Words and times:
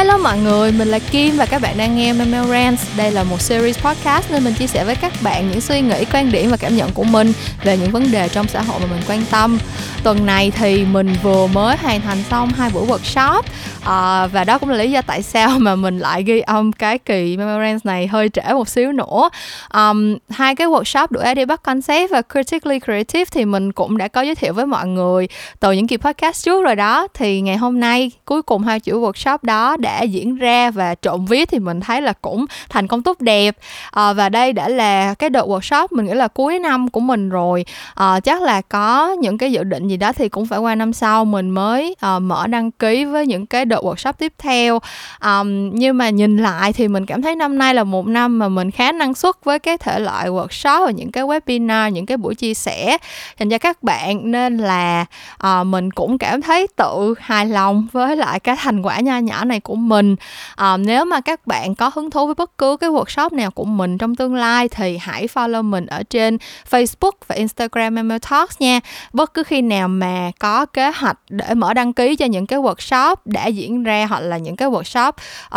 Hello 0.00 0.18
mọi 0.18 0.38
người, 0.38 0.72
mình 0.72 0.88
là 0.88 0.98
Kim 0.98 1.36
và 1.36 1.46
các 1.46 1.62
bạn 1.62 1.78
đang 1.78 1.96
nghe 1.96 2.12
Memo 2.12 2.44
Rants. 2.44 2.82
Đây 2.96 3.10
là 3.10 3.22
một 3.22 3.40
series 3.40 3.78
podcast 3.78 4.30
nên 4.30 4.44
mình 4.44 4.54
chia 4.54 4.66
sẻ 4.66 4.84
với 4.84 4.94
các 4.94 5.12
bạn 5.22 5.50
những 5.50 5.60
suy 5.60 5.80
nghĩ, 5.80 6.04
quan 6.12 6.32
điểm 6.32 6.50
và 6.50 6.56
cảm 6.56 6.76
nhận 6.76 6.92
của 6.92 7.04
mình 7.04 7.32
về 7.64 7.76
những 7.76 7.90
vấn 7.90 8.10
đề 8.10 8.28
trong 8.28 8.48
xã 8.48 8.62
hội 8.62 8.80
mà 8.80 8.86
mình 8.86 9.02
quan 9.08 9.24
tâm. 9.30 9.58
Tuần 10.04 10.26
này 10.26 10.50
thì 10.50 10.84
mình 10.84 11.14
vừa 11.22 11.46
mới 11.46 11.76
hoàn 11.76 12.00
thành 12.00 12.22
xong 12.22 12.48
hai 12.48 12.70
buổi 12.74 12.86
workshop 12.86 13.42
à, 13.84 14.26
và 14.26 14.44
đó 14.44 14.58
cũng 14.58 14.68
là 14.68 14.76
lý 14.76 14.90
do 14.90 15.02
tại 15.02 15.22
sao 15.22 15.58
mà 15.58 15.74
mình 15.74 15.98
lại 15.98 16.22
ghi 16.22 16.40
âm 16.40 16.72
cái 16.72 16.98
kỳ 16.98 17.36
Memo 17.36 17.78
này 17.84 18.06
hơi 18.06 18.28
trễ 18.28 18.52
một 18.52 18.68
xíu 18.68 18.92
nữa. 18.92 19.30
Um, 19.74 20.16
hai 20.30 20.54
cái 20.54 20.66
workshop 20.66 21.06
đuổi 21.10 21.34
đi 21.34 21.44
bắt 21.44 21.62
concept 21.62 22.10
và 22.10 22.22
critically 22.32 22.80
creative 22.80 23.24
thì 23.32 23.44
mình 23.44 23.72
cũng 23.72 23.98
đã 23.98 24.08
có 24.08 24.20
giới 24.20 24.34
thiệu 24.34 24.52
với 24.52 24.66
mọi 24.66 24.86
người 24.86 25.28
từ 25.60 25.72
những 25.72 25.86
kỳ 25.86 25.96
podcast 25.96 26.44
trước 26.44 26.64
rồi 26.64 26.76
đó. 26.76 27.06
Thì 27.14 27.40
ngày 27.40 27.56
hôm 27.56 27.80
nay 27.80 28.10
cuối 28.24 28.42
cùng 28.42 28.62
hai 28.62 28.80
chuỗi 28.80 28.94
workshop 28.94 29.38
đó 29.42 29.76
đã 29.76 30.02
diễn 30.02 30.36
ra 30.36 30.70
và 30.70 30.94
trộn 31.02 31.24
viết 31.24 31.48
thì 31.50 31.58
mình 31.58 31.80
thấy 31.80 32.02
là 32.02 32.12
cũng 32.12 32.46
thành 32.68 32.86
công 32.86 33.02
tốt 33.02 33.20
đẹp 33.20 33.56
à, 33.90 34.12
và 34.12 34.28
đây 34.28 34.52
đã 34.52 34.68
là 34.68 35.14
cái 35.14 35.30
đợt 35.30 35.46
workshop 35.46 35.86
mình 35.90 36.06
nghĩ 36.06 36.14
là 36.14 36.28
cuối 36.28 36.58
năm 36.58 36.88
của 36.88 37.00
mình 37.00 37.28
rồi 37.28 37.64
à, 37.94 38.20
chắc 38.20 38.42
là 38.42 38.60
có 38.60 39.16
những 39.20 39.38
cái 39.38 39.52
dự 39.52 39.64
định 39.64 39.89
gì 39.90 39.96
đó 39.96 40.12
thì 40.12 40.28
cũng 40.28 40.46
phải 40.46 40.58
qua 40.58 40.74
năm 40.74 40.92
sau 40.92 41.24
mình 41.24 41.50
mới 41.50 41.96
uh, 42.16 42.22
mở 42.22 42.46
đăng 42.46 42.70
ký 42.70 43.04
với 43.04 43.26
những 43.26 43.46
cái 43.46 43.64
đợt 43.64 43.80
workshop 43.80 44.12
tiếp 44.12 44.32
theo. 44.38 44.78
Um, 45.24 45.70
nhưng 45.74 45.98
mà 45.98 46.10
nhìn 46.10 46.36
lại 46.36 46.72
thì 46.72 46.88
mình 46.88 47.06
cảm 47.06 47.22
thấy 47.22 47.36
năm 47.36 47.58
nay 47.58 47.74
là 47.74 47.84
một 47.84 48.06
năm 48.06 48.38
mà 48.38 48.48
mình 48.48 48.70
khá 48.70 48.92
năng 48.92 49.14
suất 49.14 49.34
với 49.44 49.58
cái 49.58 49.78
thể 49.78 49.98
loại 49.98 50.28
workshop 50.28 50.84
và 50.84 50.90
những 50.90 51.12
cái 51.12 51.24
webinar 51.24 51.88
những 51.88 52.06
cái 52.06 52.16
buổi 52.16 52.34
chia 52.34 52.54
sẻ 52.54 52.96
dành 53.38 53.50
cho 53.50 53.58
các 53.58 53.82
bạn. 53.82 54.30
Nên 54.30 54.56
là 54.56 55.04
uh, 55.46 55.66
mình 55.66 55.90
cũng 55.90 56.18
cảm 56.18 56.42
thấy 56.42 56.66
tự 56.76 57.14
hài 57.20 57.46
lòng 57.46 57.86
với 57.92 58.16
lại 58.16 58.40
cái 58.40 58.56
thành 58.58 58.82
quả 58.82 59.00
nho 59.00 59.18
nhỏ 59.18 59.44
này 59.44 59.60
của 59.60 59.74
mình. 59.76 60.16
Uh, 60.60 60.80
nếu 60.80 61.04
mà 61.04 61.20
các 61.20 61.46
bạn 61.46 61.74
có 61.74 61.90
hứng 61.94 62.10
thú 62.10 62.26
với 62.26 62.34
bất 62.34 62.58
cứ 62.58 62.76
cái 62.76 62.90
workshop 62.90 63.36
nào 63.36 63.50
của 63.50 63.64
mình 63.64 63.98
trong 63.98 64.16
tương 64.16 64.34
lai 64.34 64.68
thì 64.68 64.98
hãy 64.98 65.26
follow 65.34 65.62
mình 65.62 65.86
ở 65.86 66.02
trên 66.02 66.38
Facebook 66.70 67.12
và 67.26 67.34
Instagram 67.34 67.94
Memo 67.94 68.18
Talks 68.30 68.60
nha. 68.60 68.80
Bất 69.12 69.34
cứ 69.34 69.42
khi 69.42 69.62
nào 69.62 69.79
mà 69.88 70.30
có 70.38 70.66
kế 70.66 70.90
hoạch 70.94 71.18
để 71.28 71.54
mở 71.54 71.74
đăng 71.74 71.92
ký 71.92 72.16
cho 72.16 72.26
những 72.26 72.46
cái 72.46 72.58
workshop 72.58 73.16
đã 73.24 73.46
diễn 73.46 73.82
ra 73.82 74.06
hoặc 74.06 74.20
là 74.20 74.38
những 74.38 74.56
cái 74.56 74.68
workshop 74.68 75.12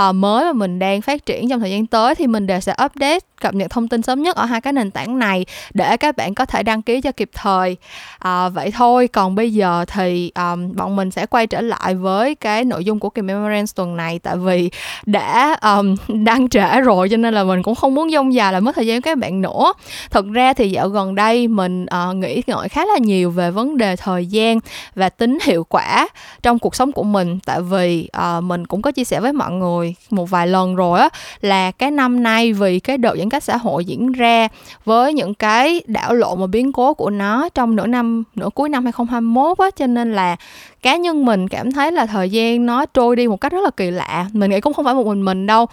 uh, 0.09 0.15
mới 0.15 0.45
mà 0.45 0.53
mình 0.53 0.79
đang 0.79 1.01
phát 1.01 1.25
triển 1.25 1.49
trong 1.49 1.59
thời 1.59 1.71
gian 1.71 1.87
tới 1.87 2.15
thì 2.15 2.27
mình 2.27 2.47
đều 2.47 2.59
sẽ 2.59 2.75
update 2.85 3.19
cập 3.43 3.53
nhật 3.53 3.71
thông 3.71 3.87
tin 3.87 4.01
sớm 4.01 4.21
nhất 4.21 4.35
ở 4.35 4.45
hai 4.45 4.61
cái 4.61 4.73
nền 4.73 4.91
tảng 4.91 5.19
này 5.19 5.45
để 5.73 5.97
các 5.97 6.17
bạn 6.17 6.35
có 6.35 6.45
thể 6.45 6.63
đăng 6.63 6.81
ký 6.81 7.01
cho 7.01 7.11
kịp 7.11 7.29
thời. 7.33 7.77
À, 8.19 8.49
vậy 8.49 8.71
thôi 8.71 9.07
còn 9.07 9.35
bây 9.35 9.53
giờ 9.53 9.85
thì 9.87 10.31
um, 10.35 10.75
bọn 10.75 10.95
mình 10.95 11.11
sẽ 11.11 11.25
quay 11.25 11.47
trở 11.47 11.61
lại 11.61 11.95
với 11.95 12.35
cái 12.35 12.63
nội 12.63 12.85
dung 12.85 12.99
của 12.99 13.09
kỳ 13.09 13.21
memorandum 13.21 13.65
tuần 13.75 13.97
này. 13.97 14.19
Tại 14.19 14.37
vì 14.37 14.69
đã 15.05 15.57
um, 15.61 15.95
đang 16.23 16.49
trễ 16.49 16.81
rồi 16.81 17.09
cho 17.09 17.17
nên 17.17 17.33
là 17.33 17.43
mình 17.43 17.63
cũng 17.63 17.75
không 17.75 17.95
muốn 17.95 18.11
dông 18.11 18.33
dài 18.33 18.53
là 18.53 18.59
mất 18.59 18.75
thời 18.75 18.87
gian 18.87 19.01
các 19.01 19.17
bạn 19.17 19.41
nữa. 19.41 19.73
Thật 20.11 20.25
ra 20.31 20.53
thì 20.53 20.71
dạo 20.71 20.89
gần 20.89 21.15
đây 21.15 21.47
mình 21.47 21.85
uh, 22.09 22.15
nghĩ 22.15 22.41
ngợi 22.47 22.69
khá 22.69 22.85
là 22.85 22.97
nhiều 22.97 23.31
về 23.31 23.51
vấn 23.51 23.77
đề 23.77 23.95
thời 23.95 24.12
thời 24.13 24.25
gian 24.25 24.59
và 24.95 25.09
tính 25.09 25.37
hiệu 25.43 25.63
quả 25.69 26.07
trong 26.41 26.59
cuộc 26.59 26.75
sống 26.75 26.91
của 26.91 27.03
mình. 27.03 27.39
Tại 27.45 27.61
vì 27.61 28.09
uh, 28.17 28.43
mình 28.43 28.67
cũng 28.67 28.81
có 28.81 28.91
chia 28.91 29.03
sẻ 29.03 29.19
với 29.19 29.33
mọi 29.33 29.51
người 29.51 29.95
một 30.09 30.29
vài 30.29 30.47
lần 30.47 30.75
rồi 30.75 30.99
á 30.99 31.09
là 31.41 31.71
cái 31.71 31.91
năm 31.91 32.23
nay 32.23 32.53
vì 32.53 32.79
cái 32.79 32.97
đợt 32.97 33.15
giãn 33.17 33.29
cách 33.29 33.43
xã 33.43 33.57
hội 33.57 33.85
diễn 33.85 34.11
ra 34.11 34.47
với 34.85 35.13
những 35.13 35.33
cái 35.33 35.81
đảo 35.87 36.13
lộn 36.13 36.39
và 36.39 36.47
biến 36.47 36.71
cố 36.71 36.93
của 36.93 37.09
nó 37.09 37.49
trong 37.49 37.75
nửa 37.75 37.87
năm 37.87 38.23
nửa 38.35 38.49
cuối 38.55 38.69
năm 38.69 38.83
2021 38.83 39.57
á 39.57 39.69
cho 39.75 39.87
nên 39.87 40.13
là 40.13 40.35
cá 40.81 40.95
nhân 40.95 41.25
mình 41.25 41.47
cảm 41.47 41.71
thấy 41.71 41.91
là 41.91 42.05
thời 42.05 42.29
gian 42.29 42.65
nó 42.65 42.85
trôi 42.85 43.15
đi 43.15 43.27
một 43.27 43.41
cách 43.41 43.51
rất 43.51 43.63
là 43.63 43.69
kỳ 43.77 43.91
lạ. 43.91 44.25
Mình 44.33 44.51
nghĩ 44.51 44.61
cũng 44.61 44.73
không 44.73 44.85
phải 44.85 44.93
một 44.93 45.05
mình 45.05 45.25
mình 45.25 45.47
đâu. 45.47 45.63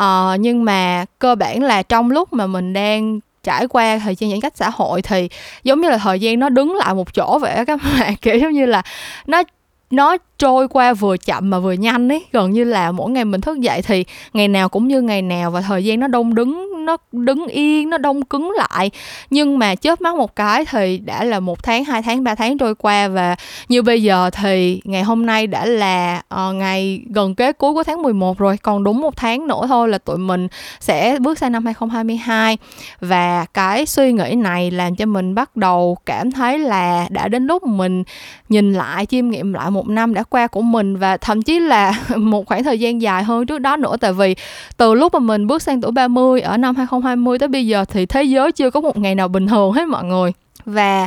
Uh, 0.00 0.40
nhưng 0.40 0.64
mà 0.64 1.04
cơ 1.18 1.34
bản 1.34 1.62
là 1.62 1.82
trong 1.82 2.10
lúc 2.10 2.32
mà 2.32 2.46
mình 2.46 2.72
đang 2.72 3.20
trải 3.48 3.68
qua 3.68 3.98
thời 3.98 4.14
gian 4.14 4.30
giãn 4.30 4.40
cách 4.40 4.52
xã 4.56 4.70
hội 4.70 5.02
thì 5.02 5.28
giống 5.64 5.80
như 5.80 5.90
là 5.90 5.98
thời 5.98 6.20
gian 6.20 6.38
nó 6.38 6.48
đứng 6.48 6.74
lại 6.74 6.94
một 6.94 7.14
chỗ 7.14 7.38
vậy 7.38 7.64
các 7.66 7.80
bạn. 8.00 8.16
Kiểu 8.16 8.38
giống 8.38 8.52
như 8.52 8.66
là 8.66 8.82
nó 9.26 9.42
nó 9.90 10.16
trôi 10.38 10.68
qua 10.68 10.92
vừa 10.92 11.16
chậm 11.16 11.50
mà 11.50 11.58
vừa 11.58 11.72
nhanh 11.72 12.08
ấy. 12.08 12.24
Gần 12.32 12.50
như 12.50 12.64
là 12.64 12.92
mỗi 12.92 13.10
ngày 13.10 13.24
mình 13.24 13.40
thức 13.40 13.60
dậy 13.60 13.82
thì 13.82 14.04
ngày 14.32 14.48
nào 14.48 14.68
cũng 14.68 14.88
như 14.88 15.02
ngày 15.02 15.22
nào 15.22 15.50
và 15.50 15.60
thời 15.60 15.84
gian 15.84 16.00
nó 16.00 16.06
đông 16.06 16.34
đứng 16.34 16.77
nó 16.88 16.96
đứng 17.12 17.46
yên 17.46 17.90
nó 17.90 17.98
đông 17.98 18.22
cứng 18.22 18.52
lại. 18.56 18.90
Nhưng 19.30 19.58
mà 19.58 19.74
chớp 19.74 20.00
mắt 20.00 20.14
một 20.14 20.36
cái 20.36 20.64
thì 20.64 20.98
đã 20.98 21.24
là 21.24 21.40
một 21.40 21.62
tháng 21.62 21.84
hai 21.84 22.02
tháng 22.02 22.24
ba 22.24 22.34
tháng 22.34 22.58
trôi 22.58 22.74
qua 22.74 23.08
và 23.08 23.36
như 23.68 23.82
bây 23.82 24.02
giờ 24.02 24.30
thì 24.30 24.80
ngày 24.84 25.02
hôm 25.02 25.26
nay 25.26 25.46
đã 25.46 25.66
là 25.66 26.22
uh, 26.34 26.54
ngày 26.54 27.02
gần 27.14 27.34
kế 27.34 27.52
cuối 27.52 27.74
của 27.74 27.84
tháng 27.84 28.02
11 28.02 28.38
rồi. 28.38 28.56
Còn 28.56 28.84
đúng 28.84 29.00
một 29.00 29.16
tháng 29.16 29.46
nữa 29.46 29.62
thôi 29.68 29.88
là 29.88 29.98
tụi 29.98 30.18
mình 30.18 30.48
sẽ 30.80 31.18
bước 31.18 31.38
sang 31.38 31.52
năm 31.52 31.64
2022 31.64 32.58
và 33.00 33.46
cái 33.54 33.86
suy 33.86 34.12
nghĩ 34.12 34.34
này 34.34 34.70
làm 34.70 34.96
cho 34.96 35.06
mình 35.06 35.34
bắt 35.34 35.56
đầu 35.56 35.98
cảm 36.06 36.30
thấy 36.30 36.58
là 36.58 37.06
đã 37.10 37.28
đến 37.28 37.46
lúc 37.46 37.66
mình 37.66 38.04
nhìn 38.48 38.72
lại 38.72 39.06
chiêm 39.06 39.28
nghiệm 39.30 39.52
lại 39.52 39.70
một 39.70 39.88
năm 39.88 40.14
đã 40.14 40.22
qua 40.22 40.46
của 40.46 40.62
mình 40.62 40.96
và 40.96 41.16
thậm 41.16 41.42
chí 41.42 41.58
là 41.58 41.92
một 42.16 42.46
khoảng 42.46 42.64
thời 42.64 42.80
gian 42.80 43.02
dài 43.02 43.24
hơn 43.24 43.46
trước 43.46 43.58
đó 43.58 43.76
nữa. 43.76 43.96
Tại 44.00 44.12
vì 44.12 44.34
từ 44.76 44.94
lúc 44.94 45.14
mà 45.14 45.18
mình 45.18 45.46
bước 45.46 45.62
sang 45.62 45.80
tuổi 45.80 45.92
30 45.92 46.40
ở 46.40 46.56
năm 46.56 46.74
2020 46.78 47.38
tới 47.38 47.48
bây 47.48 47.66
giờ 47.66 47.84
thì 47.84 48.06
thế 48.06 48.22
giới 48.22 48.52
chưa 48.52 48.70
có 48.70 48.80
một 48.80 48.98
ngày 48.98 49.14
nào 49.14 49.28
bình 49.28 49.46
thường 49.46 49.72
hết 49.72 49.88
mọi 49.88 50.04
người. 50.04 50.32
Và 50.64 51.06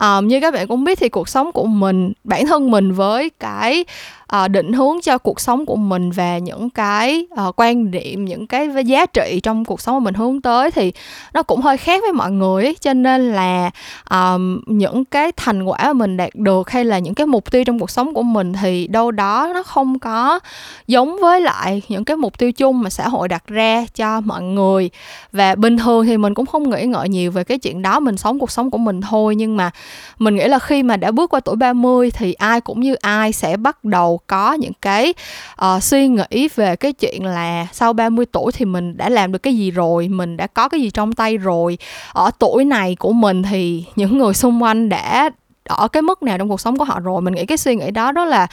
um, 0.00 0.28
như 0.28 0.40
các 0.40 0.54
bạn 0.54 0.68
cũng 0.68 0.84
biết 0.84 0.98
thì 0.98 1.08
cuộc 1.08 1.28
sống 1.28 1.52
của 1.52 1.66
mình 1.66 2.12
bản 2.24 2.46
thân 2.46 2.70
mình 2.70 2.92
với 2.92 3.30
cái 3.40 3.84
uh, 4.36 4.50
định 4.50 4.72
hướng 4.72 5.00
cho 5.02 5.18
cuộc 5.18 5.40
sống 5.40 5.66
của 5.66 5.76
mình 5.76 6.10
và 6.10 6.38
những 6.38 6.70
cái 6.70 7.26
uh, 7.48 7.60
quan 7.60 7.90
điểm 7.90 8.24
những 8.24 8.46
cái 8.46 8.68
giá 8.86 9.06
trị 9.06 9.40
trong 9.42 9.64
cuộc 9.64 9.80
sống 9.80 9.94
mà 9.94 10.00
mình 10.00 10.14
hướng 10.14 10.40
tới 10.40 10.70
thì 10.70 10.92
nó 11.34 11.42
cũng 11.42 11.60
hơi 11.60 11.76
khác 11.76 12.02
với 12.02 12.12
mọi 12.12 12.30
người 12.30 12.64
ấy. 12.64 12.76
cho 12.80 12.94
nên 12.94 13.32
là 13.32 13.70
um, 14.10 14.60
những 14.66 15.04
cái 15.04 15.32
thành 15.36 15.62
quả 15.62 15.78
mà 15.78 15.92
mình 15.92 16.16
đạt 16.16 16.34
được 16.34 16.70
hay 16.70 16.84
là 16.84 16.98
những 16.98 17.14
cái 17.14 17.26
mục 17.26 17.50
tiêu 17.50 17.64
trong 17.64 17.78
cuộc 17.78 17.90
sống 17.90 18.14
của 18.14 18.22
mình 18.22 18.52
thì 18.52 18.86
đâu 18.86 19.10
đó 19.10 19.50
nó 19.54 19.62
không 19.62 19.98
có 19.98 20.40
giống 20.86 21.18
với 21.20 21.40
lại 21.40 21.82
những 21.88 22.04
cái 22.04 22.16
mục 22.16 22.38
tiêu 22.38 22.52
chung 22.52 22.80
mà 22.80 22.90
xã 22.90 23.08
hội 23.08 23.28
đặt 23.28 23.46
ra 23.46 23.86
cho 23.94 24.20
mọi 24.20 24.42
người 24.42 24.90
và 25.32 25.54
bình 25.54 25.78
thường 25.78 26.06
thì 26.06 26.16
mình 26.16 26.34
cũng 26.34 26.46
không 26.46 26.70
nghĩ 26.70 26.84
ngợi 26.84 27.08
nhiều 27.08 27.30
về 27.30 27.44
cái 27.44 27.58
chuyện 27.58 27.82
đó 27.82 28.00
mình 28.00 28.16
sống 28.16 28.38
cuộc 28.38 28.50
sống 28.50 28.70
của 28.70 28.78
mình 28.78 29.00
thôi 29.00 29.36
nhưng 29.36 29.56
mà 29.56 29.70
mình 30.18 30.36
nghĩ 30.36 30.48
là 30.48 30.58
khi 30.58 30.82
mà 30.82 30.96
đã 30.96 31.10
bước 31.10 31.30
qua 31.30 31.40
tuổi 31.40 31.56
30 31.56 32.10
thì 32.10 32.32
ai 32.32 32.60
cũng 32.60 32.80
như 32.80 32.94
ai 32.94 33.32
sẽ 33.32 33.56
bắt 33.56 33.84
đầu 33.84 34.17
có 34.26 34.52
những 34.52 34.72
cái 34.82 35.14
uh, 35.64 35.82
suy 35.82 36.08
nghĩ 36.08 36.48
về 36.54 36.76
cái 36.76 36.92
chuyện 36.92 37.24
là 37.24 37.66
sau 37.72 37.92
30 37.92 38.26
tuổi 38.32 38.52
thì 38.52 38.64
mình 38.64 38.96
đã 38.96 39.08
làm 39.08 39.32
được 39.32 39.38
cái 39.38 39.56
gì 39.56 39.70
rồi, 39.70 40.08
mình 40.08 40.36
đã 40.36 40.46
có 40.46 40.68
cái 40.68 40.80
gì 40.80 40.90
trong 40.90 41.12
tay 41.12 41.36
rồi. 41.36 41.78
Ở 42.12 42.30
tuổi 42.38 42.64
này 42.64 42.96
của 42.98 43.12
mình 43.12 43.42
thì 43.42 43.84
những 43.96 44.18
người 44.18 44.34
xung 44.34 44.62
quanh 44.62 44.88
đã 44.88 45.30
ở 45.64 45.88
cái 45.88 46.02
mức 46.02 46.22
nào 46.22 46.38
trong 46.38 46.48
cuộc 46.48 46.60
sống 46.60 46.76
của 46.76 46.84
họ 46.84 47.00
rồi. 47.00 47.22
Mình 47.22 47.34
nghĩ 47.34 47.46
cái 47.46 47.58
suy 47.58 47.76
nghĩ 47.76 47.90
đó 47.90 48.12
đó 48.12 48.24
là 48.24 48.46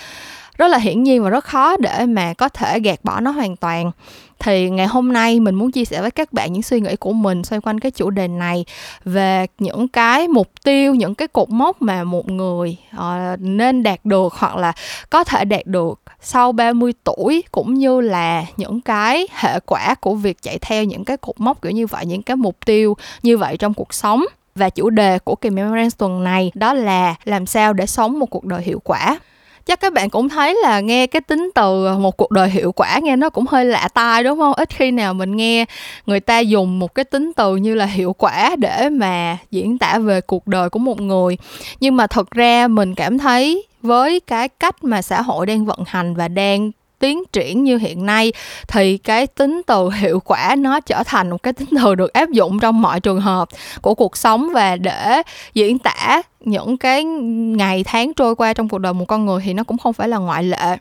rất 0.57 0.67
là 0.67 0.77
hiển 0.77 1.03
nhiên 1.03 1.23
và 1.23 1.29
rất 1.29 1.43
khó 1.43 1.77
để 1.77 2.05
mà 2.05 2.33
có 2.33 2.49
thể 2.49 2.79
gạt 2.79 2.99
bỏ 3.03 3.19
nó 3.19 3.31
hoàn 3.31 3.55
toàn 3.55 3.91
thì 4.39 4.69
ngày 4.69 4.87
hôm 4.87 5.13
nay 5.13 5.39
mình 5.39 5.55
muốn 5.55 5.71
chia 5.71 5.85
sẻ 5.85 6.01
với 6.01 6.11
các 6.11 6.33
bạn 6.33 6.53
những 6.53 6.63
suy 6.63 6.81
nghĩ 6.81 6.95
của 6.95 7.13
mình 7.13 7.43
xoay 7.43 7.61
quanh 7.61 7.79
cái 7.79 7.91
chủ 7.91 8.09
đề 8.09 8.27
này 8.27 8.65
về 9.05 9.45
những 9.59 9.87
cái 9.87 10.27
mục 10.27 10.47
tiêu 10.63 10.95
những 10.95 11.15
cái 11.15 11.27
cột 11.27 11.49
mốc 11.49 11.81
mà 11.81 12.03
một 12.03 12.29
người 12.29 12.77
uh, 12.95 13.39
nên 13.39 13.83
đạt 13.83 13.99
được 14.03 14.33
hoặc 14.33 14.55
là 14.55 14.73
có 15.09 15.23
thể 15.23 15.45
đạt 15.45 15.65
được 15.65 16.01
sau 16.21 16.51
30 16.51 16.93
tuổi 17.03 17.43
cũng 17.51 17.73
như 17.73 18.01
là 18.01 18.45
những 18.57 18.81
cái 18.81 19.27
hệ 19.31 19.59
quả 19.59 19.95
của 19.95 20.15
việc 20.15 20.41
chạy 20.41 20.57
theo 20.61 20.83
những 20.83 21.05
cái 21.05 21.17
cột 21.17 21.39
mốc 21.39 21.61
kiểu 21.61 21.71
như 21.71 21.87
vậy 21.87 22.05
những 22.05 22.23
cái 22.23 22.35
mục 22.35 22.57
tiêu 22.65 22.97
như 23.23 23.37
vậy 23.37 23.57
trong 23.57 23.73
cuộc 23.73 23.93
sống. 23.93 24.25
Và 24.55 24.69
chủ 24.69 24.89
đề 24.89 25.19
của 25.19 25.35
kỳ 25.35 25.49
Memorance 25.49 25.95
tuần 25.97 26.23
này 26.23 26.51
đó 26.53 26.73
là 26.73 27.15
làm 27.25 27.45
sao 27.45 27.73
để 27.73 27.85
sống 27.85 28.19
một 28.19 28.25
cuộc 28.25 28.45
đời 28.45 28.61
hiệu 28.61 28.81
quả 28.83 29.19
chắc 29.65 29.79
các 29.79 29.93
bạn 29.93 30.09
cũng 30.09 30.29
thấy 30.29 30.57
là 30.63 30.79
nghe 30.79 31.07
cái 31.07 31.21
tính 31.21 31.49
từ 31.55 31.87
à, 31.87 31.93
một 31.93 32.17
cuộc 32.17 32.31
đời 32.31 32.49
hiệu 32.49 32.71
quả 32.71 32.99
nghe 33.03 33.15
nó 33.15 33.29
cũng 33.29 33.45
hơi 33.47 33.65
lạ 33.65 33.89
tai, 33.93 34.23
đúng 34.23 34.39
không? 34.39 34.53
Ít 34.53 34.69
khi 34.69 34.91
nào 34.91 35.13
mình 35.13 35.35
nghe 35.35 35.65
người 36.05 36.19
ta 36.19 36.39
dùng 36.39 36.79
một 36.79 36.95
cái 36.95 37.05
tính 37.05 37.31
từ 37.35 37.55
như 37.55 37.75
là 37.75 37.85
hiệu 37.85 38.13
quả 38.13 38.55
để 38.55 38.89
mà 38.89 39.37
diễn 39.51 39.77
tả 39.77 39.97
về 39.97 40.21
cuộc 40.21 40.47
đời 40.47 40.69
của 40.69 40.79
một 40.79 41.01
người. 41.01 41.37
Nhưng 41.79 41.95
mà 41.95 42.07
thật 42.07 42.31
ra 42.31 42.67
mình 42.67 42.95
cảm 42.95 43.17
thấy 43.17 43.65
với 43.81 44.19
cái 44.19 44.49
cách 44.49 44.83
mà 44.83 45.01
xã 45.01 45.21
hội 45.21 45.45
đang 45.45 45.65
vận 45.65 45.79
hành 45.87 46.15
và 46.15 46.27
đang 46.27 46.71
tiến 46.99 47.23
triển 47.33 47.63
như 47.63 47.77
hiện 47.77 48.05
nay, 48.05 48.33
thì 48.67 48.97
cái 48.97 49.27
tính 49.27 49.61
từ 49.67 49.89
hiệu 49.89 50.19
quả 50.19 50.55
nó 50.57 50.79
trở 50.79 51.03
thành 51.05 51.29
một 51.29 51.43
cái 51.43 51.53
tính 51.53 51.69
từ 51.83 51.95
được 51.95 52.13
áp 52.13 52.29
dụng 52.29 52.59
trong 52.59 52.81
mọi 52.81 52.99
trường 52.99 53.21
hợp 53.21 53.49
của 53.81 53.95
cuộc 53.95 54.17
sống 54.17 54.49
và 54.53 54.75
để 54.75 55.21
diễn 55.53 55.79
tả 55.79 56.21
những 56.39 56.77
cái 56.77 57.03
ngày 57.03 57.83
tháng 57.83 58.13
trôi 58.13 58.35
qua 58.35 58.53
trong 58.53 58.69
cuộc 58.69 58.77
đời 58.77 58.93
một 58.93 59.05
con 59.05 59.25
người 59.25 59.41
thì 59.45 59.53
nó 59.53 59.63
cũng 59.63 59.77
không 59.77 59.93
phải 59.93 60.07
là 60.07 60.17
ngoại 60.17 60.43
lệ 60.43 60.77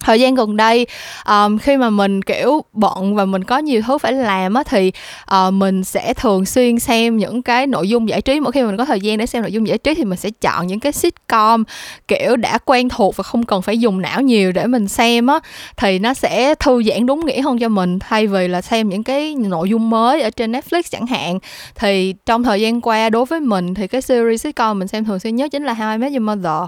thời 0.00 0.20
gian 0.20 0.34
gần 0.34 0.56
đây 0.56 0.86
um, 1.26 1.58
khi 1.58 1.76
mà 1.76 1.90
mình 1.90 2.22
kiểu 2.22 2.64
bận 2.72 3.14
và 3.14 3.24
mình 3.24 3.44
có 3.44 3.58
nhiều 3.58 3.82
thứ 3.86 3.98
phải 3.98 4.12
làm 4.12 4.54
á 4.54 4.62
thì 4.66 4.92
uh, 5.46 5.52
mình 5.52 5.84
sẽ 5.84 6.14
thường 6.14 6.44
xuyên 6.44 6.78
xem 6.78 7.16
những 7.16 7.42
cái 7.42 7.66
nội 7.66 7.88
dung 7.88 8.08
giải 8.08 8.22
trí. 8.22 8.40
Mỗi 8.40 8.52
khi 8.52 8.62
mình 8.62 8.76
có 8.76 8.84
thời 8.84 9.00
gian 9.00 9.18
để 9.18 9.26
xem 9.26 9.42
nội 9.42 9.52
dung 9.52 9.68
giải 9.68 9.78
trí 9.78 9.94
thì 9.94 10.04
mình 10.04 10.18
sẽ 10.18 10.30
chọn 10.30 10.66
những 10.66 10.80
cái 10.80 10.92
sitcom 10.92 11.64
kiểu 12.08 12.36
đã 12.36 12.58
quen 12.64 12.88
thuộc 12.88 13.16
và 13.16 13.22
không 13.22 13.42
cần 13.42 13.62
phải 13.62 13.78
dùng 13.78 14.02
não 14.02 14.20
nhiều 14.20 14.52
để 14.52 14.66
mình 14.66 14.88
xem 14.88 15.26
á 15.26 15.38
thì 15.76 15.98
nó 15.98 16.14
sẽ 16.14 16.54
thư 16.54 16.82
giãn 16.82 17.06
đúng 17.06 17.26
nghĩa 17.26 17.40
hơn 17.40 17.58
cho 17.58 17.68
mình. 17.68 17.98
Thay 17.98 18.26
vì 18.26 18.48
là 18.48 18.62
xem 18.62 18.88
những 18.88 19.02
cái 19.02 19.34
nội 19.34 19.68
dung 19.68 19.90
mới 19.90 20.22
ở 20.22 20.30
trên 20.30 20.52
Netflix 20.52 20.82
chẳng 20.90 21.06
hạn 21.06 21.38
thì 21.74 22.14
trong 22.26 22.42
thời 22.42 22.60
gian 22.60 22.80
qua 22.80 23.10
đối 23.10 23.24
với 23.24 23.40
mình 23.40 23.74
thì 23.74 23.86
cái 23.86 24.02
series 24.02 24.42
sitcom 24.42 24.78
mình 24.78 24.88
xem 24.88 25.04
thường 25.04 25.18
xuyên 25.18 25.36
nhất 25.36 25.50
chính 25.52 25.64
là 25.64 25.74
How 25.74 25.92
I 25.92 25.98
Met 25.98 26.12
Your 26.12 26.22
Mother. 26.22 26.62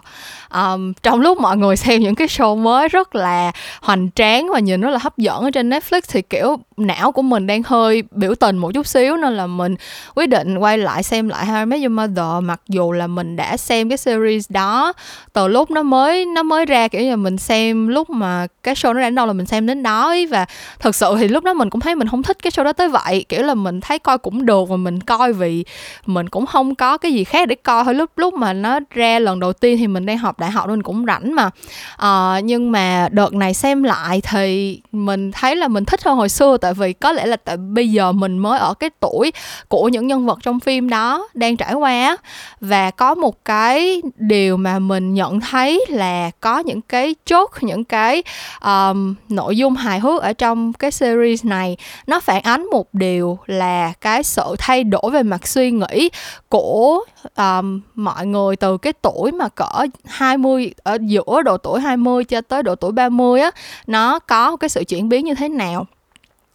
Um, 0.54 0.92
trong 1.02 1.20
lúc 1.20 1.38
mọi 1.38 1.56
người 1.56 1.76
xem 1.84 2.00
những 2.00 2.14
cái 2.14 2.28
show 2.28 2.56
mới 2.56 2.88
rất 2.88 3.14
là 3.14 3.19
là 3.20 3.52
hoành 3.80 4.08
tráng 4.14 4.48
và 4.52 4.58
nhìn 4.58 4.80
rất 4.80 4.90
là 4.90 4.98
hấp 4.98 5.18
dẫn 5.18 5.44
ở 5.44 5.50
trên 5.50 5.70
Netflix. 5.70 6.00
Thì 6.08 6.22
kiểu 6.22 6.56
não 6.76 7.12
của 7.12 7.22
mình 7.22 7.46
đang 7.46 7.62
hơi 7.62 8.02
biểu 8.10 8.34
tình 8.34 8.58
một 8.58 8.70
chút 8.74 8.86
xíu 8.86 9.16
nên 9.16 9.36
là 9.36 9.46
mình 9.46 9.74
quyết 10.14 10.26
định 10.26 10.58
quay 10.58 10.78
lại 10.78 11.02
xem 11.02 11.28
lại 11.28 11.46
How 11.46 11.60
I 11.60 11.64
Met 11.64 11.80
Your 11.80 11.92
Mother 11.92 12.42
mặc 12.42 12.60
dù 12.68 12.92
là 12.92 13.06
mình 13.06 13.36
đã 13.36 13.56
xem 13.56 13.88
cái 13.88 13.98
series 13.98 14.50
đó 14.50 14.92
từ 15.32 15.48
lúc 15.48 15.70
nó 15.70 15.82
mới 15.82 16.24
nó 16.26 16.42
mới 16.42 16.66
ra. 16.66 16.88
Kiểu 16.88 17.02
như 17.02 17.16
mình 17.16 17.38
xem 17.38 17.88
lúc 17.88 18.10
mà 18.10 18.46
cái 18.62 18.74
show 18.74 18.92
nó 18.92 19.00
ra 19.00 19.06
đến 19.06 19.14
đâu 19.14 19.26
là 19.26 19.32
mình 19.32 19.46
xem 19.46 19.66
đến 19.66 19.82
đó 19.82 20.06
ấy. 20.06 20.26
và 20.26 20.46
thật 20.78 20.94
sự 20.94 21.14
thì 21.18 21.28
lúc 21.28 21.44
đó 21.44 21.54
mình 21.54 21.70
cũng 21.70 21.80
thấy 21.80 21.94
mình 21.94 22.08
không 22.08 22.22
thích 22.22 22.38
cái 22.42 22.50
show 22.50 22.64
đó 22.64 22.72
tới 22.72 22.88
vậy. 22.88 23.24
Kiểu 23.28 23.42
là 23.42 23.54
mình 23.54 23.80
thấy 23.80 23.98
coi 23.98 24.18
cũng 24.18 24.46
được 24.46 24.68
và 24.68 24.76
mình 24.76 25.00
coi 25.00 25.32
vì 25.32 25.64
mình 26.06 26.28
cũng 26.28 26.46
không 26.46 26.74
có 26.74 26.98
cái 26.98 27.12
gì 27.12 27.24
khác 27.24 27.48
để 27.48 27.54
coi. 27.54 27.84
Thôi 27.84 27.94
lúc 27.94 28.10
lúc 28.16 28.34
mà 28.34 28.52
nó 28.52 28.80
ra 28.90 29.18
lần 29.18 29.40
đầu 29.40 29.52
tiên 29.52 29.78
thì 29.78 29.86
mình 29.86 30.06
đang 30.06 30.18
học 30.18 30.38
đại 30.38 30.50
học 30.50 30.66
nên 30.68 30.76
mình 30.76 30.82
cũng 30.82 31.06
rảnh 31.06 31.34
mà. 31.34 31.50
À, 31.96 32.40
nhưng 32.44 32.72
mà 32.72 33.08
đợt 33.10 33.34
này 33.34 33.54
xem 33.54 33.82
lại 33.82 34.20
thì 34.20 34.80
mình 34.92 35.32
thấy 35.32 35.56
là 35.56 35.68
mình 35.68 35.84
thích 35.84 36.04
hơn 36.04 36.16
hồi 36.16 36.28
xưa. 36.28 36.56
Tại 36.56 36.74
vì 36.74 36.92
có 36.92 37.12
lẽ 37.12 37.26
là 37.26 37.36
tại 37.36 37.56
bây 37.56 37.90
giờ 37.90 38.12
mình 38.12 38.38
mới 38.38 38.58
ở 38.58 38.74
cái 38.74 38.90
tuổi 39.00 39.32
của 39.68 39.88
những 39.88 40.06
nhân 40.06 40.26
vật 40.26 40.38
trong 40.42 40.60
phim 40.60 40.88
đó 40.88 41.28
đang 41.34 41.56
trải 41.56 41.74
qua 41.74 42.16
và 42.60 42.90
có 42.90 43.14
một 43.14 43.44
cái 43.44 44.02
điều 44.16 44.56
mà 44.56 44.78
mình 44.78 45.14
nhận 45.14 45.40
thấy 45.40 45.84
là 45.88 46.30
có 46.40 46.58
những 46.58 46.80
cái 46.80 47.14
chốt 47.26 47.50
những 47.60 47.84
cái 47.84 48.22
um, 48.64 49.14
nội 49.28 49.56
dung 49.56 49.74
hài 49.74 50.00
hước 50.00 50.22
ở 50.22 50.32
trong 50.32 50.72
cái 50.72 50.90
series 50.90 51.44
này 51.44 51.76
nó 52.06 52.20
phản 52.20 52.42
ánh 52.42 52.66
một 52.72 52.94
điều 52.94 53.38
là 53.46 53.92
cái 54.00 54.22
sự 54.22 54.54
thay 54.58 54.84
đổi 54.84 55.10
về 55.12 55.22
mặt 55.22 55.46
suy 55.46 55.70
nghĩ 55.70 56.10
của 56.48 57.00
um, 57.36 57.80
mọi 57.94 58.26
người 58.26 58.56
từ 58.56 58.78
cái 58.78 58.92
tuổi 58.92 59.32
mà 59.32 59.48
cỡ 59.48 59.86
20 60.04 60.74
ở 60.82 60.98
giữa 61.00 61.42
độ 61.44 61.56
tuổi 61.56 61.80
20 61.80 62.24
cho 62.24 62.40
tới 62.40 62.62
độ 62.62 62.74
tuổi 62.74 62.92
30 63.02 63.40
á 63.40 63.50
nó 63.86 64.18
có 64.18 64.56
cái 64.56 64.68
sự 64.68 64.84
chuyển 64.84 65.08
biến 65.08 65.24
như 65.24 65.34
thế 65.34 65.48
nào? 65.48 65.86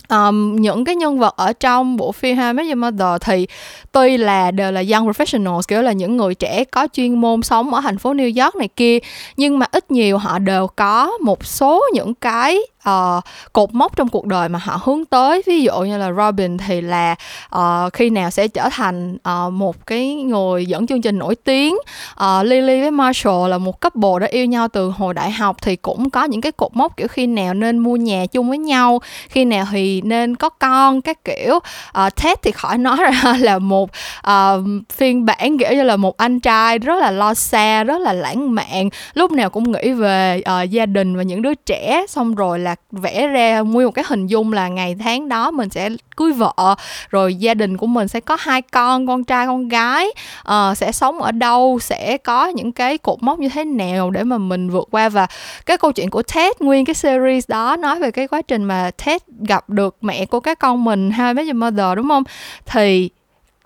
Um, 0.10 0.56
những 0.56 0.86
cái 0.86 0.96
nhân 0.96 1.20
vật 1.20 1.36
ở 1.38 1.54
trong 1.54 1.98
bộ 1.98 2.12
phim 2.12 2.38
How 2.38 2.48
I 2.48 2.54
Met 2.54 2.66
Your 2.66 2.78
Mother 2.78 3.22
thì 3.22 3.48
tuy 3.92 4.18
là 4.18 4.52
đều 4.52 4.72
là 4.72 4.84
young 4.92 5.08
professionals 5.08 5.62
kiểu 5.68 5.82
là 5.82 5.92
những 5.92 6.18
người 6.18 6.36
trẻ 6.36 6.64
có 6.64 6.88
chuyên 6.94 7.22
môn 7.22 7.42
sống 7.42 7.74
ở 7.74 7.82
thành 7.82 7.98
phố 7.98 8.14
New 8.14 8.44
York 8.44 8.56
này 8.56 8.68
kia 8.68 9.00
nhưng 9.38 9.60
mà 9.60 9.66
ít 9.72 9.92
nhiều 9.92 10.18
họ 10.18 10.40
đều 10.40 10.68
có 10.68 11.12
một 11.22 11.46
số 11.46 11.84
những 11.94 12.14
cái 12.14 12.60
uh, 12.90 13.24
cột 13.54 13.74
mốc 13.74 13.96
trong 13.96 14.08
cuộc 14.08 14.26
đời 14.26 14.50
mà 14.50 14.60
họ 14.64 14.80
hướng 14.84 15.06
tới. 15.06 15.42
Ví 15.46 15.64
dụ 15.64 15.80
như 15.80 15.98
là 15.98 16.12
Robin 16.12 16.58
thì 16.58 16.82
là 16.82 17.16
uh, 17.56 17.94
khi 17.94 18.10
nào 18.10 18.32
sẽ 18.32 18.48
trở 18.48 18.70
thành 18.72 19.18
uh, 19.30 19.54
một 19.54 19.86
cái 19.86 20.14
người 20.14 20.66
dẫn 20.66 20.88
chương 20.88 21.02
trình 21.02 21.20
nổi 21.20 21.36
tiếng. 21.36 21.76
Uh, 22.14 22.46
Lily 22.46 22.82
với 22.82 22.92
Marshall 22.92 23.50
là 23.50 23.58
một 23.58 23.82
couple 23.82 24.20
đã 24.22 24.28
yêu 24.28 24.46
nhau 24.46 24.68
từ 24.68 24.90
hồi 24.90 25.14
đại 25.14 25.32
học 25.32 25.58
thì 25.62 25.76
cũng 25.76 26.10
có 26.10 26.24
những 26.24 26.42
cái 26.42 26.52
cột 26.52 26.76
mốc 26.76 26.98
kiểu 26.98 27.08
khi 27.08 27.28
nào 27.28 27.54
nên 27.54 27.78
mua 27.78 27.96
nhà 27.96 28.26
chung 28.26 28.50
với 28.50 28.58
nhau 28.58 29.02
khi 29.30 29.46
nào 29.46 29.66
thì 29.72 30.02
nên 30.02 30.36
có 30.36 30.50
con 30.50 31.02
các 31.02 31.24
kiểu. 31.24 31.56
Uh, 31.56 32.16
Ted 32.24 32.38
thì 32.44 32.52
khỏi 32.52 32.78
nói 32.78 32.98
ra 32.98 33.36
là 33.40 33.60
một 33.60 33.90
uh, 34.28 34.62
phiên 34.94 35.26
bản 35.26 35.58
kiểu 35.58 35.72
như 35.72 35.84
là 35.84 35.96
một 35.96 36.18
anh 36.18 36.40
trai 36.40 36.80
rất 36.80 37.00
là 37.00 37.12
lo 37.12 37.34
xa 37.34 37.84
rất 37.84 38.02
là 38.02 38.14
lãng 38.14 38.56
mạn. 38.56 38.90
Lúc 39.14 39.32
nào 39.32 39.50
cũng 39.50 39.72
nghĩ 39.72 39.92
về 39.92 40.42
uh, 40.64 40.70
gia 40.70 40.86
đình 40.86 41.18
và 41.18 41.24
những 41.24 41.42
đứa 41.42 41.54
trẻ 41.54 42.06
xong 42.10 42.36
rồi 42.36 42.60
là 42.60 42.75
vẽ 42.92 43.27
ra 43.27 43.60
nguyên 43.60 43.86
một 43.86 43.92
cái 43.92 44.06
hình 44.07 44.27
dung 44.27 44.54
là 44.54 44.68
ngày 44.68 44.95
tháng 45.00 45.30
đó 45.30 45.51
mình 45.51 45.69
sẽ 45.69 45.89
cưới 46.18 46.31
vợ 46.31 46.75
rồi 47.10 47.36
gia 47.36 47.54
đình 47.54 47.77
của 47.77 47.88
mình 47.88 48.07
sẽ 48.07 48.19
có 48.19 48.38
hai 48.39 48.62
con 48.62 49.07
con 49.07 49.24
trai 49.24 49.48
con 49.48 49.68
gái 49.68 50.07
uh, 50.42 50.77
sẽ 50.77 50.92
sống 50.92 51.22
ở 51.22 51.31
đâu 51.31 51.80
sẽ 51.81 52.18
có 52.18 52.48
những 52.48 52.72
cái 52.72 52.98
cột 52.98 53.24
mốc 53.24 53.39
như 53.39 53.50
thế 53.50 53.66
nào 53.66 54.10
để 54.10 54.24
mà 54.24 54.38
mình 54.38 54.69
vượt 54.69 54.88
qua. 54.92 55.10
Và 55.10 55.27
cái 55.66 55.77
câu 55.77 55.92
chuyện 55.92 56.10
của 56.10 56.22
Ted 56.36 56.51
nguyên 56.60 56.86
cái 56.86 56.94
series 56.94 57.50
đó 57.50 57.75
nói 57.75 58.00
về 58.00 58.12
cái 58.12 58.27
quá 58.27 58.42
trình 58.42 58.63
mà 58.63 58.92
Ted 59.06 59.22
gặp 59.48 59.69
được 59.69 59.98
mẹ 60.01 60.25
của 60.25 60.39
các 60.39 60.60
con 60.60 60.83
mình 60.83 61.12
hai 61.12 61.33
mấy 61.33 61.54
mother 61.54 61.95
đúng 61.95 62.10
không? 62.10 62.24
Thì 62.66 63.10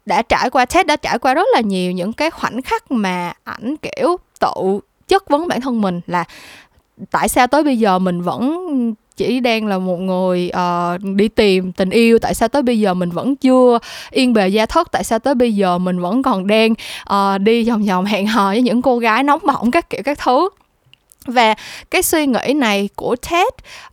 đã 0.06 0.22
trải 0.22 0.50
qua 0.50 0.66
Ted 0.66 0.86
đã 0.86 0.96
trải 0.96 1.20
qua 1.20 1.34
rất 1.34 1.48
là 1.54 1.62
nhiều 1.62 1.92
những 1.92 2.14
cái 2.14 2.30
khoảnh 2.30 2.62
khắc 2.62 2.92
mà 2.92 3.34
ảnh 3.44 3.76
kiểu 3.78 4.18
tự 4.40 4.80
chất 5.08 5.30
vấn 5.30 5.48
bản 5.48 5.62
thân 5.62 5.82
mình 5.82 6.02
là 6.08 6.24
tại 7.12 7.30
sao 7.30 7.48
tới 7.48 7.64
bây 7.64 7.80
giờ 7.80 8.00
mình 8.00 8.22
vẫn 8.22 8.94
chỉ 9.18 9.40
đang 9.40 9.68
là 9.68 9.78
một 9.78 9.98
người 9.98 10.52
uh, 10.56 11.16
đi 11.16 11.28
tìm 11.28 11.72
tình 11.72 11.90
yêu? 11.90 12.20
Tại 12.20 12.34
sao 12.34 12.50
tới 12.50 12.62
bây 12.62 12.80
giờ 12.80 12.94
mình 12.94 13.10
vẫn 13.10 13.36
chưa 13.36 13.80
yên 14.12 14.34
bề 14.34 14.48
gia 14.48 14.66
thất? 14.66 14.92
Tại 14.92 15.04
sao 15.04 15.20
tới 15.20 15.36
bây 15.36 15.56
giờ 15.56 15.78
mình 15.78 16.00
vẫn 16.00 16.24
còn 16.24 16.48
đang 16.48 16.72
uh, 17.14 17.42
đi 17.42 17.70
vòng 17.70 17.86
vòng 17.86 18.06
hẹn 18.06 18.28
hò 18.28 18.50
với 18.50 18.62
những 18.62 18.82
cô 18.82 18.98
gái 18.98 19.24
nóng 19.24 19.42
bỏng 19.46 19.72
các 19.72 19.90
kiểu 19.90 20.02
các 20.06 20.20
thứ? 20.20 20.50
Và 21.26 21.56
cái 21.92 22.02
suy 22.02 22.26
nghĩ 22.26 22.54
này 22.56 22.90
của 22.96 23.16
Ted 23.16 23.48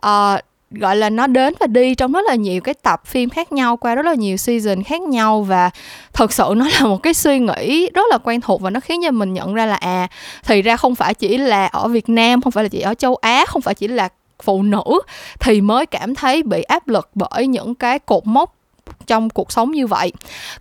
uh, 0.07 0.41
gọi 0.71 0.97
là 0.97 1.11
nó 1.11 1.27
đến 1.27 1.55
và 1.61 1.67
đi 1.67 1.95
trong 1.95 2.13
rất 2.13 2.25
là 2.29 2.35
nhiều 2.35 2.61
cái 2.61 2.75
tập 2.75 3.03
phim 3.07 3.31
khác 3.31 3.53
nhau, 3.53 3.77
qua 3.77 3.95
rất 3.95 4.07
là 4.07 4.15
nhiều 4.15 4.37
season 4.37 4.83
khác 4.83 5.03
nhau. 5.03 5.43
Và 5.43 5.71
thật 6.13 6.33
sự 6.33 6.55
nó 6.57 6.69
là 6.69 6.81
một 6.87 7.03
cái 7.03 7.15
suy 7.15 7.39
nghĩ 7.39 7.91
rất 7.95 8.07
là 8.11 8.19
quen 8.19 8.41
thuộc 8.41 8.61
và 8.61 8.71
nó 8.71 8.81
khiến 8.81 9.01
cho 9.05 9.11
mình 9.11 9.35
nhận 9.35 9.55
ra 9.55 9.67
là 9.67 9.77
à 9.77 10.09
thì 10.45 10.63
ra 10.63 10.77
không 10.77 10.95
phải 10.95 11.15
chỉ 11.15 11.39
là 11.39 11.67
ở 11.67 11.89
Việt 11.89 12.09
Nam, 12.09 12.43
không 12.43 12.51
phải 12.51 12.65
là 12.65 12.69
chỉ 12.69 12.81
ở 12.81 12.95
châu 12.95 13.17
Á, 13.17 13.45
không 13.49 13.63
phải 13.63 13.75
chỉ 13.75 13.89
là 13.89 14.09
phụ 14.43 14.63
nữ 14.63 14.83
thì 15.41 15.61
mới 15.61 15.87
cảm 15.87 16.15
thấy 16.15 16.43
bị 16.43 16.63
áp 16.63 16.89
lực 16.89 17.11
bởi 17.15 17.47
những 17.47 17.75
cái 17.75 17.99
cột 17.99 18.27
mốc 18.27 18.56
trong 19.07 19.31
cuộc 19.31 19.53
sống 19.53 19.71
như 19.71 19.87
vậy. 19.87 20.13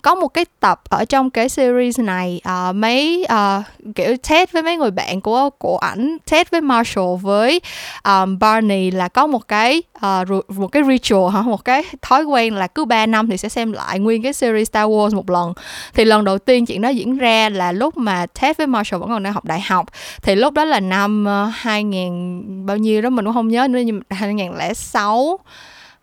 Có 0.02 0.16
một 0.16 0.28
cái 0.28 0.46
tập 0.60 0.82
ở 0.90 1.06
trong 1.06 1.30
cái 1.30 1.50
series 1.50 2.00
này 2.00 2.42
uh, 2.50 2.76
mấy 2.76 3.26
uh, 3.34 3.96
kiểu 3.96 4.16
test 4.30 4.52
với 4.52 4.64
mấy 4.64 4.78
người 4.78 4.92
bạn 4.92 5.22
của 5.22 5.50
của 5.50 5.78
ảnh 5.78 6.18
test 6.32 6.52
với 6.52 6.62
Marshall 6.62 7.16
với 7.22 7.62
um, 8.04 8.40
Barney 8.40 8.92
là 8.92 9.08
có 9.08 9.28
một 9.28 9.48
cái 9.48 9.84
uh, 9.98 10.52
một 10.52 10.68
cái 10.68 10.84
ritual 10.88 11.34
hả? 11.34 11.42
Một 11.42 11.66
cái 11.66 11.84
thói 12.02 12.24
quen 12.24 12.56
là 12.56 12.68
cứ 12.68 12.86
3 12.86 13.06
năm 13.06 13.30
thì 13.30 13.38
sẽ 13.38 13.50
xem 13.50 13.72
lại 13.72 14.00
nguyên 14.00 14.24
cái 14.24 14.34
series 14.34 14.70
Star 14.70 14.90
Wars 14.90 15.16
một 15.16 15.30
lần. 15.30 15.54
Thì 15.94 16.06
lần 16.06 16.24
đầu 16.24 16.38
tiên 16.38 16.66
chuyện 16.66 16.82
đó 16.82 16.90
diễn 16.90 17.18
ra 17.18 17.50
là 17.50 17.72
lúc 17.72 17.98
mà 17.98 18.26
Ted 18.42 18.58
với 18.58 18.68
Marshall 18.68 19.00
vẫn 19.00 19.10
còn 19.10 19.24
đang 19.24 19.34
học 19.34 19.46
đại 19.46 19.62
học. 19.62 19.86
Thì 20.22 20.36
lúc 20.36 20.54
đó 20.54 20.66
là 20.66 20.80
năm 20.80 21.28
uh, 21.48 21.54
2000 21.56 22.66
bao 22.66 22.78
nhiêu 22.78 23.02
đó 23.02 23.10
mình 23.10 23.26
cũng 23.26 23.34
không 23.34 23.48
nhớ 23.48 23.68
nữa 23.68 23.80
nhưng 23.80 24.02
2006 24.10 25.40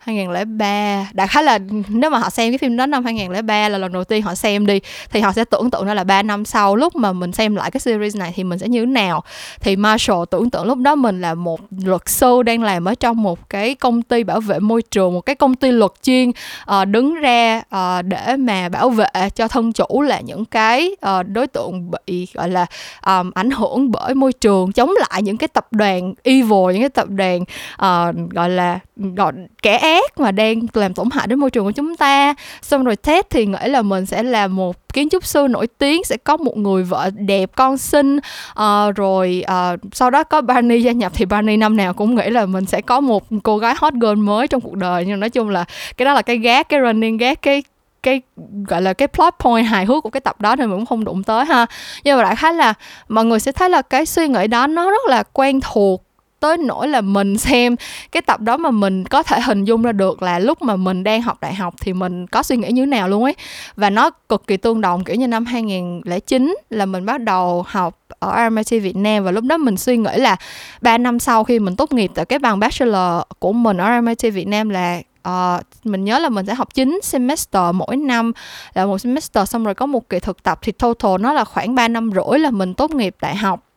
2003 0.03 1.07
đại 1.13 1.27
khái 1.27 1.43
là 1.43 1.59
nếu 1.87 2.09
mà 2.09 2.17
họ 2.17 2.29
xem 2.29 2.51
cái 2.51 2.57
phim 2.57 2.77
đó 2.77 2.85
năm 2.85 3.05
2003 3.05 3.69
là 3.69 3.77
lần 3.77 3.93
đầu 3.93 4.03
tiên 4.03 4.21
họ 4.21 4.35
xem 4.35 4.65
đi 4.65 4.79
thì 5.11 5.19
họ 5.19 5.31
sẽ 5.31 5.45
tưởng 5.45 5.71
tượng 5.71 5.85
ra 5.85 5.93
là 5.93 6.03
3 6.03 6.23
năm 6.23 6.45
sau 6.45 6.75
lúc 6.75 6.95
mà 6.95 7.13
mình 7.13 7.31
xem 7.31 7.55
lại 7.55 7.71
cái 7.71 7.79
series 7.79 8.15
này 8.15 8.33
thì 8.35 8.43
mình 8.43 8.59
sẽ 8.59 8.67
như 8.67 8.79
thế 8.79 8.85
nào. 8.85 9.23
Thì 9.59 9.75
Marshall 9.75 10.23
tưởng 10.31 10.49
tượng 10.49 10.65
lúc 10.65 10.77
đó 10.77 10.95
mình 10.95 11.21
là 11.21 11.33
một 11.33 11.59
luật 11.83 12.09
sư 12.09 12.43
đang 12.43 12.63
làm 12.63 12.85
ở 12.85 12.95
trong 12.95 13.23
một 13.23 13.49
cái 13.49 13.75
công 13.75 14.01
ty 14.01 14.23
bảo 14.23 14.39
vệ 14.39 14.59
môi 14.59 14.81
trường 14.81 15.13
một 15.13 15.21
cái 15.21 15.35
công 15.35 15.55
ty 15.55 15.71
luật 15.71 15.91
chuyên 16.03 16.29
uh, 16.29 16.87
đứng 16.87 17.15
ra 17.15 17.61
uh, 17.75 18.05
để 18.05 18.35
mà 18.35 18.69
bảo 18.69 18.89
vệ 18.89 19.29
cho 19.35 19.47
thân 19.47 19.73
chủ 19.73 20.01
là 20.01 20.19
những 20.19 20.45
cái 20.45 20.95
uh, 21.05 21.27
đối 21.27 21.47
tượng 21.47 21.91
bị 21.91 22.27
gọi 22.33 22.49
là 22.49 22.65
um, 23.05 23.31
ảnh 23.35 23.51
hưởng 23.51 23.91
bởi 23.91 24.13
môi 24.13 24.33
trường 24.33 24.71
chống 24.71 24.91
lại 25.09 25.21
những 25.21 25.37
cái 25.37 25.47
tập 25.47 25.67
đoàn 25.71 26.13
evil 26.23 26.73
những 26.73 26.79
cái 26.79 26.89
tập 26.89 27.07
đoàn 27.09 27.41
uh, 27.41 28.31
gọi 28.31 28.49
là 28.49 28.79
gọi 28.95 29.33
kẻ 29.61 29.77
ác 29.77 29.92
mà 30.17 30.31
đang 30.31 30.59
làm 30.73 30.93
tổn 30.93 31.09
hại 31.11 31.27
đến 31.27 31.39
môi 31.39 31.51
trường 31.51 31.65
của 31.65 31.71
chúng 31.71 31.95
ta. 31.95 32.33
Xong 32.61 32.83
rồi 32.83 32.95
Ted 32.95 33.25
thì 33.29 33.45
nghĩ 33.45 33.67
là 33.67 33.81
mình 33.81 34.05
sẽ 34.05 34.23
là 34.23 34.47
một 34.47 34.93
kiến 34.93 35.09
trúc 35.09 35.25
sư 35.25 35.47
nổi 35.49 35.67
tiếng 35.67 36.03
sẽ 36.03 36.17
có 36.17 36.37
một 36.37 36.57
người 36.57 36.83
vợ 36.83 37.09
đẹp 37.15 37.51
con 37.55 37.77
xinh. 37.77 38.17
Uh, 38.51 38.95
rồi 38.95 39.43
uh, 39.73 39.79
sau 39.93 40.09
đó 40.09 40.23
có 40.23 40.41
Barney 40.41 40.83
gia 40.83 40.91
nhập 40.91 41.11
thì 41.15 41.25
Barney 41.25 41.57
năm 41.57 41.77
nào 41.77 41.93
cũng 41.93 42.15
nghĩ 42.15 42.29
là 42.29 42.45
mình 42.45 42.65
sẽ 42.65 42.81
có 42.81 42.99
một 42.99 43.23
cô 43.43 43.57
gái 43.57 43.75
hot 43.77 43.93
girl 43.93 44.15
mới 44.15 44.47
trong 44.47 44.61
cuộc 44.61 44.75
đời. 44.75 45.05
Nhưng 45.07 45.19
nói 45.19 45.29
chung 45.29 45.49
là 45.49 45.65
cái 45.97 46.05
đó 46.05 46.13
là 46.13 46.21
cái 46.21 46.37
gác 46.37 46.69
cái 46.69 46.79
running 46.85 47.17
gác 47.17 47.41
cái 47.41 47.63
cái 48.03 48.21
gọi 48.67 48.81
là 48.81 48.93
cái 48.93 49.07
plot 49.07 49.33
point 49.39 49.65
hài 49.65 49.85
hước 49.85 50.03
của 50.03 50.09
cái 50.09 50.21
tập 50.21 50.41
đó 50.41 50.55
thì 50.55 50.63
mình 50.63 50.77
cũng 50.77 50.85
không 50.85 51.03
đụng 51.03 51.23
tới 51.23 51.45
ha. 51.45 51.65
Nhưng 52.03 52.17
mà 52.17 52.23
đại 52.23 52.35
khái 52.35 52.53
là 52.53 52.73
mọi 53.09 53.25
người 53.25 53.39
sẽ 53.39 53.51
thấy 53.51 53.69
là 53.69 53.81
cái 53.81 54.05
suy 54.05 54.27
nghĩ 54.27 54.47
đó 54.47 54.67
nó 54.67 54.91
rất 54.91 55.01
là 55.07 55.23
quen 55.23 55.59
thuộc 55.61 56.03
tới 56.43 56.57
nỗi 56.57 56.87
là 56.87 57.01
mình 57.01 57.37
xem 57.37 57.75
cái 58.11 58.21
tập 58.21 58.41
đó 58.41 58.57
mà 58.57 58.71
mình 58.71 59.05
có 59.05 59.23
thể 59.23 59.41
hình 59.41 59.63
dung 59.63 59.81
ra 59.81 59.91
được 59.91 60.21
là 60.21 60.39
lúc 60.39 60.61
mà 60.61 60.75
mình 60.75 61.03
đang 61.03 61.21
học 61.21 61.37
đại 61.41 61.53
học 61.53 61.73
thì 61.81 61.93
mình 61.93 62.27
có 62.27 62.43
suy 62.43 62.57
nghĩ 62.57 62.71
như 62.71 62.81
thế 62.81 62.85
nào 62.85 63.09
luôn 63.09 63.23
ấy. 63.23 63.35
Và 63.75 63.89
nó 63.89 64.09
cực 64.09 64.47
kỳ 64.47 64.57
tương 64.57 64.81
đồng 64.81 65.03
kiểu 65.03 65.15
như 65.15 65.27
năm 65.27 65.45
2009 65.45 66.55
là 66.69 66.85
mình 66.85 67.05
bắt 67.05 67.21
đầu 67.21 67.65
học 67.67 67.99
ở 68.19 68.49
RMIT 68.49 68.83
Việt 68.83 68.95
Nam 68.95 69.23
và 69.23 69.31
lúc 69.31 69.43
đó 69.43 69.57
mình 69.57 69.77
suy 69.77 69.97
nghĩ 69.97 70.17
là 70.17 70.35
3 70.81 70.97
năm 70.97 71.19
sau 71.19 71.43
khi 71.43 71.59
mình 71.59 71.75
tốt 71.75 71.93
nghiệp 71.93 72.11
tại 72.15 72.25
cái 72.25 72.39
bằng 72.39 72.59
bachelor 72.59 73.21
của 73.39 73.53
mình 73.53 73.77
ở 73.77 73.99
RMIT 73.99 74.33
Việt 74.33 74.47
Nam 74.47 74.69
là 74.69 75.01
uh, 75.29 75.61
mình 75.83 76.03
nhớ 76.03 76.19
là 76.19 76.29
mình 76.29 76.45
sẽ 76.45 76.53
học 76.53 76.73
9 76.73 76.99
semester 77.03 77.63
mỗi 77.73 77.97
năm 77.97 78.31
là 78.73 78.85
một 78.85 78.97
semester 78.97 79.49
xong 79.49 79.63
rồi 79.63 79.73
có 79.73 79.85
một 79.85 80.09
kỳ 80.09 80.19
thực 80.19 80.43
tập 80.43 80.59
thì 80.61 80.71
total 80.71 81.11
nó 81.19 81.33
là 81.33 81.43
khoảng 81.43 81.75
3 81.75 81.87
năm 81.87 82.11
rưỡi 82.11 82.39
là 82.39 82.51
mình 82.51 82.73
tốt 82.73 82.91
nghiệp 82.91 83.15
đại 83.21 83.35
học 83.35 83.72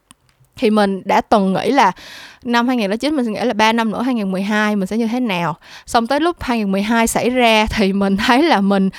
thì 0.56 0.70
mình 0.70 1.02
đã 1.04 1.20
từng 1.20 1.52
nghĩ 1.52 1.70
là 1.70 1.92
năm 2.44 2.68
2009 2.68 3.16
mình 3.16 3.24
sẽ 3.24 3.30
nghĩ 3.30 3.40
là 3.40 3.52
3 3.52 3.72
năm 3.72 3.90
nữa 3.90 4.02
2012 4.02 4.76
mình 4.76 4.86
sẽ 4.86 4.96
như 4.96 5.06
thế 5.06 5.20
nào. 5.20 5.56
Xong 5.86 6.06
tới 6.06 6.20
lúc 6.20 6.36
2012 6.40 7.06
xảy 7.06 7.30
ra 7.30 7.66
thì 7.70 7.92
mình 7.92 8.16
thấy 8.16 8.42
là 8.42 8.60
mình 8.60 8.90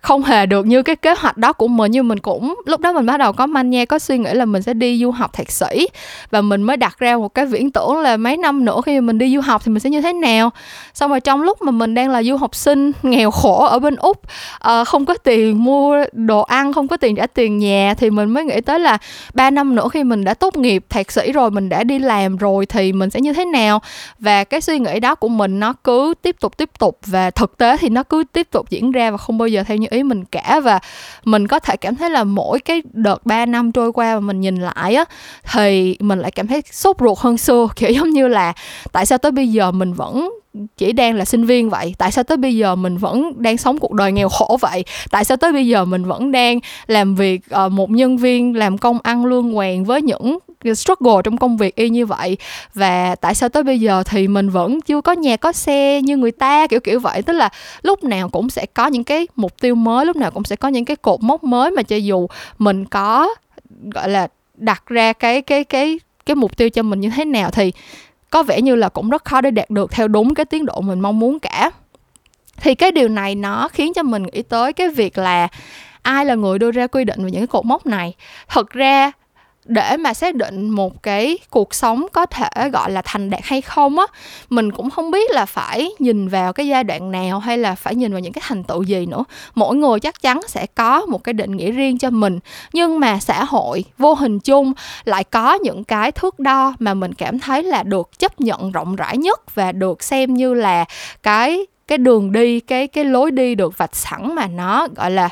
không 0.00 0.22
hề 0.22 0.46
được 0.46 0.66
như 0.66 0.82
cái 0.82 0.96
kế 0.96 1.14
hoạch 1.18 1.36
đó 1.36 1.52
của 1.52 1.68
mình 1.68 1.90
nhưng 1.92 2.08
mình 2.08 2.18
cũng 2.18 2.54
lúc 2.66 2.80
đó 2.80 2.92
mình 2.92 3.06
bắt 3.06 3.16
đầu 3.16 3.32
có 3.32 3.46
manh 3.46 3.70
nha 3.70 3.84
có 3.84 3.98
suy 3.98 4.18
nghĩ 4.18 4.32
là 4.32 4.44
mình 4.44 4.62
sẽ 4.62 4.74
đi 4.74 4.98
du 5.02 5.10
học 5.10 5.32
thạc 5.32 5.50
sĩ. 5.50 5.88
Và 6.30 6.40
mình 6.40 6.62
mới 6.62 6.76
đặt 6.76 6.98
ra 6.98 7.16
một 7.16 7.34
cái 7.34 7.46
viễn 7.46 7.70
tưởng 7.70 7.98
là 7.98 8.16
mấy 8.16 8.36
năm 8.36 8.64
nữa 8.64 8.80
khi 8.86 9.00
mình 9.00 9.18
đi 9.18 9.34
du 9.34 9.40
học 9.40 9.62
thì 9.64 9.72
mình 9.72 9.80
sẽ 9.80 9.90
như 9.90 10.00
thế 10.00 10.12
nào. 10.12 10.50
Xong 10.94 11.10
rồi 11.10 11.20
trong 11.20 11.42
lúc 11.42 11.62
mà 11.62 11.70
mình 11.70 11.94
đang 11.94 12.10
là 12.10 12.22
du 12.22 12.36
học 12.36 12.54
sinh 12.54 12.92
nghèo 13.02 13.30
khổ 13.30 13.66
ở 13.66 13.78
bên 13.78 13.96
úc 13.96 14.22
uh, 14.80 14.88
không 14.88 15.06
có 15.06 15.14
tiền 15.14 15.64
mua 15.64 16.04
đồ 16.12 16.40
ăn 16.40 16.72
không 16.72 16.88
có 16.88 16.96
tiền 16.96 17.16
trả 17.16 17.26
tiền 17.26 17.58
nhà 17.58 17.94
thì 17.98 18.10
mình 18.10 18.30
mới 18.30 18.44
nghĩ 18.44 18.60
tới 18.60 18.80
là 18.80 18.98
ba 19.34 19.50
năm 19.50 19.74
nữa 19.74 19.88
khi 19.92 20.04
mình 20.04 20.24
đã 20.24 20.34
tốt 20.34 20.56
nghiệp 20.56 20.84
thạc 20.88 21.12
sĩ 21.12 21.32
rồi 21.32 21.50
mình 21.50 21.68
đã 21.68 21.84
đi 21.84 21.98
làm 21.98 22.36
rồi 22.36 22.66
thì 22.66 22.92
mình 22.92 23.10
sẽ 23.10 23.20
như 23.20 23.32
thế 23.32 23.44
nào. 23.44 23.82
Và 24.18 24.44
cái 24.44 24.60
suy 24.60 24.78
nghĩ 24.78 25.00
đó 25.00 25.14
của 25.14 25.28
mình 25.28 25.60
nó 25.60 25.72
cứ 25.72 26.14
tiếp 26.22 26.36
tục 26.40 26.56
tiếp 26.56 26.70
tục. 26.78 26.98
Và 27.06 27.30
thực 27.30 27.58
tế 27.58 27.76
thì 27.76 27.88
nó 27.88 28.02
cứ 28.02 28.24
tiếp 28.32 28.48
tục 28.50 28.70
diễn 28.70 28.92
ra 28.92 29.10
và 29.10 29.16
không 29.16 29.38
bao 29.38 29.48
giờ 29.48 29.62
theo 29.66 29.76
như 29.76 29.86
ý 29.90 30.02
mình 30.02 30.24
cả 30.24 30.60
và 30.64 30.78
mình 31.24 31.46
có 31.46 31.58
thể 31.58 31.76
cảm 31.76 31.96
thấy 31.96 32.10
là 32.10 32.24
mỗi 32.24 32.60
cái 32.60 32.82
đợt 32.92 33.26
3 33.26 33.46
năm 33.46 33.72
trôi 33.72 33.92
qua 33.92 34.14
mà 34.14 34.20
mình 34.20 34.40
nhìn 34.40 34.56
lại 34.56 34.94
á 34.94 35.04
thì 35.52 35.96
mình 36.00 36.18
lại 36.18 36.30
cảm 36.30 36.46
thấy 36.46 36.62
sốt 36.70 36.96
ruột 37.00 37.18
hơn 37.18 37.38
xưa. 37.38 37.68
Kiểu 37.76 37.90
giống 37.90 38.10
như 38.10 38.28
là 38.28 38.52
tại 38.92 39.06
sao 39.06 39.18
tới 39.18 39.32
bây 39.32 39.48
giờ 39.48 39.70
mình 39.70 39.92
vẫn 39.92 40.30
chỉ 40.76 40.92
đang 40.92 41.14
là 41.14 41.24
sinh 41.24 41.44
viên 41.44 41.70
vậy? 41.70 41.94
Tại 41.98 42.12
sao 42.12 42.24
tới 42.24 42.36
bây 42.36 42.56
giờ 42.56 42.76
mình 42.76 42.96
vẫn 42.96 43.32
đang 43.36 43.56
sống 43.56 43.78
cuộc 43.78 43.92
đời 43.92 44.12
nghèo 44.12 44.28
khổ 44.28 44.58
vậy? 44.60 44.84
Tại 45.10 45.24
sao 45.24 45.36
tới 45.36 45.52
bây 45.52 45.66
giờ 45.66 45.84
mình 45.84 46.04
vẫn 46.04 46.32
đang 46.32 46.60
làm 46.86 47.14
việc 47.14 47.40
uh, 47.66 47.72
một 47.72 47.90
nhân 47.90 48.16
viên 48.16 48.56
làm 48.56 48.78
công 48.78 48.98
ăn 49.02 49.24
lương 49.24 49.52
hoàng 49.52 49.84
với 49.84 50.02
những 50.02 50.38
struggle 50.64 51.20
trong 51.24 51.36
công 51.36 51.56
việc 51.56 51.76
y 51.76 51.88
như 51.88 52.06
vậy. 52.06 52.36
Và 52.74 53.14
tại 53.14 53.34
sao 53.34 53.48
tới 53.48 53.62
bây 53.62 53.80
giờ 53.80 54.02
thì 54.06 54.28
mình 54.28 54.50
vẫn 54.50 54.80
chưa 54.80 55.00
có 55.00 55.12
nhà, 55.12 55.36
có 55.36 55.52
xe 55.52 56.02
như 56.02 56.16
người 56.16 56.32
ta, 56.32 56.66
kiểu 56.66 56.80
kiểu 56.80 57.00
vậy? 57.00 57.22
Tức 57.22 57.32
là 57.32 57.48
lúc 57.82 58.04
nào 58.04 58.28
cũng 58.28 58.50
sẽ 58.50 58.66
có 58.66 58.86
những 58.86 59.04
cái 59.04 59.26
mục 59.36 59.60
tiêu 59.60 59.74
mới, 59.74 60.06
lúc 60.06 60.16
nào 60.16 60.30
cũng 60.30 60.44
sẽ 60.44 60.56
có 60.56 60.68
những 60.68 60.84
cái 60.84 60.96
cột 60.96 61.22
mốc 61.22 61.44
mới 61.44 61.70
mà 61.70 61.82
cho 61.82 61.96
dù 61.96 62.26
mình 62.58 62.84
có, 62.84 63.28
gọi 63.94 64.08
là, 64.08 64.28
đặt 64.54 64.82
ra 64.86 65.12
cái 65.12 65.42
cái 65.42 65.64
cái 65.64 66.00
cái 66.26 66.34
mục 66.34 66.56
tiêu 66.56 66.70
cho 66.70 66.82
mình 66.82 67.00
như 67.00 67.10
thế 67.16 67.24
nào 67.24 67.50
thì 67.50 67.72
có 68.30 68.42
vẻ 68.42 68.60
như 68.60 68.74
là 68.74 68.88
cũng 68.88 69.10
rất 69.10 69.24
khó 69.24 69.40
để 69.40 69.50
đạt 69.50 69.70
được 69.70 69.90
theo 69.90 70.08
đúng 70.08 70.34
cái 70.34 70.44
tiến 70.44 70.66
độ 70.66 70.80
mình 70.80 71.00
mong 71.00 71.18
muốn 71.18 71.38
cả. 71.38 71.70
Thì 72.56 72.74
cái 72.74 72.92
điều 72.92 73.08
này 73.08 73.34
nó 73.34 73.68
khiến 73.68 73.92
cho 73.94 74.02
mình 74.02 74.22
nghĩ 74.22 74.42
tới 74.42 74.72
cái 74.72 74.88
việc 74.88 75.18
là 75.18 75.48
ai 76.02 76.24
là 76.24 76.34
người 76.34 76.58
đưa 76.58 76.70
ra 76.70 76.86
quy 76.86 77.04
định 77.04 77.24
về 77.24 77.30
những 77.30 77.40
cái 77.40 77.46
cột 77.46 77.64
mốc 77.64 77.86
này? 77.86 78.14
Thật 78.48 78.70
ra 78.70 79.12
để 79.70 79.96
mà 79.96 80.14
xác 80.14 80.34
định 80.34 80.70
một 80.70 81.02
cái 81.02 81.38
cuộc 81.50 81.74
sống 81.74 82.06
có 82.12 82.26
thể, 82.26 82.68
gọi 82.68 82.90
là, 82.90 83.02
thành 83.04 83.30
đạt 83.30 83.40
hay 83.44 83.60
không 83.60 83.98
á, 83.98 84.06
mình 84.50 84.72
cũng 84.72 84.90
không 84.90 85.10
biết 85.10 85.30
là 85.30 85.46
phải 85.46 85.90
nhìn 85.98 86.28
vào 86.28 86.52
cái 86.52 86.68
giai 86.68 86.84
đoạn 86.84 87.10
nào 87.10 87.38
hay 87.38 87.58
là 87.58 87.74
phải 87.74 87.94
nhìn 87.94 88.12
vào 88.12 88.20
những 88.20 88.32
cái 88.32 88.42
thành 88.46 88.64
tựu 88.64 88.82
gì 88.82 89.06
nữa. 89.06 89.24
Mỗi 89.54 89.76
người 89.76 90.00
chắc 90.00 90.22
chắn 90.22 90.40
sẽ 90.48 90.66
có 90.66 91.06
một 91.06 91.24
cái 91.24 91.32
định 91.32 91.56
nghĩa 91.56 91.70
riêng 91.70 91.98
cho 91.98 92.10
mình. 92.10 92.38
Nhưng 92.72 93.00
mà 93.00 93.18
xã 93.20 93.44
hội, 93.44 93.84
vô 93.98 94.14
hình 94.14 94.40
chung 94.40 94.72
lại 95.04 95.24
có 95.24 95.54
những 95.54 95.84
cái 95.84 96.12
thước 96.12 96.38
đo 96.38 96.74
mà 96.78 96.94
mình 96.94 97.14
cảm 97.14 97.38
thấy 97.38 97.62
là 97.62 97.82
được 97.82 98.18
chấp 98.18 98.40
nhận 98.40 98.72
rộng 98.72 98.96
rãi 98.96 99.16
nhất 99.16 99.54
và 99.54 99.72
được 99.72 100.02
xem 100.02 100.34
như 100.34 100.54
là 100.54 100.84
cái 101.22 101.66
cái 101.88 101.98
đường 101.98 102.32
đi, 102.32 102.60
cái 102.60 102.86
cái 102.86 103.04
lối 103.04 103.30
đi 103.30 103.54
được 103.54 103.78
vạch 103.78 103.96
sẵn 103.96 104.34
mà 104.34 104.46
nó, 104.46 104.88
gọi 104.96 105.10
là 105.10 105.28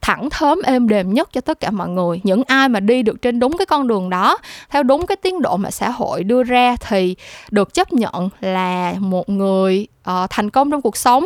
thẳng 0.00 0.28
thớm, 0.30 0.58
êm 0.64 0.88
đềm 0.88 1.14
nhất 1.14 1.32
cho 1.32 1.40
tất 1.40 1.60
cả 1.60 1.70
mọi 1.70 1.88
người. 1.88 2.20
Những 2.22 2.42
ai 2.46 2.68
mà 2.68 2.80
đi 2.80 3.02
được 3.02 3.22
trên 3.22 3.38
đúng 3.38 3.56
cái 3.56 3.66
con 3.66 3.88
đường 3.88 4.10
đó, 4.10 4.38
theo 4.70 4.82
đúng 4.82 5.06
cái 5.06 5.16
tiến 5.16 5.42
độ 5.42 5.56
mà 5.56 5.70
xã 5.70 5.90
hội 5.90 6.24
đưa 6.24 6.42
ra 6.42 6.76
thì 6.80 7.16
được 7.50 7.74
chấp 7.74 7.92
nhận 7.92 8.28
là 8.40 8.94
một 8.98 9.28
người 9.28 9.86
uh, 10.10 10.30
thành 10.30 10.50
công 10.50 10.70
trong 10.70 10.82
cuộc 10.82 10.96
sống. 10.96 11.24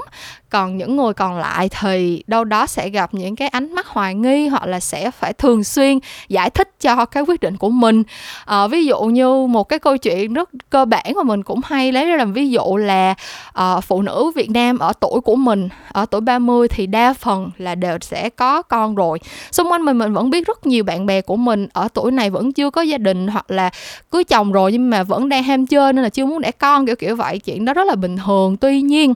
Còn 0.50 0.76
những 0.76 0.96
người 0.96 1.12
còn 1.12 1.38
lại 1.38 1.68
thì 1.68 2.22
đâu 2.26 2.44
đó 2.44 2.66
sẽ 2.66 2.88
gặp 2.88 3.14
những 3.14 3.36
cái 3.36 3.48
ánh 3.48 3.74
mắt 3.74 3.86
hoài 3.86 4.14
nghi 4.14 4.48
hoặc 4.48 4.66
là 4.66 4.80
sẽ 4.80 5.10
phải 5.10 5.32
thường 5.32 5.64
xuyên 5.64 5.98
giải 6.28 6.50
thích 6.50 6.70
cho 6.80 7.04
cái 7.04 7.22
quyết 7.22 7.40
định 7.40 7.56
của 7.56 7.70
mình. 7.70 8.02
Uh, 8.42 8.70
ví 8.70 8.84
dụ 8.84 9.02
như 9.02 9.46
một 9.46 9.68
cái 9.68 9.78
câu 9.78 9.96
chuyện 9.96 10.34
rất 10.34 10.50
cơ 10.70 10.84
bản 10.84 11.12
mà 11.16 11.22
mình 11.22 11.42
cũng 11.42 11.60
hay 11.64 11.92
lấy 11.92 12.06
ra 12.06 12.16
làm 12.16 12.32
ví 12.32 12.50
dụ 12.50 12.76
là 12.76 13.14
uh, 13.58 13.84
phụ 13.84 14.02
nữ 14.02 14.32
Việt 14.34 14.50
Nam 14.50 14.78
ở 14.78 14.92
tuổi 15.00 15.20
của 15.20 15.36
mình 15.36 15.68
ở 15.92 16.06
tuổi 16.06 16.20
30 16.20 16.68
thì 16.68 16.86
đa 16.86 17.12
phần 17.12 17.50
là 17.58 17.74
đều 17.74 17.98
sẽ 18.00 18.28
có 18.30 18.62
con 18.62 18.94
rồi. 18.94 19.18
Xung 19.52 19.70
quanh 19.72 19.84
mình 19.84 19.98
mình 19.98 20.12
vẫn 20.12 20.30
biết 20.30 20.46
rất 20.46 20.66
nhiều 20.66 20.84
bạn 20.84 21.06
bè 21.06 21.20
của 21.20 21.36
mình 21.36 21.68
ở 21.72 21.88
tuổi 21.94 22.12
này 22.12 22.30
vẫn 22.30 22.52
chưa 22.52 22.70
có 22.70 22.82
gia 22.82 22.98
đình 22.98 23.28
hoặc 23.28 23.50
là 23.50 23.70
cưới 24.10 24.24
chồng 24.24 24.52
rồi 24.52 24.72
nhưng 24.72 24.90
mà 24.90 25.02
vẫn 25.02 25.28
đang 25.28 25.42
ham 25.42 25.66
chơi 25.66 25.92
nên 25.92 26.02
là 26.02 26.08
chưa 26.08 26.26
muốn 26.26 26.40
đẻ 26.40 26.50
con 26.50 26.86
kiểu 26.86 26.96
kiểu 26.96 27.16
vậy. 27.16 27.38
Chuyện 27.38 27.64
đó 27.64 27.74
rất 27.74 27.86
là 27.86 27.94
bình 27.94 28.16
thường. 28.16 28.56
Tuy 28.56 28.73
tuy 28.74 28.82
nhiên. 28.82 29.14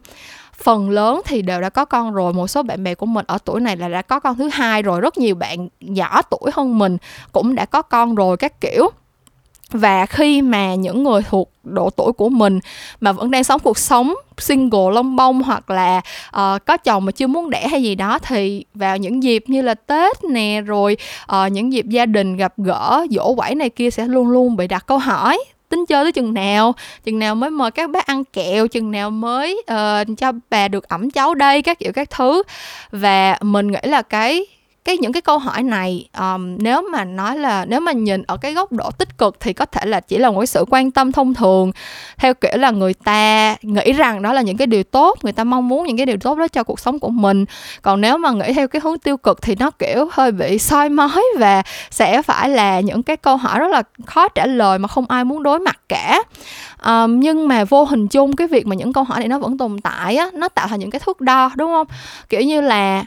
Phần 0.63 0.91
lớn 0.91 1.21
thì 1.25 1.43
đều 1.43 1.61
đã 1.61 1.69
có 1.69 1.85
con 1.85 2.13
rồi. 2.13 2.33
Một 2.33 2.47
số 2.47 2.63
bạn 2.63 2.85
bè 2.85 2.95
của 2.95 3.07
mình 3.07 3.25
ở 3.29 3.39
tuổi 3.45 3.61
này 3.61 3.77
là 3.77 3.89
đã 3.89 4.03
có 4.03 4.21
con 4.21 4.37
thứ 4.37 4.49
hai 4.53 4.83
rồi. 4.83 5.01
Rất 5.01 5.19
nhiều 5.19 5.35
bạn 5.35 5.69
nhỏ 5.81 6.23
tuổi 6.23 6.51
hơn 6.55 6.79
mình 6.79 6.97
cũng 7.33 7.55
đã 7.55 7.65
có 7.65 7.83
con 7.83 8.15
rồi 8.15 8.37
các 8.37 8.61
kiểu. 8.61 8.91
Và 9.71 10.07
khi 10.07 10.43
mà 10.43 10.75
những 10.75 11.03
người 11.03 11.23
thuộc 11.23 11.51
độ 11.63 11.91
tuổi 11.91 12.13
của 12.13 12.29
mình 12.29 12.61
mà 13.01 13.13
vẫn 13.13 13.31
đang 13.31 13.45
sống 13.45 13.61
cuộc 13.61 13.79
sống 13.79 14.15
single 14.39 14.91
lông 14.95 15.17
bông 15.17 15.43
hoặc 15.43 15.71
là 15.71 16.01
uh, 16.29 16.67
có 16.67 16.77
chồng 16.77 17.05
mà 17.05 17.13
chưa 17.13 17.27
muốn 17.27 17.51
đẻ 17.51 17.69
hay 17.69 17.83
gì 17.83 17.95
đó 17.95 18.19
thì 18.19 18.65
vào 18.75 18.97
những 18.97 19.23
dịp 19.23 19.45
như 19.47 19.63
là 19.63 19.75
tết 19.75 20.25
nè 20.25 20.61
rồi 20.67 20.97
uh, 21.33 21.53
những 21.53 21.73
dịp 21.73 21.87
gia 21.89 22.07
đình 22.07 22.37
gặp 22.37 22.55
gỡ 22.57 23.07
dỗ 23.11 23.35
quẩy 23.35 23.55
này 23.55 23.71
kia 23.71 23.91
sẽ 23.91 24.07
luôn 24.07 24.29
luôn 24.29 24.57
bị 24.57 24.67
đặt 24.67 24.87
câu 24.87 24.99
hỏi 24.99 25.39
tính 25.69 25.85
chơi 25.89 26.05
tới 26.05 26.13
chừng 26.13 26.35
nào 26.35 26.75
chừng 27.05 27.19
nào 27.19 27.35
mới 27.35 27.51
mời 27.51 27.71
các 27.71 27.91
bác 27.91 28.07
ăn 28.07 28.25
kẹo 28.25 28.69
chừng 28.69 28.91
nào 28.91 29.11
mới 29.11 29.63
uh, 29.73 30.19
cho 30.19 30.33
bà 30.51 30.69
được 30.69 30.89
ẩm 30.89 31.11
cháu 31.11 31.35
đây 31.35 31.63
các 31.63 31.79
kiểu 31.79 31.93
các 31.93 32.11
thứ. 32.11 32.43
Và 32.91 33.39
mình 33.41 33.73
nghĩ 33.73 33.81
là 33.83 34.03
cái 34.03 34.47
cái 34.89 34.99
những 34.99 35.13
cái 35.13 35.23
câu 35.23 35.39
hỏi 35.39 35.63
này 35.63 36.09
um, 36.19 36.59
nếu 36.59 36.83
mà 36.93 37.05
nói 37.05 37.37
là 37.37 37.65
nếu 37.65 37.81
mà 37.81 37.93
nhìn 37.93 38.23
ở 38.23 38.37
cái 38.37 38.55
góc 38.55 38.73
độ 38.73 38.91
tích 38.91 39.19
cực 39.19 39.41
thì 39.41 39.53
có 39.53 39.65
thể 39.65 39.87
là 39.87 40.01
chỉ 40.01 40.19
là 40.19 40.31
một 40.31 40.41
cái 40.41 40.47
sự 40.47 40.65
quan 40.71 40.91
tâm 40.91 41.13
thông 41.13 41.35
thường. 41.35 41.73
Theo 42.17 42.35
kiểu 42.35 42.53
là 42.55 42.71
người 42.71 42.95
ta 42.95 43.57
nghĩ 43.63 43.93
rằng 43.93 44.23
đó 44.23 44.33
là 44.33 44.43
những 44.43 44.57
cái 44.57 44.67
điều 44.67 44.83
tốt 44.83 45.19
người 45.23 45.33
ta 45.33 45.45
mong 45.45 45.69
muốn 45.69 45.87
những 45.87 45.97
cái 45.97 46.07
điều 46.07 46.17
tốt 46.17 46.39
đó 46.39 46.49
cho 46.49 46.63
cuộc 46.63 46.81
sống 46.81 46.99
của 46.99 47.09
mình. 47.09 47.45
Còn 47.83 48.01
nếu 48.01 48.19
mà 48.19 48.31
nghĩ 48.31 48.53
theo 48.53 48.69
cái 48.69 48.81
hướng 48.85 48.99
tiêu 48.99 49.17
cực 49.17 49.43
thì 49.43 49.55
nó 49.59 49.71
kiểu 49.71 50.09
hơi 50.13 50.33
bị 50.33 50.59
soi 50.59 50.89
mói 50.89 51.23
và 51.39 51.63
sẽ 51.91 52.23
phải 52.23 52.49
là 52.49 52.81
những 52.81 53.03
cái 53.03 53.17
câu 53.17 53.37
hỏi 53.37 53.59
rất 53.59 53.71
là 53.71 53.83
khó 54.07 54.29
trả 54.29 54.47
lời 54.47 54.79
mà 54.79 54.89
không 54.89 55.05
ai 55.09 55.25
muốn 55.25 55.43
đối 55.43 55.59
mặt 55.59 55.81
cả. 55.89 56.23
Um, 56.87 57.21
nhưng 57.21 57.49
mà 57.49 57.65
vô 57.65 57.85
hình 57.85 58.09
chung 58.09 58.37
cái 58.37 58.47
việc 58.47 58.67
mà 58.67 58.77
những 58.77 58.93
câu 58.93 59.05
hỏi 59.05 59.19
này 59.19 59.29
nó 59.29 59.39
vẫn 59.39 59.59
tồn 59.59 59.81
tại 59.81 60.17
á 60.17 60.31
nó 60.35 60.49
tạo 60.49 60.69
thành 60.69 60.81
những 60.81 60.91
cái 60.91 61.01
thước 61.05 61.21
đo 61.21 61.51
đúng 61.57 61.71
không? 61.71 61.87
Kiểu 62.29 62.41
như 62.41 62.61
là 62.61 63.05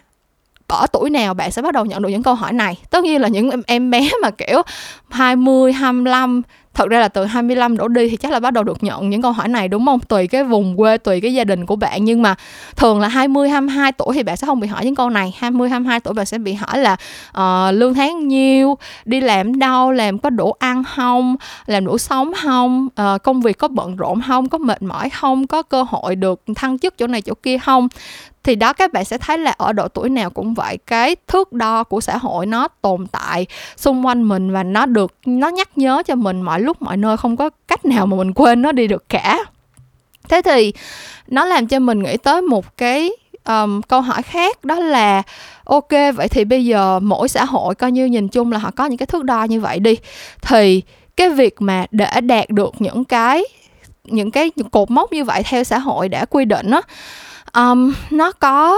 ở 0.72 0.88
tuổi 0.88 1.10
nào 1.10 1.34
bạn 1.34 1.51
sẽ 1.51 1.62
bắt 1.62 1.74
đầu 1.74 1.86
nhận 1.86 2.01
được 2.01 2.10
những 2.10 2.24
câu 2.24 2.36
hỏi 2.36 2.54
này. 2.54 2.78
Tất 2.90 3.04
nhiên 3.04 3.22
là 3.22 3.28
những 3.28 3.50
em 3.68 3.92
bé 3.92 4.10
mà 4.22 4.30
kiểu 4.32 4.62
20, 5.10 5.74
25 5.74 6.42
thật 6.74 6.90
ra 6.90 7.00
là 7.00 7.08
từ 7.08 7.25
25 7.25 7.78
đổ 7.78 7.88
đi 7.88 8.10
thì 8.10 8.18
chắc 8.18 8.32
là 8.32 8.40
bắt 8.40 8.54
đầu 8.54 8.63
được 8.63 8.84
nhận 8.84 9.10
những 9.10 9.22
câu 9.22 9.32
hỏi 9.32 9.48
này 9.48 9.68
đúng 9.68 9.86
không? 9.86 10.00
Tùy 10.00 10.28
cái 10.28 10.44
vùng 10.44 10.78
quê 10.78 10.98
tùy 10.98 11.22
cái 11.22 11.34
gia 11.34 11.44
đình 11.44 11.66
của 11.66 11.75
bạn. 11.75 12.06
Nhưng 12.06 12.22
mà 12.22 12.36
thường 12.75 13.00
là 13.00 13.08
20 13.08 13.50
22 13.50 13.92
tuổi 13.92 14.16
thì 14.16 14.24
bạn 14.24 14.38
sẽ 14.38 14.48
không 14.48 14.60
bị 14.60 14.68
hỏi 14.68 14.86
những 14.86 14.96
câu 14.96 15.10
này. 15.10 15.34
20 15.38 15.70
22 15.70 16.00
tuổi 16.00 16.13
bạn 16.13 16.25
sẽ 16.25 16.38
bị 16.38 16.54
hỏi 16.54 16.80
là 16.80 16.98
uh, 17.30 17.75
lương 17.75 17.94
tháng 17.94 18.28
nhiêu 18.28 18.78
đi 19.06 19.22
làm 19.22 19.60
đâu 19.60 19.92
làm 19.92 20.20
có 20.20 20.30
đủ 20.30 20.51
ăn 20.60 20.84
không 20.84 21.36
làm 21.66 21.86
đủ 21.86 21.98
sống 21.98 22.32
không 22.44 22.88
uh, 23.16 23.24
công 23.24 23.42
việc 23.42 23.58
có 23.58 23.68
bận 23.68 23.96
rộn 23.96 24.22
không 24.28 24.50
có 24.50 24.58
mệt 24.58 24.82
mỏi 24.82 25.10
không 25.10 25.48
có 25.48 25.63
cơ 25.63 25.84
hội 25.84 26.16
được 26.16 26.42
thăng 26.56 26.80
chức 26.80 26.98
chỗ 26.98 27.08
này 27.08 27.22
chỗ 27.22 27.34
kia 27.44 27.58
không? 27.58 27.88
Thì 28.44 28.56
đó 28.56 28.74
các 28.74 28.94
bạn 28.94 29.06
sẽ 29.06 29.18
thấy 29.18 29.38
là 29.38 29.51
ở 29.58 29.74
độ 29.74 29.88
tuổi 29.88 30.10
nào 30.10 30.30
cũng 30.30 30.54
vậy. 30.54 30.78
Cái 30.88 31.16
thước 31.28 31.54
đo 31.54 31.84
của 31.84 32.01
xã 32.01 32.18
hội 32.18 32.46
nó 32.46 32.68
tồn 32.68 33.08
tại 33.08 33.46
xung 33.78 34.06
quanh 34.06 34.24
mình 34.24 34.51
và 34.51 34.63
nó 34.63 34.86
được 34.86 35.13
nó 35.25 35.48
nhắc 35.48 35.78
nhớ 35.78 36.04
cho 36.06 36.16
mình 36.16 36.42
mọi 36.42 36.61
lúc 36.62 36.82
mọi 36.82 36.98
nơi 36.98 37.18
không 37.18 37.38
có 37.38 37.50
cách 37.68 37.86
nào 37.86 38.06
mà 38.06 38.18
mình 38.18 38.34
quên 38.34 38.62
nó 38.62 38.72
đi 38.72 38.88
được 38.88 39.10
cả. 39.10 39.39
Thế 40.30 40.41
thì 40.46 40.74
nó 41.27 41.46
làm 41.46 41.68
cho 41.68 41.80
mình 41.80 42.03
nghĩ 42.03 42.18
tới 42.18 42.41
một 42.41 42.77
cái 42.77 43.12
um, 43.46 43.82
câu 43.82 44.01
hỏi 44.01 44.22
khác 44.22 44.65
đó 44.65 44.80
là 44.80 45.24
ok 45.63 45.89
vậy 46.15 46.27
thì 46.27 46.46
bây 46.46 46.65
giờ 46.65 47.00
mỗi 47.00 47.27
xã 47.27 47.46
hội 47.46 47.75
coi 47.75 47.91
như 47.91 48.06
nhìn 48.06 48.27
chung 48.27 48.51
là 48.51 48.58
họ 48.58 48.72
có 48.72 48.86
những 48.86 48.98
cái 48.98 49.08
thước 49.08 49.24
đo 49.24 49.44
như 49.44 49.60
vậy 49.60 49.80
đi. 49.80 49.96
Thì 50.41 50.82
cái 51.18 51.30
việc 51.30 51.62
mà 51.62 51.86
để 51.91 52.22
đạt 52.22 52.50
được 52.50 52.74
những 52.80 53.06
cái 53.06 53.44
những 54.03 54.32
cái 54.32 54.51
cột 54.72 54.91
mốc 54.91 55.13
như 55.13 55.24
vậy 55.24 55.44
theo 55.44 55.63
xã 55.63 55.80
hội 55.80 56.10
đã 56.10 56.25
quy 56.25 56.46
định 56.46 56.72
á 56.72 56.82
um, 57.53 57.94
nó 58.10 58.32
có 58.32 58.77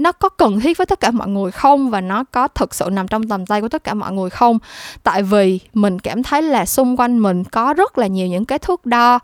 nó 0.00 0.12
có 0.12 0.28
cần 0.28 0.60
thiết 0.60 0.78
với 0.78 0.86
tất 0.86 1.00
cả 1.00 1.10
mọi 1.10 1.28
người 1.28 1.50
không? 1.50 1.90
Và 1.90 2.00
nó 2.00 2.24
có 2.24 2.48
thực 2.48 2.74
sự 2.74 2.88
nằm 2.92 3.08
trong 3.08 3.28
tầm 3.28 3.46
tay 3.46 3.60
của 3.60 3.68
tất 3.68 3.84
cả 3.84 3.94
mọi 3.94 4.12
người 4.12 4.30
không? 4.30 4.58
Tại 5.02 5.22
vì 5.22 5.60
mình 5.74 5.98
cảm 5.98 6.22
thấy 6.22 6.42
là 6.42 6.66
xung 6.66 6.96
quanh 6.96 7.18
mình 7.18 7.44
có 7.44 7.74
rất 7.74 7.98
là 7.98 8.06
nhiều 8.06 8.26
những 8.26 8.44
cái 8.44 8.58
thước 8.58 8.86
đo 8.86 9.18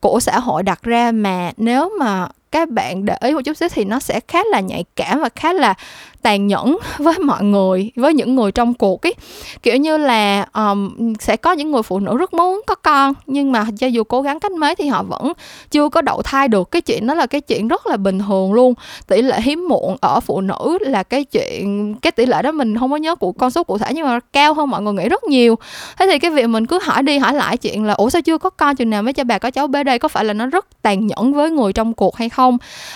của 0.00 0.20
xã 0.20 0.38
hội 0.38 0.62
đặt 0.62 0.82
ra 0.82 1.12
mà 1.12 1.52
nếu 1.56 1.92
mà 1.98 2.28
các 2.52 2.68
bạn 2.68 3.04
để 3.04 3.16
ý 3.20 3.34
một 3.34 3.40
chút 3.44 3.56
xíu 3.56 3.68
thì 3.68 3.84
nó 3.84 3.98
sẽ 3.98 4.20
khá 4.28 4.38
là 4.50 4.60
nhạy 4.60 4.84
cảm 4.96 5.20
và 5.20 5.28
khá 5.34 5.52
là 5.52 5.74
tàn 6.22 6.46
nhẫn 6.46 6.78
với 6.98 7.18
mọi 7.18 7.44
người 7.44 7.90
với 7.96 8.14
những 8.14 8.34
người 8.34 8.52
trong 8.52 8.74
cuộc 8.74 9.06
ấy. 9.06 9.14
Kiểu 9.62 9.76
như 9.76 9.96
là 9.96 10.46
um, 10.54 11.14
sẽ 11.20 11.36
có 11.36 11.52
những 11.52 11.70
người 11.70 11.82
phụ 11.82 11.98
nữ 11.98 12.16
rất 12.16 12.34
muốn 12.34 12.60
có 12.66 12.74
con 12.74 13.14
nhưng 13.26 13.52
mà 13.52 13.66
cho 13.78 13.86
dù 13.86 14.04
cố 14.04 14.22
gắng 14.22 14.40
cách 14.40 14.52
mấy 14.52 14.74
thì 14.74 14.86
họ 14.86 15.02
vẫn 15.02 15.32
chưa 15.70 15.88
có 15.88 16.00
đậu 16.00 16.22
thai 16.22 16.48
được. 16.48 16.70
Cái 16.70 16.82
chuyện 16.82 17.06
đó 17.06 17.14
là 17.14 17.26
cái 17.26 17.40
chuyện 17.40 17.68
rất 17.68 17.86
là 17.86 17.96
bình 17.96 18.18
thường 18.18 18.52
luôn. 18.52 18.74
Tỷ 19.06 19.22
lệ 19.22 19.40
hiếm 19.40 19.68
muộn 19.68 19.96
ở 20.00 20.20
phụ 20.20 20.40
nữ 20.40 20.78
là 20.80 21.02
cái 21.02 21.24
chuyện 21.24 21.94
cái 21.94 22.10
tỷ 22.10 22.26
lệ 22.26 22.42
đó 22.42 22.52
mình 22.52 22.78
không 22.78 22.90
có 22.90 22.96
nhớ 22.96 23.14
của 23.14 23.32
con 23.32 23.50
số 23.50 23.64
cụ 23.64 23.78
thể 23.78 23.90
nhưng 23.94 24.06
mà 24.06 24.20
cao 24.32 24.54
hơn 24.54 24.70
mọi 24.70 24.82
người 24.82 24.92
nghĩ 24.92 25.08
rất 25.08 25.24
nhiều. 25.24 25.58
Thế 25.98 26.06
thì 26.06 26.18
cái 26.18 26.30
việc 26.30 26.46
mình 26.46 26.66
cứ 26.66 26.78
hỏi 26.82 27.02
đi 27.02 27.18
hỏi 27.18 27.34
lại 27.34 27.56
chuyện 27.56 27.84
là 27.84 27.94
ủa 27.94 28.10
sao 28.10 28.22
chưa 28.22 28.38
có 28.38 28.50
con 28.50 28.76
chừng 28.76 28.90
nào 28.90 29.02
mới 29.02 29.12
cho 29.12 29.24
bà 29.24 29.38
có 29.38 29.50
cháu 29.50 29.66
bé 29.66 29.84
đây? 29.84 29.98
Có 29.98 30.08
phải 30.08 30.24
là 30.24 30.32
nó 30.32 30.46
rất 30.46 30.82
tàn 30.82 31.06
nhẫn 31.06 31.32
với 31.32 31.50
người 31.50 31.72
trong 31.72 31.94
cuộc 31.94 32.16
hay 32.16 32.28
không? 32.28 32.41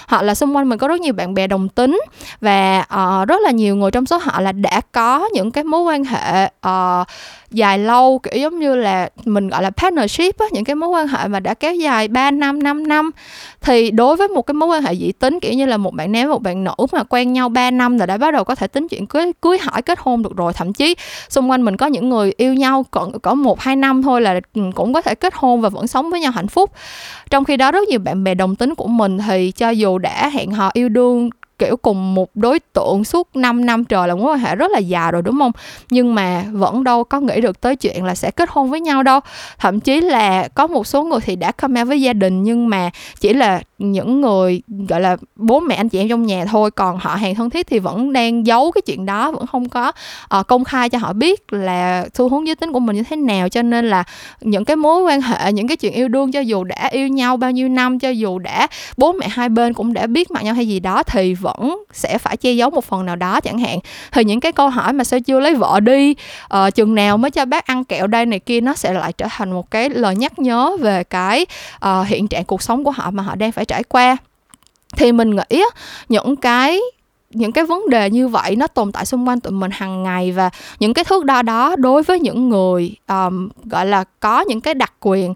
Hoặc 0.08 0.22
là 0.22 0.34
xung 0.34 0.56
quanh 0.56 0.68
mình 0.68 0.78
có 0.78 0.88
rất 0.88 1.00
nhiều 1.00 1.12
bạn 1.12 1.34
bè 1.34 1.46
đồng 1.46 1.68
tính 1.68 2.00
và 2.40 2.78
uh, 2.80 3.28
rất 3.28 3.40
là 3.42 3.50
nhiều 3.50 3.76
người 3.76 3.90
trong 3.90 4.06
số 4.06 4.18
họ 4.22 4.40
là 4.40 4.52
đã 4.52 4.80
có 4.92 5.28
những 5.32 5.50
cái 5.50 5.64
mối 5.64 5.80
quan 5.80 6.04
hệ 6.04 6.50
uh, 6.66 7.06
dài 7.50 7.78
lâu 7.78 8.20
kiểu 8.22 8.40
giống 8.40 8.58
như 8.58 8.76
là 8.76 9.08
mình 9.24 9.48
gọi 9.48 9.62
là 9.62 9.70
partnership 9.70 10.38
á, 10.38 10.46
những 10.52 10.64
cái 10.64 10.76
mối 10.76 10.88
quan 10.88 11.08
hệ 11.08 11.28
mà 11.28 11.40
đã 11.40 11.54
kéo 11.54 11.74
dài 11.74 12.08
3 12.08 12.30
năm 12.30 12.62
5 12.62 12.88
năm. 12.88 13.10
Thì 13.60 13.90
đối 13.90 14.16
với 14.16 14.28
một 14.28 14.42
cái 14.42 14.54
mối 14.54 14.68
quan 14.68 14.82
hệ 14.82 14.94
dị 14.94 15.12
tính 15.12 15.40
kiểu 15.40 15.52
như 15.52 15.66
là 15.66 15.76
một 15.76 15.94
bạn 15.94 16.12
nam 16.12 16.28
một 16.28 16.42
bạn 16.42 16.64
nữ 16.64 16.72
mà 16.92 17.02
quen 17.02 17.32
nhau 17.32 17.48
3 17.48 17.70
năm 17.70 17.98
là 17.98 18.06
đã 18.06 18.16
bắt 18.16 18.34
đầu 18.34 18.44
có 18.44 18.54
thể 18.54 18.66
tính 18.66 18.88
chuyện 18.88 19.06
cưới 19.06 19.32
cưới 19.40 19.58
hỏi 19.58 19.82
kết 19.82 19.98
hôn 20.00 20.22
được 20.22 20.36
rồi. 20.36 20.52
Thậm 20.52 20.72
chí 20.72 20.94
xung 21.28 21.50
quanh 21.50 21.64
mình 21.64 21.76
có 21.76 21.86
những 21.86 22.08
người 22.08 22.32
yêu 22.36 22.54
nhau 22.54 22.84
còn 22.90 23.20
có 23.20 23.34
một 23.34 23.60
hai 23.60 23.76
năm 23.76 24.02
thôi 24.02 24.20
là 24.20 24.40
ừ, 24.54 24.62
cũng 24.74 24.92
có 24.92 25.02
thể 25.02 25.14
kết 25.14 25.34
hôn 25.34 25.60
và 25.60 25.68
vẫn 25.68 25.86
sống 25.86 26.10
với 26.10 26.20
nhau 26.20 26.32
hạnh 26.32 26.48
phúc. 26.48 26.70
Trong 27.30 27.44
khi 27.44 27.56
đó 27.56 27.72
rất 27.72 27.88
nhiều 27.88 27.98
bạn 27.98 28.24
bè 28.24 28.34
đồng 28.34 28.56
tính 28.56 28.74
của 28.74 28.86
mình 28.86 29.18
thì 29.18 29.35
cho 29.56 29.70
dù 29.70 29.98
đã 29.98 30.30
hẹn 30.30 30.50
hò 30.50 30.70
yêu 30.74 30.88
đương 30.88 31.30
kiểu 31.58 31.76
cùng 31.76 32.14
một 32.14 32.30
đối 32.34 32.60
tượng 32.60 33.04
suốt 33.04 33.36
5 33.36 33.66
năm 33.66 33.84
trời 33.84 34.08
là 34.08 34.14
mối 34.14 34.32
quan 34.32 34.38
hệ 34.38 34.56
rất 34.56 34.70
là 34.70 34.78
già 34.78 35.10
rồi 35.10 35.22
đúng 35.22 35.38
không? 35.38 35.52
Nhưng 35.90 36.14
mà 36.14 36.44
vẫn 36.52 36.84
đâu 36.84 37.04
có 37.04 37.20
nghĩ 37.20 37.40
được 37.40 37.60
tới 37.60 37.76
chuyện 37.76 38.04
là 38.04 38.14
sẽ 38.14 38.30
kết 38.30 38.48
hôn 38.52 38.70
với 38.70 38.80
nhau 38.80 39.02
đâu. 39.02 39.20
Thậm 39.58 39.80
chí 39.80 40.00
là 40.00 40.48
có 40.48 40.66
một 40.66 40.86
số 40.86 41.04
người 41.04 41.20
thì 41.20 41.36
đã 41.36 41.52
come 41.52 41.80
out 41.80 41.88
với 41.88 42.00
gia 42.00 42.12
đình 42.12 42.42
nhưng 42.42 42.68
mà 42.68 42.90
chỉ 43.20 43.34
là 43.34 43.60
những 43.78 44.20
người 44.20 44.62
gọi 44.88 45.00
là 45.00 45.16
bố 45.36 45.60
mẹ 45.60 45.74
anh 45.74 45.88
chị 45.88 45.98
em 45.98 46.08
trong 46.08 46.26
nhà 46.26 46.44
thôi. 46.44 46.70
Còn 46.70 46.98
họ 46.98 47.14
hàng 47.14 47.34
thân 47.34 47.50
thiết 47.50 47.66
thì 47.66 47.78
vẫn 47.78 48.12
đang 48.12 48.46
giấu 48.46 48.70
cái 48.70 48.82
chuyện 48.82 49.06
đó 49.06 49.32
vẫn 49.32 49.46
không 49.46 49.68
có 49.68 49.92
uh, 50.40 50.46
công 50.46 50.64
khai 50.64 50.88
cho 50.88 50.98
họ 50.98 51.12
biết 51.12 51.52
là 51.52 52.06
xu 52.14 52.28
hướng 52.28 52.46
giới 52.46 52.56
tính 52.56 52.72
của 52.72 52.80
mình 52.80 52.96
như 52.96 53.02
thế 53.02 53.16
nào. 53.16 53.48
Cho 53.48 53.62
nên 53.62 53.90
là 53.90 54.04
những 54.40 54.64
cái 54.64 54.76
mối 54.76 55.02
quan 55.02 55.20
hệ 55.20 55.52
những 55.52 55.68
cái 55.68 55.76
chuyện 55.76 55.92
yêu 55.92 56.08
đương 56.08 56.32
cho 56.32 56.40
dù 56.40 56.64
đã 56.64 56.88
yêu 56.92 57.08
nhau 57.08 57.36
bao 57.36 57.50
nhiêu 57.50 57.68
năm 57.68 57.98
cho 57.98 58.08
dù 58.08 58.38
đã 58.38 58.66
bố 58.96 59.12
mẹ 59.12 59.28
hai 59.28 59.48
bên 59.48 59.74
cũng 59.74 59.92
đã 59.92 60.06
biết 60.06 60.30
mặt 60.30 60.44
nhau 60.44 60.54
hay 60.54 60.68
gì 60.68 60.80
đó 60.80 61.02
thì 61.02 61.34
vẫn 61.46 61.84
sẽ 61.92 62.18
phải 62.18 62.36
che 62.36 62.52
giấu 62.52 62.70
một 62.70 62.84
phần 62.84 63.06
nào 63.06 63.16
đó 63.16 63.40
chẳng 63.40 63.58
hạn. 63.58 63.78
Thì 64.12 64.24
những 64.24 64.40
cái 64.40 64.52
câu 64.52 64.68
hỏi 64.68 64.92
mà 64.92 65.04
sao 65.04 65.20
chưa 65.20 65.40
lấy 65.40 65.54
vợ 65.54 65.80
đi 65.80 66.14
uh, 66.54 66.74
chừng 66.74 66.94
nào 66.94 67.16
mới 67.16 67.30
cho 67.30 67.44
bác 67.44 67.66
ăn 67.66 67.84
kẹo 67.84 68.06
đây 68.06 68.26
này 68.26 68.38
kia 68.38 68.60
nó 68.60 68.74
sẽ 68.74 68.92
lại 68.92 69.12
trở 69.12 69.26
thành 69.30 69.52
một 69.52 69.70
cái 69.70 69.90
lời 69.90 70.16
nhắc 70.16 70.38
nhớ 70.38 70.76
về 70.80 71.04
cái 71.04 71.46
uh, 71.86 72.06
hiện 72.06 72.28
trạng 72.28 72.44
cuộc 72.44 72.62
sống 72.62 72.84
của 72.84 72.90
họ 72.90 73.10
mà 73.10 73.22
họ 73.22 73.34
đang 73.34 73.52
phải 73.52 73.64
trải 73.64 73.82
qua. 73.82 74.16
Thì 74.96 75.12
mình 75.12 75.36
nghĩ 75.36 75.62
những 76.08 76.36
cái 76.36 76.80
những 77.30 77.52
cái 77.52 77.64
vấn 77.64 77.90
đề 77.90 78.10
như 78.10 78.28
vậy 78.28 78.56
nó 78.56 78.66
tồn 78.66 78.92
tại 78.92 79.06
xung 79.06 79.28
quanh 79.28 79.40
tụi 79.40 79.52
mình 79.52 79.70
hàng 79.74 80.02
ngày 80.02 80.32
và 80.32 80.50
những 80.78 80.94
cái 80.94 81.04
thước 81.04 81.24
đo 81.24 81.42
đó 81.42 81.76
đối 81.76 82.02
với 82.02 82.20
những 82.20 82.48
người 82.48 82.96
um, 83.08 83.48
gọi 83.64 83.86
là 83.86 84.04
có 84.20 84.40
những 84.40 84.60
cái 84.60 84.74
đặc 84.74 84.92
quyền 85.00 85.34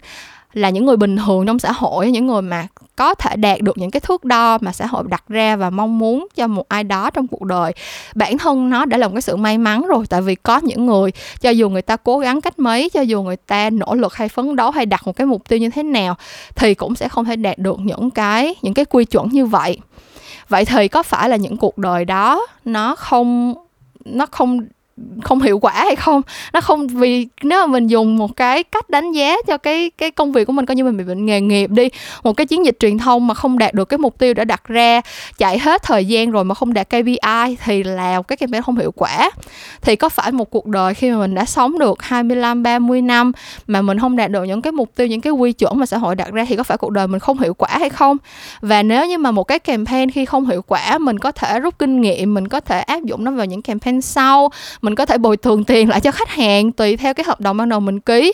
là 0.53 0.69
những 0.69 0.85
người 0.85 0.97
bình 0.97 1.17
thường 1.17 1.45
trong 1.45 1.59
xã 1.59 1.71
hội 1.71 2.11
những 2.11 2.27
người 2.27 2.41
mà 2.41 2.67
có 3.01 3.13
thể 3.15 3.35
đạt 3.35 3.61
được 3.61 3.77
những 3.77 3.91
cái 3.91 3.99
thước 3.99 4.25
đo 4.25 4.57
mà 4.61 4.71
xã 4.71 4.85
hội 4.85 5.03
đặt 5.07 5.23
ra 5.27 5.55
và 5.55 5.69
mong 5.69 5.99
muốn 5.99 6.27
cho 6.35 6.47
một 6.47 6.67
ai 6.67 6.83
đó 6.83 7.09
trong 7.09 7.27
cuộc 7.27 7.43
đời. 7.43 7.73
Bản 8.15 8.37
thân 8.37 8.69
nó 8.69 8.85
đã 8.85 8.97
là 8.97 9.07
một 9.07 9.13
cái 9.13 9.21
sự 9.21 9.35
may 9.35 9.57
mắn 9.57 9.85
rồi, 9.87 10.05
tại 10.09 10.21
vì 10.21 10.35
có 10.35 10.59
những 10.63 10.85
người, 10.85 11.11
cho 11.41 11.49
dù 11.49 11.69
người 11.69 11.81
ta 11.81 11.95
cố 11.95 12.19
gắng 12.19 12.41
cách 12.41 12.59
mấy, 12.59 12.89
cho 12.89 13.01
dù 13.01 13.23
người 13.23 13.35
ta 13.35 13.69
nỗ 13.69 13.95
lực 13.95 14.13
hay 14.13 14.29
phấn 14.29 14.55
đấu 14.55 14.71
hay 14.71 14.85
đặt 14.85 15.07
một 15.07 15.15
cái 15.15 15.27
mục 15.27 15.49
tiêu 15.49 15.59
như 15.59 15.69
thế 15.69 15.83
nào, 15.83 16.15
thì 16.55 16.73
cũng 16.73 16.95
sẽ 16.95 17.09
không 17.09 17.25
thể 17.25 17.35
đạt 17.35 17.57
được 17.57 17.79
những 17.79 18.09
cái 18.09 18.55
những 18.61 18.73
cái 18.73 18.85
quy 18.85 19.05
chuẩn 19.05 19.29
như 19.29 19.45
vậy. 19.45 19.77
Vậy 20.49 20.65
thì 20.65 20.87
có 20.87 21.03
phải 21.03 21.29
là 21.29 21.35
những 21.35 21.57
cuộc 21.57 21.77
đời 21.77 22.05
đó 22.05 22.45
nó 22.65 22.95
không 22.95 23.53
nó 24.05 24.25
không 24.25 24.59
không 25.23 25.41
hiệu 25.41 25.59
quả 25.59 25.73
hay 25.73 25.95
không. 25.95 26.21
Nó 26.53 26.61
không, 26.61 26.87
vì 26.87 27.27
nếu 27.43 27.67
mà 27.67 27.71
mình 27.71 27.87
dùng 27.87 28.17
một 28.17 28.35
cái 28.35 28.63
cách 28.63 28.89
đánh 28.89 29.11
giá 29.11 29.35
cho 29.47 29.57
cái 29.57 29.91
cái 29.97 30.11
công 30.11 30.31
việc 30.31 30.45
của 30.45 30.53
mình, 30.53 30.65
coi 30.65 30.75
như 30.75 30.83
mình 30.83 30.97
bị 30.97 31.03
bệnh 31.03 31.25
nghề 31.25 31.41
nghiệp 31.41 31.69
đi, 31.69 31.89
một 32.23 32.33
cái 32.33 32.45
chiến 32.45 32.65
dịch 32.65 32.77
truyền 32.79 32.97
thông 32.97 33.27
mà 33.27 33.33
không 33.33 33.57
đạt 33.57 33.73
được 33.73 33.85
cái 33.85 33.97
mục 33.97 34.19
tiêu 34.19 34.33
đã 34.33 34.45
đặt 34.45 34.67
ra, 34.67 35.01
chạy 35.37 35.59
hết 35.59 35.83
thời 35.83 36.05
gian 36.05 36.31
rồi 36.31 36.43
mà 36.43 36.55
không 36.55 36.73
đạt 36.73 36.89
KPI 36.89 37.57
thì 37.65 37.83
là 37.83 38.21
cái 38.21 38.37
campaign 38.37 38.63
không 38.63 38.77
hiệu 38.77 38.91
quả. 38.91 39.31
Thì 39.81 39.95
có 39.95 40.09
phải 40.09 40.31
một 40.31 40.49
cuộc 40.49 40.67
đời 40.67 40.93
khi 40.93 41.11
mà 41.11 41.17
mình 41.17 41.35
đã 41.35 41.45
sống 41.45 41.79
được 41.79 42.03
25 42.03 42.63
30 42.63 43.01
năm 43.01 43.31
mà 43.67 43.81
mình 43.81 43.99
không 43.99 44.15
đạt 44.15 44.31
được 44.31 44.43
những 44.43 44.61
cái 44.61 44.71
mục 44.71 44.95
tiêu, 44.95 45.07
những 45.07 45.21
cái 45.21 45.33
quy 45.33 45.53
chuẩn 45.53 45.79
mà 45.79 45.85
xã 45.85 45.97
hội 45.97 46.15
đặt 46.15 46.31
ra 46.31 46.45
thì 46.49 46.55
có 46.55 46.63
phải 46.63 46.77
cuộc 46.77 46.91
đời 46.91 47.07
mình 47.07 47.19
không 47.19 47.39
hiệu 47.39 47.53
quả 47.53 47.69
hay 47.71 47.89
không? 47.89 48.17
Và 48.61 48.83
nếu 48.83 49.07
như 49.07 49.17
mà 49.17 49.31
một 49.31 49.43
cái 49.43 49.59
campaign 49.59 50.11
khi 50.11 50.25
không 50.25 50.45
hiệu 50.45 50.61
quả, 50.61 50.97
mình 50.97 51.19
có 51.19 51.31
thể 51.31 51.59
rút 51.59 51.79
kinh 51.79 52.01
nghiệm, 52.01 52.33
mình 52.33 52.47
có 52.47 52.59
thể 52.59 52.79
áp 52.79 53.03
dụng 53.03 53.23
nó 53.23 53.31
vào 53.31 53.45
những 53.45 53.61
campaign 53.61 54.01
sau 54.01 54.51
mình 54.81 54.95
có 54.95 55.05
thể 55.05 55.17
bồi 55.17 55.37
thường 55.37 55.63
tiền 55.63 55.89
lại 55.89 56.01
cho 56.01 56.11
khách 56.11 56.29
hàng 56.29 56.71
tùy 56.71 56.97
theo 56.97 57.13
cái 57.13 57.23
hợp 57.23 57.41
đồng 57.41 57.57
ban 57.57 57.69
đầu 57.69 57.79
mình 57.79 57.99
ký. 57.99 58.33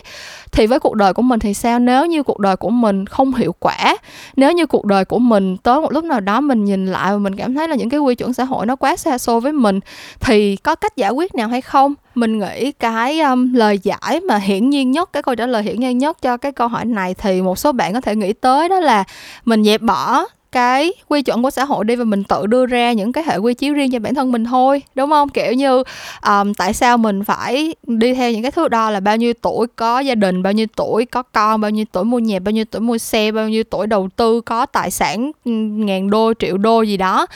Thì 0.51 0.67
với 0.67 0.79
cuộc 0.79 0.95
đời 0.95 1.13
của 1.13 1.21
mình 1.21 1.39
thì 1.39 1.53
sao? 1.53 1.79
Nếu 1.79 2.05
như 2.05 2.23
cuộc 2.23 2.39
đời 2.39 2.55
của 2.55 2.69
mình 2.69 3.05
không 3.05 3.33
hiệu 3.33 3.55
quả 3.59 3.97
nếu 4.35 4.51
như 4.51 4.65
cuộc 4.65 4.85
đời 4.85 5.05
của 5.05 5.19
mình 5.19 5.57
tới 5.57 5.81
một 5.81 5.91
lúc 5.91 6.03
nào 6.03 6.19
đó 6.19 6.41
mình 6.41 6.65
nhìn 6.65 6.85
lại 6.85 7.11
và 7.11 7.17
mình 7.17 7.35
cảm 7.35 7.55
thấy 7.55 7.67
là 7.67 7.75
những 7.75 7.89
cái 7.89 7.99
quy 7.99 8.15
chuẩn 8.15 8.33
xã 8.33 8.43
hội 8.43 8.65
nó 8.65 8.75
quá 8.75 8.95
xa 8.95 9.17
xôi 9.17 9.41
với 9.41 9.51
mình 9.51 9.79
thì 10.19 10.55
có 10.55 10.75
cách 10.75 10.95
giải 10.95 11.11
quyết 11.11 11.35
nào 11.35 11.47
hay 11.47 11.61
không? 11.61 11.93
Mình 12.15 12.39
nghĩ 12.39 12.71
cái 12.71 13.19
um, 13.19 13.53
lời 13.53 13.79
giải 13.83 14.19
mà 14.27 14.37
hiển 14.37 14.69
nhiên 14.69 14.91
nhất 14.91 15.09
cái 15.13 15.23
câu 15.23 15.35
trả 15.35 15.45
lời 15.45 15.63
hiển 15.63 15.79
nhiên 15.79 15.97
nhất 15.97 16.21
cho 16.21 16.37
cái 16.37 16.51
câu 16.51 16.67
hỏi 16.67 16.85
này 16.85 17.13
thì 17.13 17.41
một 17.41 17.59
số 17.59 17.71
bạn 17.71 17.93
có 17.93 18.01
thể 18.01 18.15
nghĩ 18.15 18.33
tới 18.33 18.69
đó 18.69 18.79
là 18.79 19.03
mình 19.45 19.63
dẹp 19.63 19.81
bỏ 19.81 20.25
cái 20.51 20.93
quy 21.07 21.21
chuẩn 21.21 21.43
của 21.43 21.51
xã 21.51 21.65
hội 21.65 21.85
đi 21.85 21.95
và 21.95 22.03
mình 22.03 22.23
tự 22.23 22.47
đưa 22.47 22.65
ra 22.65 22.91
những 22.91 23.11
cái 23.11 23.23
hệ 23.27 23.37
quy 23.37 23.53
chiếu 23.53 23.73
riêng 23.73 23.91
cho 23.91 23.99
bản 23.99 24.15
thân 24.15 24.31
mình 24.31 24.45
thôi 24.45 24.83
đúng 24.95 25.09
không? 25.09 25.29
Kiểu 25.29 25.53
như 25.53 25.83
um, 26.27 26.53
tại 26.53 26.73
sao 26.73 26.97
mình 26.97 27.23
phải 27.23 27.75
đi 27.83 28.13
theo 28.13 28.31
những 28.31 28.41
cái 28.41 28.51
thước 28.51 28.69
đo 28.69 28.89
là 28.89 28.99
bao 28.99 29.17
nhiêu 29.17 29.33
tuổi 29.41 29.67
có 29.75 29.99
gia 29.99 30.15
đình 30.15 30.43
bao 30.43 30.53
nhiêu 30.53 30.65
tuổi 30.75 31.05
có 31.05 31.23
con 31.23 31.61
bao 31.61 31.71
nhiêu 31.71 31.85
tuổi 31.91 32.03
mua 32.03 32.19
nhà 32.19 32.39
bao 32.39 32.51
nhiêu 32.51 32.65
tuổi 32.65 32.81
mua 32.81 32.97
xe 32.97 33.31
bao 33.31 33.49
nhiêu 33.49 33.63
tuổi 33.63 33.87
đầu 33.87 34.09
tư 34.15 34.41
có 34.41 34.65
tài 34.65 34.91
sản 34.91 35.31
ừ, 35.45 35.51
ngàn 35.51 36.09
đô 36.09 36.33
triệu 36.39 36.57
đô 36.57 36.81
gì 36.81 36.97
đó. 36.97 37.27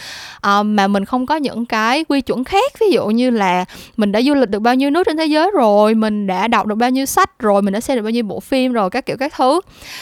Um, 0.44 0.76
mà 0.76 0.88
mình 0.88 1.06
không 1.06 1.26
có 1.26 1.36
những 1.36 1.66
cái 1.66 2.04
quy 2.04 2.22
chuẩn 2.22 2.44
khác. 2.44 2.74
Ví 2.80 2.92
dụ 2.92 3.08
như 3.08 3.30
là 3.30 3.66
mình 3.98 4.12
đã 4.12 4.22
du 4.22 4.34
lịch 4.34 4.50
được 4.50 4.60
bao 4.60 4.76
nhiêu 4.76 4.90
nước 4.90 5.04
trên 5.08 5.18
thế 5.18 5.26
giới 5.26 5.52
rồi 5.54 5.94
mình 5.94 6.28
đã 6.28 6.48
đọc 6.48 6.68
được 6.68 6.76
bao 6.76 6.90
nhiêu 6.90 7.06
sách 7.06 7.40
rồi 7.40 7.62
mình 7.62 7.74
đã 7.74 7.80
xem 7.80 7.98
được 7.98 8.04
bao 8.04 8.12
nhiêu 8.12 8.24
bộ 8.24 8.40
phim 8.40 8.74
rồi 8.74 8.90
các 8.90 9.06
kiểu 9.06 9.18
các 9.18 9.34
thứ. 9.36 9.62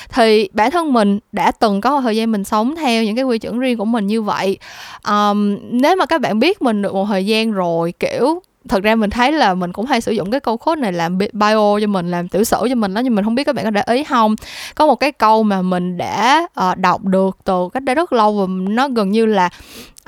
Thì 0.10 0.50
bản 0.54 0.72
thân 0.72 0.94
mình 0.94 1.20
đã 1.32 1.52
từng 1.52 1.82
có 1.82 1.92
một 1.92 2.02
thời 2.02 2.16
gian 2.16 2.32
mình 2.32 2.44
sống 2.44 2.76
theo 2.76 2.99
những 3.06 3.16
cái 3.16 3.26
quy 3.26 3.40
chuẩn 3.40 3.60
riêng 3.60 3.78
của 3.78 3.86
mình 3.86 4.08
như 4.08 4.22
vậy. 4.22 4.58
Um, 5.08 5.58
nếu 5.72 5.96
mà 5.96 6.06
các 6.06 6.22
bạn 6.22 6.40
biết 6.40 6.62
mình 6.62 6.82
được 6.82 6.94
một 6.94 7.06
thời 7.06 7.26
gian 7.26 7.52
rồi 7.52 7.94
kiểu 8.00 8.42
thật 8.68 8.84
ra 8.84 8.96
mình 8.96 9.10
thấy 9.10 9.32
là 9.32 9.54
mình 9.54 9.74
cũng 9.74 9.86
hay 9.86 10.02
sử 10.02 10.12
dụng 10.12 10.32
cái 10.32 10.40
câu 10.40 10.58
khốt 10.58 10.78
này 10.78 10.94
làm 10.94 11.18
bio 11.18 11.80
cho 11.82 11.88
mình 11.88 12.12
làm 12.12 12.28
tiểu 12.28 12.44
sử 12.44 12.58
cho 12.70 12.76
mình 12.76 12.94
đó 12.94 13.00
nhưng 13.00 13.16
mình 13.16 13.26
không 13.26 13.36
biết 13.36 13.44
các 13.44 13.56
bạn 13.56 13.66
có 13.66 13.72
để 13.72 13.84
ý 13.88 14.04
không? 14.04 14.36
Có 14.76 14.88
một 14.88 14.96
cái 14.96 15.12
câu 15.12 15.44
mà 15.44 15.62
mình 15.62 15.98
đã 15.98 16.48
uh, 16.72 16.78
đọc 16.78 17.04
được 17.04 17.38
từ 17.44 17.70
cách 17.74 17.84
đây 17.84 17.96
rất 17.96 18.14
lâu 18.14 18.34
và 18.34 18.46
nó 18.48 18.90
gần 18.90 19.12
như 19.12 19.26
là 19.26 19.50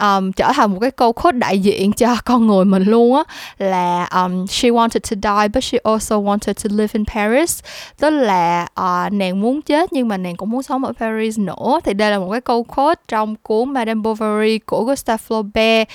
um, 0.02 0.32
trở 0.32 0.52
thành 0.56 0.72
một 0.74 0.80
cái 0.82 0.92
câu 0.92 1.14
quote 1.14 1.38
đại 1.38 1.60
diện 1.60 1.94
cho 1.94 2.16
con 2.26 2.48
người 2.48 2.66
mình 2.66 2.84
luôn 2.84 3.16
á 3.16 3.24
là 3.58 4.06
um, 4.06 4.48
she 4.48 4.70
wanted 4.70 5.00
to 5.00 5.16
die 5.24 5.48
but 5.48 5.64
she 5.64 5.78
also 5.84 6.16
wanted 6.16 6.54
to 6.54 6.70
live 6.70 6.90
in 6.94 7.06
Paris. 7.06 7.60
Tức 8.00 8.10
là 8.10 8.68
uh, 8.80 9.14
nàng 9.14 9.42
muốn 9.42 9.62
chết 9.62 9.94
nhưng 9.94 10.08
mà 10.08 10.18
nàng 10.18 10.36
cũng 10.36 10.50
muốn 10.50 10.64
sống 10.64 10.86
ở 10.86 10.94
Paris 11.00 11.40
nữa. 11.40 11.80
Thì 11.84 11.94
đây 11.94 12.12
là 12.12 12.20
một 12.20 12.32
cái 12.32 12.42
câu 12.42 12.64
quote 12.64 13.02
trong 13.08 13.36
cuốn 13.36 13.70
Madame 13.70 14.02
Bovary 14.02 14.60
của 14.60 14.84
Gustave 14.84 15.24
Flaubert. 15.28 15.86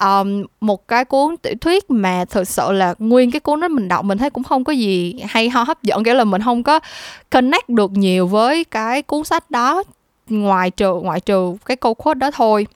Um, 0.00 0.44
một 0.60 0.88
cái 0.88 1.04
cuốn 1.04 1.36
tiểu 1.36 1.54
thuyết 1.60 1.90
mà 1.90 2.24
thực 2.24 2.48
sự 2.48 2.72
là 2.72 2.94
nguyên 2.98 3.30
cái 3.30 3.40
cuốn 3.40 3.60
đó 3.60 3.68
mình 3.68 3.88
đọc 3.88 4.04
mình 4.04 4.18
thấy 4.18 4.30
cũng 4.30 4.44
không 4.44 4.64
có 4.64 4.72
gì 4.72 5.20
hay 5.28 5.48
ho 5.48 5.62
hấp 5.62 5.82
dẫn. 5.82 6.04
Kiểu 6.04 6.14
là 6.14 6.24
mình 6.24 6.42
không 6.42 6.62
có 6.62 6.80
connect 7.30 7.68
được 7.68 7.92
nhiều 7.92 8.26
với 8.26 8.64
cái 8.64 9.02
cuốn 9.02 9.24
sách 9.24 9.50
đó 9.50 9.82
ngoài 10.28 10.70
trừ 10.70 10.94
ngoại 10.94 11.20
trừ 11.20 11.56
cái 11.66 11.76
câu 11.76 11.94
quote 11.94 12.18
đó 12.18 12.30
thôi 12.30 12.66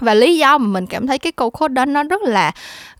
và 0.00 0.14
lý 0.14 0.38
do 0.38 0.58
mà 0.58 0.66
mình 0.66 0.86
cảm 0.86 1.06
thấy 1.06 1.18
cái 1.18 1.32
câu 1.32 1.50
code 1.50 1.74
đó 1.74 1.84
nó 1.84 2.02
rất 2.02 2.22
là, 2.22 2.52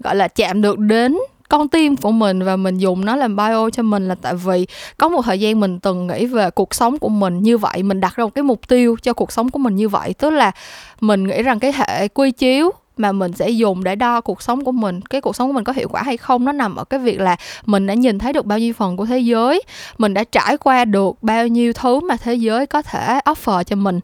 gọi 0.04 0.16
là, 0.16 0.28
chạm 0.28 0.62
được 0.62 0.78
đến 0.78 1.18
con 1.48 1.68
tim 1.68 1.96
của 1.96 2.10
mình 2.10 2.42
và 2.42 2.56
mình 2.56 2.78
dùng 2.78 3.04
nó 3.04 3.16
làm 3.16 3.36
bio 3.36 3.70
cho 3.70 3.82
mình 3.82 4.08
là 4.08 4.14
tại 4.22 4.34
vì 4.34 4.66
có 4.98 5.08
một 5.08 5.22
thời 5.24 5.40
gian 5.40 5.60
mình 5.60 5.78
từng 5.80 6.06
nghĩ 6.06 6.26
về 6.26 6.50
cuộc 6.50 6.74
sống 6.74 6.98
của 6.98 7.08
mình 7.08 7.42
như 7.42 7.58
vậy, 7.58 7.82
mình 7.82 8.00
đặt 8.00 8.16
ra 8.16 8.24
một 8.24 8.34
cái 8.34 8.42
mục 8.42 8.68
tiêu 8.68 8.96
cho 9.02 9.12
cuộc 9.12 9.32
sống 9.32 9.50
của 9.50 9.58
mình 9.58 9.76
như 9.76 9.88
vậy. 9.88 10.14
Tức 10.18 10.30
là 10.30 10.52
mình 11.00 11.26
nghĩ 11.26 11.42
rằng 11.42 11.58
cái 11.58 11.72
hệ 11.76 12.08
quy 12.08 12.30
chiếu 12.30 12.70
mà 12.96 13.12
mình 13.12 13.32
sẽ 13.32 13.50
dùng 13.50 13.84
để 13.84 13.94
đo 13.94 14.20
cuộc 14.20 14.42
sống 14.42 14.64
của 14.64 14.72
mình 14.72 15.00
cái 15.00 15.20
cuộc 15.20 15.36
sống 15.36 15.48
của 15.48 15.52
mình 15.52 15.64
có 15.64 15.72
hiệu 15.72 15.88
quả 15.88 16.02
hay 16.02 16.16
không 16.16 16.44
nó 16.44 16.52
nằm 16.52 16.76
ở 16.76 16.84
cái 16.84 17.00
việc 17.00 17.20
là 17.20 17.36
mình 17.66 17.86
đã 17.86 17.94
nhìn 17.94 18.18
thấy 18.18 18.32
được 18.32 18.46
bao 18.46 18.58
nhiêu 18.58 18.74
phần 18.74 18.96
của 18.96 19.06
thế 19.06 19.18
giới 19.18 19.62
mình 19.98 20.14
đã 20.14 20.24
trải 20.24 20.56
qua 20.56 20.84
được 20.84 21.22
bao 21.22 21.46
nhiêu 21.46 21.72
thứ 21.72 22.00
mà 22.00 22.16
thế 22.16 22.34
giới 22.34 22.66
có 22.66 22.82
thể 22.82 23.20
offer 23.24 23.62
cho 23.62 23.76
mình. 23.76 24.00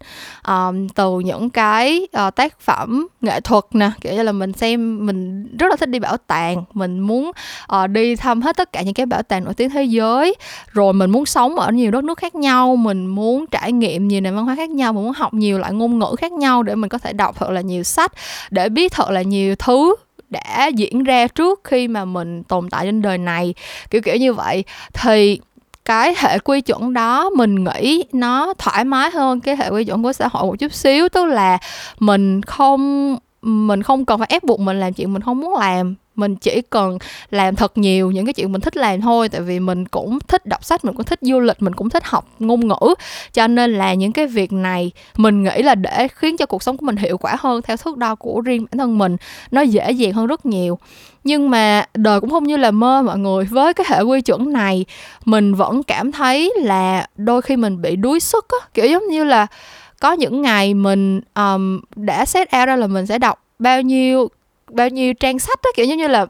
Um, 0.49 0.89
từ 0.89 1.21
những 1.21 1.51
cái 1.51 2.09
uh, 2.27 2.35
tác 2.35 2.61
phẩm 2.61 3.07
nghệ 3.21 3.41
thuật 3.41 3.65
nè 3.73 3.91
kiểu 4.01 4.13
như 4.13 4.23
là 4.23 4.33
mình 4.33 4.53
xem 4.53 5.07
mình 5.07 5.47
rất 5.59 5.67
là 5.71 5.77
thích 5.77 5.89
đi 5.89 5.99
bảo 5.99 6.17
tàng 6.17 6.65
mình 6.75 7.01
muốn 7.01 7.31
uh, 7.75 7.91
đi 7.91 8.17
thăm 8.17 8.43
hết 8.43 8.57
tất 8.57 8.73
cả 8.73 8.83
những 8.83 8.95
cái 8.95 9.07
bảo 9.07 9.23
tàng 9.23 9.45
nổi 9.45 9.55
tiếng 9.55 9.71
thế 9.71 9.85
giới 9.85 10.35
rồi 10.73 10.93
mình 10.93 11.11
muốn 11.11 11.27
sống 11.27 11.57
ở 11.57 11.73
nhiều 11.73 11.91
đất 11.91 12.05
nước 12.05 12.19
khác 12.19 12.35
nhau 12.35 12.77
mình 12.77 13.07
muốn 13.07 13.47
trải 13.47 13.73
nghiệm 13.73 14.09
nhiều 14.09 14.21
nền 14.21 14.35
văn 14.35 14.45
hóa 14.45 14.57
khác 14.57 14.71
nhau 14.71 14.93
mình 14.93 15.05
muốn 15.05 15.13
học 15.13 15.35
nhiều 15.35 15.59
loại 15.59 15.73
ngôn 15.73 15.99
ngữ 15.99 16.15
khác 16.19 16.33
nhau 16.33 16.63
để 16.63 16.75
mình 16.75 16.89
có 16.89 16.99
thể 16.99 17.13
đọc 17.13 17.37
thật 17.39 17.51
là 17.51 17.61
nhiều 17.61 17.83
sách 17.83 18.13
để 18.51 18.69
biết 18.69 18.80
thật 18.89 19.11
là 19.11 19.23
nhiều 19.23 19.55
thứ 19.57 19.95
đã 20.31 20.67
diễn 20.67 21.05
ra 21.05 21.27
trước 21.27 21.61
khi 21.65 21.89
mà 21.89 22.05
mình 22.05 22.43
tồn 22.43 22.71
tại 22.71 22.87
trên 22.87 23.03
đời 23.03 23.19
này. 23.19 23.55
Kiểu 23.91 24.01
kiểu 24.01 24.17
như 24.17 24.33
vậy. 24.33 24.65
Thì 24.93 25.41
cái 25.85 26.15
hệ 26.19 26.39
quy 26.39 26.61
chuẩn 26.61 26.93
đó 26.95 27.31
mình 27.31 27.65
nghĩ 27.65 28.05
nó 28.13 28.55
thoải 28.59 28.85
mái 28.85 29.11
hơn 29.11 29.41
cái 29.41 29.57
hệ 29.57 29.69
quy 29.69 29.85
chuẩn 29.85 30.03
của 30.03 30.13
xã 30.13 30.29
hội 30.29 30.47
một 30.47 30.57
chút 30.59 30.73
xíu, 30.73 31.09
tức 31.09 31.25
là 31.25 31.59
mình 31.99 32.43
không 32.43 33.17
mình 33.43 33.83
không 33.83 34.05
cần 34.05 34.19
phải 34.19 34.29
ép 34.31 34.45
buộc 34.45 34.61
mình 34.61 34.81
làm 34.81 34.93
chuyện 34.93 35.13
mình 35.13 35.23
không 35.23 35.41
muốn 35.41 35.55
làm 35.55 35.95
mình 36.21 36.37
chỉ 36.37 36.63
cần 36.71 36.99
làm 37.31 37.57
thật 37.57 37.79
nhiều 37.79 38.11
những 38.11 38.27
cái 38.27 38.33
chuyện 38.33 38.53
mình 38.53 38.61
thích 38.61 38.77
làm 38.77 39.01
thôi 39.01 39.29
tại 39.29 39.41
vì 39.41 39.61
mình 39.61 39.87
cũng 39.89 40.19
thích 40.29 40.47
đọc 40.47 40.65
sách 40.65 40.85
mình 40.85 40.95
cũng 40.95 41.07
thích 41.07 41.19
du 41.23 41.41
lịch 41.41 41.63
mình 41.63 41.75
cũng 41.75 41.91
thích 41.91 42.05
học 42.05 42.29
ngôn 42.39 42.69
ngữ. 42.69 42.95
Cho 43.33 43.47
nên 43.47 43.73
là 43.73 43.95
những 43.95 44.13
cái 44.13 44.27
việc 44.27 44.53
này 44.53 44.91
mình 45.17 45.43
nghĩ 45.43 45.63
là 45.63 45.75
để 45.75 46.09
khiến 46.09 46.37
cho 46.37 46.47
cuộc 46.47 46.63
sống 46.63 46.77
của 46.77 46.87
mình 46.87 46.97
hiệu 46.97 47.19
quả 47.19 47.37
hơn 47.39 47.63
theo 47.63 47.77
thước 47.77 47.97
đo 47.97 48.15
của 48.15 48.41
riêng 48.41 48.67
bản 48.71 48.79
thân 48.79 48.99
mình 48.99 49.17
nó 49.51 49.61
dễ 49.61 49.91
dàng 49.91 50.13
hơn 50.13 50.27
rất 50.27 50.47
nhiều. 50.47 50.79
Nhưng 51.25 51.51
mà 51.51 51.85
đời 51.95 52.21
cũng 52.21 52.31
không 52.31 52.45
như 52.45 52.57
là 52.57 52.71
mơ 52.71 53.03
mọi 53.03 53.19
người. 53.19 53.45
Với 53.45 53.75
cái 53.75 53.87
hệ 53.89 54.03
quy 54.03 54.21
chuẩn 54.21 54.53
này 54.53 54.85
mình 55.25 55.55
vẫn 55.55 55.83
cảm 55.83 56.13
thấy 56.13 56.53
là 56.57 57.07
đôi 57.17 57.43
khi 57.43 57.57
mình 57.57 57.83
bị 57.83 57.97
đuối 57.97 58.21
sức 58.21 58.47
á. 58.49 58.69
Kiểu 58.75 58.87
giống 58.87 59.09
như 59.09 59.25
là 59.25 59.47
có 60.01 60.13
những 60.13 60.43
ngày 60.43 60.75
mình 60.75 61.21
um, 61.35 61.81
đã 61.97 62.25
set 62.25 62.49
out 62.57 62.67
ra 62.67 62.77
là 62.77 62.87
mình 62.87 63.07
sẽ 63.07 63.19
đọc 63.19 63.45
bao 63.59 63.83
nhiêu 63.83 64.29
bao 64.73 64.89
nhiêu 64.89 65.15
trang 65.15 65.39
sách 65.39 65.59
đó 65.65 65.71
kiểu 65.77 65.87
như 65.87 66.09
là 66.09 66.27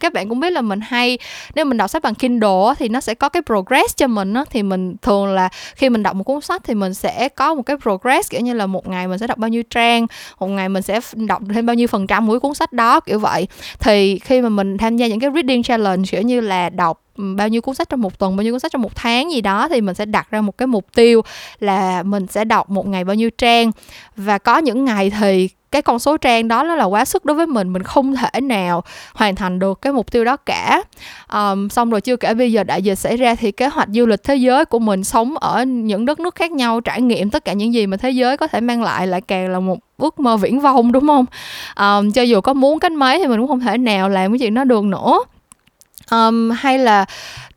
các 0.00 0.12
bạn 0.12 0.28
cũng 0.28 0.40
biết 0.40 0.50
là 0.50 0.60
mình 0.60 0.80
hay, 0.80 1.18
nếu 1.54 1.64
mình 1.64 1.76
đọc 1.76 1.90
sách 1.90 2.02
bằng 2.02 2.14
Kindle 2.14 2.74
thì 2.78 2.88
nó 2.88 3.00
sẽ 3.00 3.14
có 3.14 3.28
cái 3.28 3.42
progress 3.46 3.96
cho 3.96 4.06
mình 4.06 4.34
đó 4.34 4.44
thì 4.50 4.62
mình 4.62 4.96
thường 5.02 5.26
là 5.26 5.48
khi 5.76 5.90
mình 5.90 6.02
đọc 6.02 6.16
một 6.16 6.24
cuốn 6.24 6.40
sách 6.40 6.64
thì 6.64 6.74
mình 6.74 6.94
sẽ 6.94 7.28
có 7.28 7.54
một 7.54 7.62
cái 7.62 7.76
progress, 7.82 8.30
kiểu 8.30 8.40
như 8.40 8.54
là 8.54 8.66
một 8.66 8.88
ngày 8.88 9.08
mình 9.08 9.18
sẽ 9.18 9.26
đọc 9.26 9.38
bao 9.38 9.48
nhiêu 9.48 9.62
trang, 9.70 10.06
một 10.40 10.46
ngày 10.46 10.68
mình 10.68 10.82
sẽ 10.82 11.00
đọc 11.14 11.42
thêm 11.54 11.66
bao 11.66 11.74
nhiêu 11.74 11.88
phần 11.88 12.06
trăm 12.06 12.26
mỗi 12.26 12.40
cuốn 12.40 12.54
sách 12.54 12.72
đó, 12.72 13.00
kiểu 13.00 13.18
vậy. 13.18 13.48
Thì 13.78 14.18
khi 14.18 14.40
mà 14.40 14.48
mình 14.48 14.78
tham 14.78 14.96
gia 14.96 15.06
những 15.06 15.20
cái 15.20 15.30
reading 15.34 15.62
challenge, 15.62 16.04
kiểu 16.10 16.22
như 16.22 16.40
là 16.40 16.68
đọc 16.68 17.02
bao 17.16 17.48
nhiêu 17.48 17.62
cuốn 17.62 17.74
sách 17.74 17.88
trong 17.88 18.00
một 18.00 18.18
tuần, 18.18 18.36
bao 18.36 18.44
nhiêu 18.44 18.52
cuốn 18.52 18.60
sách 18.60 18.72
trong 18.72 18.82
một 18.82 18.96
tháng 18.96 19.32
gì 19.32 19.40
đó, 19.40 19.68
thì 19.68 19.80
mình 19.80 19.94
sẽ 19.94 20.04
đặt 20.04 20.30
ra 20.30 20.40
một 20.40 20.58
cái 20.58 20.66
mục 20.66 20.86
tiêu 20.94 21.22
là 21.60 22.02
mình 22.02 22.26
sẽ 22.26 22.44
đọc 22.44 22.70
một 22.70 22.86
ngày 22.86 23.04
bao 23.04 23.14
nhiêu 23.14 23.30
trang. 23.30 23.72
Và 24.16 24.38
có 24.38 24.58
những 24.58 24.84
ngày 24.84 25.10
thì 25.10 25.48
cái 25.70 25.82
con 25.82 25.98
số 25.98 26.16
trang 26.16 26.48
đó 26.48 26.62
nó 26.62 26.74
là 26.74 26.84
quá 26.84 27.04
sức 27.04 27.24
đối 27.24 27.36
với 27.36 27.46
mình 27.46 27.72
mình 27.72 27.82
không 27.82 28.16
thể 28.16 28.40
nào 28.40 28.84
hoàn 29.14 29.34
thành 29.34 29.58
được 29.58 29.82
cái 29.82 29.92
mục 29.92 30.12
tiêu 30.12 30.24
đó 30.24 30.36
cả. 30.36 30.82
Um, 31.32 31.68
xong 31.68 31.90
rồi 31.90 32.00
chưa 32.00 32.16
kể 32.16 32.34
bây 32.34 32.52
giờ 32.52 32.64
đại 32.64 32.82
dịch 32.82 32.94
xảy 32.94 33.16
ra 33.16 33.34
thì 33.34 33.52
kế 33.52 33.66
hoạch 33.66 33.88
du 33.92 34.06
lịch 34.06 34.22
thế 34.24 34.36
giới 34.36 34.64
của 34.64 34.78
mình 34.78 35.04
sống 35.04 35.36
ở 35.36 35.62
những 35.62 36.06
đất 36.06 36.20
nước 36.20 36.34
khác 36.34 36.52
nhau 36.52 36.80
trải 36.80 37.02
nghiệm 37.02 37.30
tất 37.30 37.44
cả 37.44 37.52
những 37.52 37.74
gì 37.74 37.86
mà 37.86 37.96
thế 37.96 38.10
giới 38.10 38.36
có 38.36 38.46
thể 38.46 38.60
mang 38.60 38.82
lại 38.82 39.06
lại 39.06 39.20
càng 39.20 39.50
là 39.50 39.60
một 39.60 39.78
ước 39.98 40.20
mơ 40.20 40.36
viễn 40.36 40.60
vông 40.60 40.92
đúng 40.92 41.06
không? 41.06 41.24
Um, 41.76 42.12
cho 42.12 42.22
dù 42.22 42.40
có 42.40 42.52
muốn 42.52 42.78
cách 42.78 42.92
mấy 42.92 43.18
thì 43.18 43.26
mình 43.26 43.40
cũng 43.40 43.48
không 43.48 43.60
thể 43.60 43.78
nào 43.78 44.08
làm 44.08 44.32
cái 44.32 44.38
chuyện 44.38 44.54
đó 44.54 44.64
được 44.64 44.84
nữa. 44.84 45.18
Um, 46.10 46.50
hay 46.50 46.78
là 46.78 47.04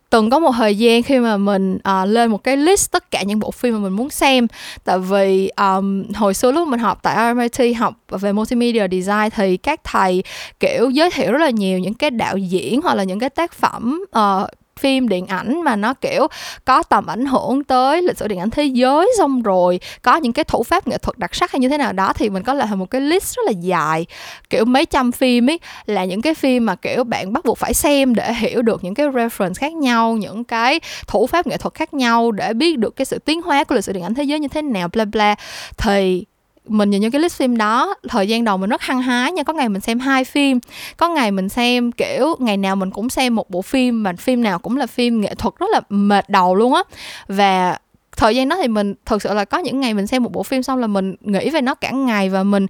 từng 0.10 0.30
có 0.30 0.40
một 0.40 0.52
thời 0.58 0.76
gian 0.76 1.04
khi 1.04 1.20
mà 1.20 1.38
mình 1.38 1.76
uh, 1.76 2.08
lên 2.08 2.32
một 2.32 2.44
cái 2.44 2.58
list 2.58 2.92
tất 2.92 3.12
cả 3.12 3.24
những 3.24 3.40
bộ 3.40 3.52
phim 3.52 3.74
mà 3.74 3.80
mình 3.80 3.94
muốn 3.94 4.10
xem. 4.10 4.48
Tại 4.84 5.00
vì 5.00 5.50
um, 5.58 6.04
hồi 6.14 6.34
xưa 6.34 6.52
lúc 6.52 6.68
mình 6.68 6.80
học 6.80 7.00
tại 7.04 7.34
RMIT 7.34 7.76
học 7.76 7.94
về 8.10 8.32
multimedia 8.32 8.88
design 8.92 9.30
thì 9.36 9.58
các 9.58 9.80
thầy 9.84 10.24
kiểu 10.60 10.90
giới 10.90 11.10
thiệu 11.12 11.32
rất 11.32 11.42
là 11.42 11.50
nhiều 11.50 11.80
những 11.80 11.94
cái 11.94 12.10
đạo 12.10 12.38
diễn 12.38 12.82
hoặc 12.82 12.96
là 12.96 13.04
những 13.04 13.20
cái 13.20 13.30
tác 13.30 13.54
phẩm 13.54 14.04
uh, 14.20 14.50
phim 14.80 15.10
điện 15.10 15.28
ảnh 15.28 15.62
mà 15.62 15.76
nó, 15.76 15.94
kiểu, 15.94 16.28
có 16.66 16.84
tầm 16.84 17.06
ảnh 17.06 17.26
hưởng 17.26 17.64
tới 17.64 18.02
lịch 18.02 18.18
sử 18.18 18.28
điện 18.28 18.40
ảnh 18.40 18.50
thế 18.50 18.64
giới 18.64 19.12
xong 19.18 19.42
rồi 19.42 19.80
có 20.02 20.16
những 20.16 20.34
cái 20.34 20.44
thủ 20.44 20.64
pháp 20.64 20.88
nghệ 20.88 20.98
thuật 20.98 21.18
đặc 21.18 21.36
sắc 21.36 21.52
hay 21.52 21.60
như 21.60 21.70
thế 21.70 21.78
nào 21.78 21.94
đó 21.94 22.14
thì 22.14 22.30
mình 22.30 22.44
có 22.44 22.54
lại 22.54 22.68
một 22.76 22.90
cái 22.90 23.02
list 23.02 23.36
rất 23.36 23.46
là 23.46 23.52
dài. 23.52 24.06
Kiểu, 24.50 24.66
mấy 24.66 24.86
trăm 24.86 25.12
phim 25.12 25.50
ấy 25.50 25.60
là 25.86 26.06
những 26.06 26.22
cái 26.22 26.34
phim 26.34 26.66
mà, 26.66 26.76
kiểu, 26.76 27.04
bạn 27.04 27.34
bắt 27.34 27.46
buộc 27.46 27.58
phải 27.58 27.74
xem 27.74 28.16
để 28.16 28.34
hiểu 28.34 28.62
được 28.62 28.84
những 28.84 28.94
cái 28.94 29.08
reference 29.08 29.54
khác 29.54 29.74
nhau, 29.74 30.18
những 30.18 30.44
cái 30.44 30.80
thủ 31.08 31.28
pháp 31.28 31.48
nghệ 31.48 31.58
thuật 31.58 31.74
khác 31.74 31.94
nhau 31.94 32.32
để 32.32 32.54
biết 32.54 32.78
được 32.78 32.96
cái 32.96 33.06
sự 33.06 33.20
tiến 33.20 33.42
hóa 33.42 33.64
của 33.64 33.76
lịch 33.76 33.84
sử 33.84 33.94
điện 33.94 34.04
ảnh 34.04 34.14
thế 34.14 34.24
giới 34.24 34.40
như 34.40 34.48
thế 34.48 34.62
nào, 34.62 34.88
bla 34.88 35.06
bla. 35.06 35.36
Thì 35.78 36.26
mình 36.68 36.90
nhìn 36.90 37.02
những 37.02 37.12
cái 37.12 37.22
list 37.22 37.38
phim 37.38 37.58
đó, 37.58 37.96
thời 38.10 38.28
gian 38.28 38.44
đầu 38.44 38.58
mình 38.58 38.70
rất 38.70 38.82
hăng 38.82 39.02
hái 39.02 39.32
nha, 39.32 39.44
có 39.44 39.54
ngày 39.54 39.70
mình 39.70 39.82
xem 39.82 40.00
hai 40.00 40.24
phim, 40.24 40.60
có 40.98 41.10
ngày 41.10 41.32
mình 41.32 41.50
xem, 41.50 41.92
kiểu, 41.92 42.36
ngày 42.40 42.58
nào 42.58 42.76
mình 42.76 42.92
cũng 42.92 43.10
xem 43.10 43.36
một 43.36 43.50
bộ 43.50 43.62
phim 43.62 44.04
mà 44.04 44.14
phim 44.18 44.44
nào 44.44 44.60
cũng 44.60 44.78
là 44.78 44.88
phim 44.88 45.22
nghệ 45.22 45.36
thuật 45.36 45.54
rất 45.60 45.68
là 45.72 45.82
mệt 45.90 46.30
đầu 46.30 46.56
luôn 46.56 46.74
á. 46.74 46.84
Và 47.28 47.78
thời 48.18 48.36
gian 48.36 48.50
đó 48.50 48.58
thì 48.62 48.68
mình, 48.68 48.94
thực 49.06 49.22
sự 49.22 49.34
là 49.34 49.46
có 49.46 49.58
những 49.58 49.80
ngày 49.80 49.94
mình 49.94 50.08
xem 50.08 50.24
một 50.24 50.32
bộ 50.32 50.44
phim 50.44 50.64
xong 50.64 50.80
là 50.80 50.88
mình 50.88 51.16
nghĩ 51.22 51.50
về 51.50 51.62
nó 51.62 51.76
cả 51.76 51.92
ngày 51.92 52.30
và 52.30 52.44
mình 52.44 52.68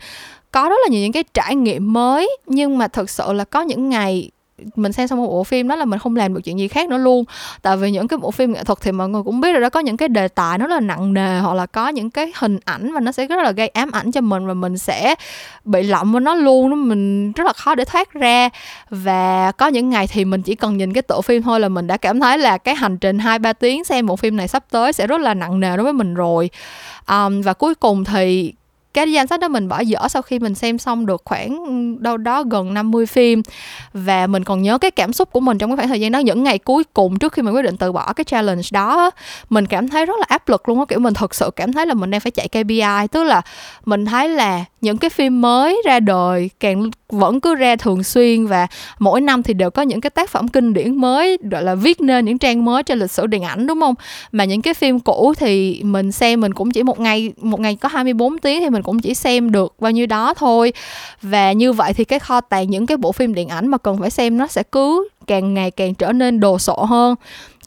có 0.52 0.69
rất 0.69 0.75
là 0.84 0.89
nhiều 0.91 1.02
những 1.02 1.12
cái 1.12 1.23
trải 1.34 1.56
nghiệm 1.56 1.93
mới, 1.93 2.38
nhưng 2.45 2.78
mà 2.78 2.88
thực 2.88 3.10
sự 3.10 3.34
là 3.34 3.43
có 3.43 3.62
những 3.62 3.89
ngày 3.89 4.32
mình 4.76 4.91
xem 4.91 5.08
xong 5.08 5.19
một 5.19 5.28
bộ 5.28 5.43
phim 5.43 5.67
đó 5.67 5.76
là 5.76 5.86
mình 5.86 6.00
không 6.00 6.15
làm 6.15 6.34
được 6.34 6.41
chuyện 6.43 6.60
gì 6.60 6.67
khác 6.67 6.89
nữa 6.89 6.98
luôn. 6.98 7.26
Tại 7.62 7.78
vì 7.78 7.91
những 7.91 8.08
cái 8.08 8.17
bộ 8.17 8.32
phim 8.32 8.54
nghệ 8.54 8.63
thuật 8.63 8.80
thì 8.82 8.91
mọi 8.91 9.10
người 9.10 9.24
cũng 9.24 9.41
biết 9.41 9.52
rồi 9.52 9.62
đó 9.62 9.69
có 9.69 9.80
những 9.80 9.98
cái 9.98 10.10
đề 10.10 10.28
tài 10.28 10.58
nó 10.58 10.67
là 10.67 10.80
nặng 10.80 11.13
nề 11.13 11.39
hoặc 11.39 11.54
là 11.54 11.65
có 11.65 11.88
những 11.88 12.10
cái 12.10 12.32
hình 12.36 12.60
ảnh 12.65 12.91
mà 12.91 13.00
nó 13.00 13.12
sẽ 13.12 13.28
rất 13.28 13.43
là 13.43 13.52
gây 13.52 13.67
ám 13.67 13.91
ảnh 13.91 14.12
cho 14.12 14.22
mình 14.22 14.48
và 14.48 14.54
mình 14.54 14.78
sẽ 14.78 15.15
bị 15.65 15.84
lậm 15.84 16.12
vào 16.12 16.19
nó 16.19 16.36
luôn 16.36 16.89
mình 16.89 17.32
rất 17.32 17.43
là 17.43 17.54
khó 17.54 17.76
để 17.76 17.86
thoát 17.86 18.13
ra. 18.13 18.50
Và 18.89 19.52
có 19.52 19.67
những 19.67 19.89
ngày 19.89 20.08
thì 20.08 20.26
mình 20.26 20.41
chỉ 20.41 20.56
cần 20.56 20.78
nhìn 20.78 20.93
cái 20.93 21.02
tổ 21.02 21.22
phim 21.22 21.41
thôi 21.41 21.60
là 21.60 21.69
mình 21.69 21.88
đã 21.88 21.98
cảm 21.98 22.19
thấy 22.19 22.38
là 22.38 22.58
cái 22.58 22.76
hành 22.76 22.98
trình 22.98 23.19
hai 23.19 23.39
ba 23.39 23.54
tiếng 23.54 23.84
xem 23.84 24.06
một 24.06 24.19
phim 24.19 24.38
này 24.38 24.48
sắp 24.48 24.63
tới 24.72 24.93
sẽ 24.93 25.08
rất 25.08 25.22
là 25.22 25.34
nặng 25.34 25.60
nề 25.60 25.78
đối 25.78 25.84
với 25.84 25.93
mình 25.93 26.13
rồi. 26.13 26.50
Um, 27.08 27.41
và 27.41 27.54
cuối 27.54 27.76
cùng 27.76 28.04
thì 28.04 28.54
cái 28.93 29.12
danh 29.12 29.28
sách 29.28 29.39
đó 29.39 29.47
mình 29.47 29.67
bỏ 29.67 29.80
dở 29.80 30.08
sau 30.10 30.21
khi 30.21 30.39
mình 30.39 30.56
xem 30.56 30.78
xong 30.78 31.06
được 31.06 31.21
khoảng 31.25 31.63
đâu 32.04 32.17
đó 32.17 32.43
gần 32.43 32.73
50 32.73 33.06
phim. 33.06 33.41
Và 33.93 34.28
mình 34.28 34.43
còn 34.43 34.62
nhớ 34.62 34.78
cái 34.78 34.91
cảm 34.91 35.13
xúc 35.13 35.32
của 35.32 35.39
mình 35.39 35.58
trong 35.58 35.69
cái 35.69 35.78
khoảng 35.78 35.88
thời 35.88 35.99
gian 35.99 36.12
đó, 36.12 36.19
những 36.19 36.43
ngày 36.43 36.58
cuối 36.58 36.84
cùng 36.93 37.19
trước 37.19 37.34
khi 37.34 37.41
mình 37.41 37.56
quyết 37.56 37.62
định 37.62 37.78
từ 37.78 37.91
bỏ 37.91 38.13
cái 38.13 38.23
challenge 38.23 38.63
đó 38.71 39.12
mình 39.49 39.65
cảm 39.65 39.88
thấy 39.88 40.06
rất 40.06 40.19
là 40.19 40.25
áp 40.30 40.49
lực 40.49 40.69
luôn 40.69 40.80
á. 40.80 40.86
Kiểu, 40.89 40.99
mình 40.99 41.13
thật 41.13 41.36
sự 41.36 41.52
cảm 41.56 41.73
thấy 41.73 41.86
là 41.86 41.93
mình 41.93 42.12
đang 42.12 42.21
phải 42.21 42.32
chạy 42.32 42.47
KPI 42.47 43.08
tức 43.12 43.23
là 43.23 43.41
mình 43.86 44.06
thấy 44.06 44.30
là 44.30 44.65
những 44.82 44.97
cái 44.97 45.10
phim 45.10 45.41
mới 45.41 45.82
ra 45.86 45.99
đời 45.99 46.49
càng 46.60 46.91
vẫn 47.10 47.39
cứ 47.39 47.56
ra 47.56 47.76
thường 47.76 48.04
xuyên 48.04 48.45
và 48.45 48.67
mỗi 49.00 49.22
năm 49.22 49.43
thì 49.43 49.54
đều 49.54 49.69
có 49.69 49.82
những 49.82 50.02
cái 50.02 50.10
tác 50.10 50.30
phẩm 50.30 50.48
kinh 50.48 50.74
điển 50.74 50.95
mới, 50.95 51.38
gọi 51.52 51.63
là 51.63 51.76
viết 51.76 52.02
nên 52.02 52.26
những 52.26 52.38
trang 52.38 52.65
mới 52.65 52.84
cho 52.84 52.95
lịch 52.95 53.12
sử 53.12 53.28
điện 53.28 53.43
ảnh, 53.43 53.67
đúng 53.67 53.82
không? 53.82 53.95
Mà 54.32 54.45
những 54.45 54.62
cái 54.62 54.74
phim 54.74 55.00
cũ 55.00 55.34
thì 55.38 55.82
mình 55.84 56.12
xem 56.12 56.41
mình 56.41 56.54
cũng 56.54 56.72
chỉ 56.72 56.84
một 56.84 57.00
ngày 57.00 57.34
một 57.41 57.60
ngày 57.60 57.76
có 57.76 57.89
24 57.89 58.38
tiếng 58.38 58.62
thì 58.62 58.69
mình 58.69 58.84
cũng 58.84 59.00
chỉ 59.00 59.13
xem 59.13 59.52
được 59.52 59.76
bao 59.80 59.91
nhiêu 59.91 60.06
đó 60.06 60.34
thôi. 60.34 60.74
Và 61.22 61.52
như 61.52 61.74
vậy 61.74 61.93
thì 61.93 62.04
cái 62.04 62.19
kho 62.19 62.41
tàng 62.41 62.69
những 62.69 62.86
cái 62.86 62.98
bộ 62.98 63.12
phim 63.12 63.34
điện 63.34 63.48
ảnh 63.48 63.67
mà 63.67 63.78
cần 63.78 63.98
phải 63.98 64.10
xem 64.10 64.38
nó 64.38 64.48
sẽ 64.48 64.63
cứ 64.63 65.08
càng 65.28 65.54
ngày 65.54 65.72
càng 65.72 65.93
trở 65.93 66.12
nên 66.12 66.39
đồ 66.39 66.60
sộ 66.60 66.76
hơn 66.76 67.15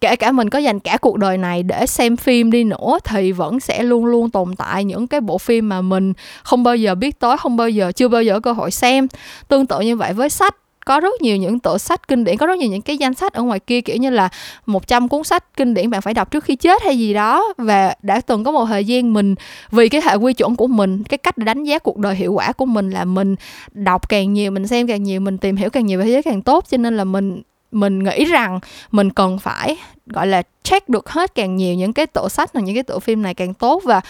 kể 0.02 0.16
cả 0.16 0.32
mình 0.32 0.50
có 0.50 0.58
dành 0.58 0.80
cả 0.80 0.96
cuộc 0.96 1.18
đời 1.18 1.38
này 1.38 1.62
để 1.62 1.86
xem 1.86 2.16
phim 2.16 2.50
đi 2.50 2.64
nữa 2.64 2.98
thì 3.04 3.32
vẫn 3.32 3.60
sẽ 3.60 3.82
luôn 3.82 4.06
luôn 4.06 4.30
tồn 4.30 4.56
tại 4.56 4.84
những 4.84 5.06
cái 5.06 5.20
bộ 5.20 5.38
phim 5.38 5.68
mà 5.68 5.80
mình 5.80 6.12
không 6.42 6.62
bao 6.62 6.76
giờ 6.76 6.94
biết 6.94 7.20
tới, 7.20 7.36
không 7.36 7.56
bao 7.56 7.68
giờ, 7.68 7.92
chưa 7.92 8.08
bao 8.08 8.22
giờ 8.22 8.34
có 8.34 8.40
cơ 8.40 8.52
hội 8.52 8.70
xem. 8.70 9.08
Tương 9.48 9.66
tự 9.66 9.80
như 9.80 9.96
vậy 9.96 10.12
với 10.12 10.30
sách, 10.30 10.56
có 10.86 11.00
rất 11.00 11.22
nhiều 11.22 11.36
những 11.36 11.58
tựa 11.58 11.78
sách 11.78 12.08
kinh 12.08 12.24
điển, 12.24 12.36
có 12.36 12.46
rất 12.46 12.58
nhiều 12.58 12.70
những 12.70 12.82
cái 12.82 12.98
danh 12.98 13.14
sách 13.14 13.32
ở 13.32 13.42
ngoài 13.42 13.60
kia, 13.60 13.80
kiểu 13.80 13.96
như 13.96 14.10
là 14.10 14.28
100 14.66 15.08
cuốn 15.08 15.24
sách 15.24 15.44
kinh 15.56 15.74
điển 15.74 15.90
bạn 15.90 16.02
phải 16.02 16.14
đọc 16.14 16.30
trước 16.30 16.44
khi 16.44 16.56
chết 16.56 16.82
hay 16.82 16.98
gì 16.98 17.14
đó. 17.14 17.52
Và 17.56 17.94
đã 18.02 18.20
từng 18.20 18.44
có 18.44 18.50
một 18.50 18.66
thời 18.66 18.84
gian 18.84 19.12
mình, 19.12 19.34
vì 19.70 19.88
cái 19.88 20.00
hệ 20.04 20.14
quy 20.14 20.32
chuẩn 20.32 20.56
của 20.56 20.66
mình, 20.66 21.02
cái 21.04 21.18
cách 21.18 21.38
để 21.38 21.44
đánh 21.44 21.64
giá 21.64 21.78
cuộc 21.78 21.98
đời 21.98 22.14
hiệu 22.14 22.32
quả 22.32 22.52
của 22.52 22.66
mình 22.66 22.90
là 22.90 23.04
mình 23.04 23.36
đọc 23.72 24.08
càng 24.08 24.32
nhiều, 24.32 24.50
mình 24.50 24.66
xem 24.66 24.86
càng 24.86 25.02
nhiều, 25.02 25.20
mình 25.20 25.38
tìm 25.38 25.56
hiểu 25.56 25.70
càng 25.70 25.86
nhiều 25.86 25.98
về 25.98 26.04
thế 26.04 26.10
giới 26.10 26.22
càng 26.22 26.42
tốt. 26.42 26.64
Cho 26.70 26.76
nên 26.76 26.96
là 26.96 27.04
mình 27.04 27.42
mình 27.72 28.04
nghĩ 28.04 28.24
rằng 28.24 28.60
mình 28.90 29.10
cần 29.10 29.38
phải, 29.38 29.76
gọi 30.06 30.26
là, 30.26 30.42
check 30.62 30.88
được 30.88 31.08
hết 31.08 31.34
càng 31.34 31.56
nhiều 31.56 31.74
những 31.74 31.92
cái 31.92 32.06
tổ 32.06 32.28
sách 32.28 32.52
và 32.52 32.60
những 32.60 32.74
cái 32.74 32.82
tổ 32.82 32.98
phim 32.98 33.22
này 33.22 33.34
càng 33.34 33.54
tốt 33.54 33.82
và 33.84 34.00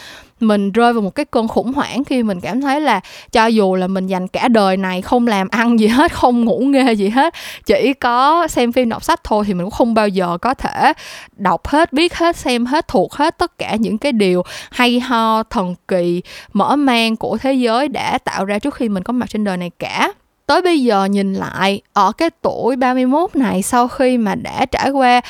mình 0.40 0.72
rơi 0.72 0.92
vào 0.92 1.02
một 1.02 1.14
cái 1.14 1.24
cơn 1.24 1.48
khủng 1.48 1.72
hoảng 1.72 2.04
khi 2.04 2.22
mình 2.22 2.40
cảm 2.40 2.60
thấy 2.60 2.80
là 2.80 3.00
cho 3.32 3.46
dù 3.46 3.74
là 3.74 3.86
mình 3.86 4.06
dành 4.06 4.28
cả 4.28 4.48
đời 4.48 4.76
này 4.76 5.02
không 5.02 5.26
làm 5.26 5.48
ăn 5.48 5.80
gì 5.80 5.86
hết, 5.86 6.12
không 6.14 6.44
ngủ 6.44 6.58
nghe 6.58 6.92
gì 6.92 7.08
hết, 7.08 7.34
chỉ 7.66 7.92
có 8.00 8.48
xem 8.48 8.72
phim 8.72 8.88
đọc 8.88 9.04
sách 9.04 9.20
thôi 9.24 9.44
thì 9.46 9.54
mình 9.54 9.64
cũng 9.64 9.70
không 9.70 9.94
bao 9.94 10.08
giờ 10.08 10.38
có 10.42 10.54
thể 10.54 10.92
đọc 11.36 11.68
hết, 11.68 11.92
biết 11.92 12.14
hết, 12.14 12.36
xem 12.36 12.66
hết, 12.66 12.88
thuộc 12.88 13.14
hết 13.14 13.38
tất 13.38 13.58
cả 13.58 13.76
những 13.76 13.98
cái 13.98 14.12
điều 14.12 14.42
hay 14.70 15.00
ho, 15.00 15.42
thần 15.42 15.74
kỳ, 15.88 16.22
mở 16.52 16.76
mang 16.76 17.16
của 17.16 17.36
thế 17.36 17.52
giới 17.52 17.88
đã 17.88 18.18
tạo 18.18 18.44
ra 18.44 18.58
trước 18.58 18.74
khi 18.74 18.88
mình 18.88 19.02
có 19.02 19.12
mặt 19.12 19.30
trên 19.30 19.44
đời 19.44 19.56
này 19.56 19.70
cả 19.78 20.12
tới 20.46 20.62
bây 20.62 20.82
giờ 20.82 21.04
nhìn 21.04 21.34
lại, 21.34 21.82
ở 21.92 22.12
cái 22.12 22.30
tuổi 22.42 22.76
31 22.76 23.36
này 23.36 23.62
sau 23.62 23.88
khi 23.88 24.18
mà 24.18 24.34
đã 24.34 24.66
trải 24.66 24.90
qua 24.90 25.20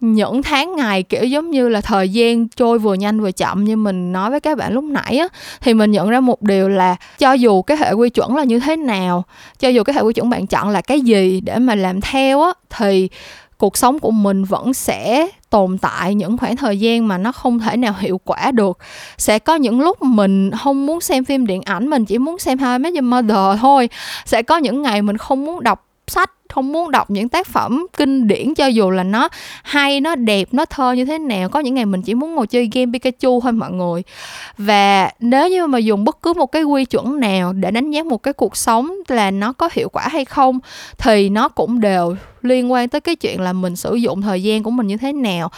những 0.00 0.42
tháng 0.42 0.76
ngày, 0.76 1.02
kiểu 1.02 1.24
giống 1.24 1.50
như 1.50 1.68
là 1.68 1.80
thời 1.80 2.08
gian 2.08 2.48
trôi 2.48 2.78
vừa 2.78 2.94
nhanh 2.94 3.20
vừa 3.20 3.32
chậm 3.32 3.64
như 3.64 3.76
mình 3.76 4.12
nói 4.12 4.30
với 4.30 4.40
các 4.40 4.58
bạn 4.58 4.72
lúc 4.72 4.84
nãy 4.84 5.18
á, 5.18 5.28
thì 5.60 5.74
mình 5.74 5.90
nhận 5.90 6.08
ra 6.10 6.20
một 6.20 6.42
điều 6.42 6.68
là 6.68 6.96
cho 7.18 7.32
dù 7.32 7.62
cái 7.62 7.76
hệ 7.76 7.92
quy 7.92 8.10
chuẩn 8.10 8.36
là 8.36 8.44
như 8.44 8.60
thế 8.60 8.76
nào, 8.76 9.24
cho 9.58 9.68
dù 9.68 9.82
cái 9.84 9.94
hệ 9.94 10.00
quy 10.00 10.12
chuẩn 10.12 10.30
bạn 10.30 10.46
chọn 10.46 10.68
là 10.68 10.80
cái 10.80 11.00
gì 11.00 11.40
để 11.40 11.58
mà 11.58 11.74
làm 11.74 12.00
theo 12.00 12.42
á, 12.42 12.52
thì 12.70 13.08
cuộc 13.58 13.76
sống 13.76 13.98
của 13.98 14.10
mình 14.10 14.44
vẫn 14.44 14.74
sẽ 14.74 15.28
tồn 15.50 15.78
tại 15.78 16.14
những 16.14 16.36
khoảng 16.36 16.56
thời 16.56 16.80
gian 16.80 17.08
mà 17.08 17.18
nó 17.18 17.32
không 17.32 17.58
thể 17.58 17.76
nào 17.76 17.94
hiệu 17.98 18.20
quả 18.24 18.50
được. 18.50 18.78
Sẽ 19.18 19.38
có 19.38 19.54
những 19.54 19.80
lúc 19.80 20.02
mình 20.02 20.50
không 20.62 20.86
muốn 20.86 21.00
xem 21.00 21.24
phim 21.24 21.46
điện 21.46 21.62
ảnh, 21.62 21.90
mình 21.90 22.04
chỉ 22.04 22.18
muốn 22.18 22.38
xem 22.38 22.58
hai 22.58 22.78
mấy 22.78 22.92
Your 22.92 23.04
Mother 23.04 23.60
thôi. 23.60 23.88
Sẽ 24.24 24.42
có 24.42 24.56
những 24.56 24.82
ngày 24.82 25.02
mình 25.02 25.16
không 25.16 25.44
muốn 25.44 25.62
đọc 25.62 25.86
sách 26.06 26.30
không 26.48 26.72
muốn 26.72 26.90
đọc 26.90 27.10
những 27.10 27.28
tác 27.28 27.46
phẩm 27.46 27.86
kinh 27.96 28.28
điển 28.28 28.54
cho 28.54 28.66
dù 28.66 28.90
là 28.90 29.02
nó 29.02 29.28
hay, 29.62 30.00
nó 30.00 30.14
đẹp, 30.14 30.48
nó 30.52 30.64
thơ 30.64 30.92
như 30.92 31.04
thế 31.04 31.18
nào. 31.18 31.48
Có 31.48 31.60
những 31.60 31.74
ngày 31.74 31.86
mình 31.86 32.02
chỉ 32.02 32.14
muốn 32.14 32.34
ngồi 32.34 32.46
chơi 32.46 32.70
game 32.74 32.92
Pikachu 32.92 33.40
thôi 33.40 33.52
mọi 33.52 33.72
người. 33.72 34.02
Và 34.58 35.10
nếu 35.20 35.48
như 35.48 35.66
mà 35.66 35.78
dùng 35.78 36.04
bất 36.04 36.22
cứ 36.22 36.32
một 36.32 36.46
cái 36.46 36.62
quy 36.62 36.84
chuẩn 36.84 37.20
nào 37.20 37.52
để 37.52 37.70
đánh 37.70 37.90
giá 37.90 38.02
một 38.02 38.22
cái 38.22 38.32
cuộc 38.32 38.56
sống 38.56 38.92
là 39.08 39.30
nó 39.30 39.52
có 39.52 39.68
hiệu 39.72 39.88
quả 39.88 40.08
hay 40.08 40.24
không, 40.24 40.58
thì 40.98 41.28
nó 41.28 41.48
cũng 41.48 41.80
đều 41.80 42.16
liên 42.42 42.72
quan 42.72 42.88
tới 42.88 43.00
cái 43.00 43.16
chuyện 43.16 43.40
là 43.40 43.52
mình 43.52 43.76
sử 43.76 43.94
dụng 43.94 44.22
thời 44.22 44.42
gian 44.42 44.62
của 44.62 44.70
mình 44.70 44.86
như 44.86 44.96
thế 44.96 45.12
nào. 45.12 45.50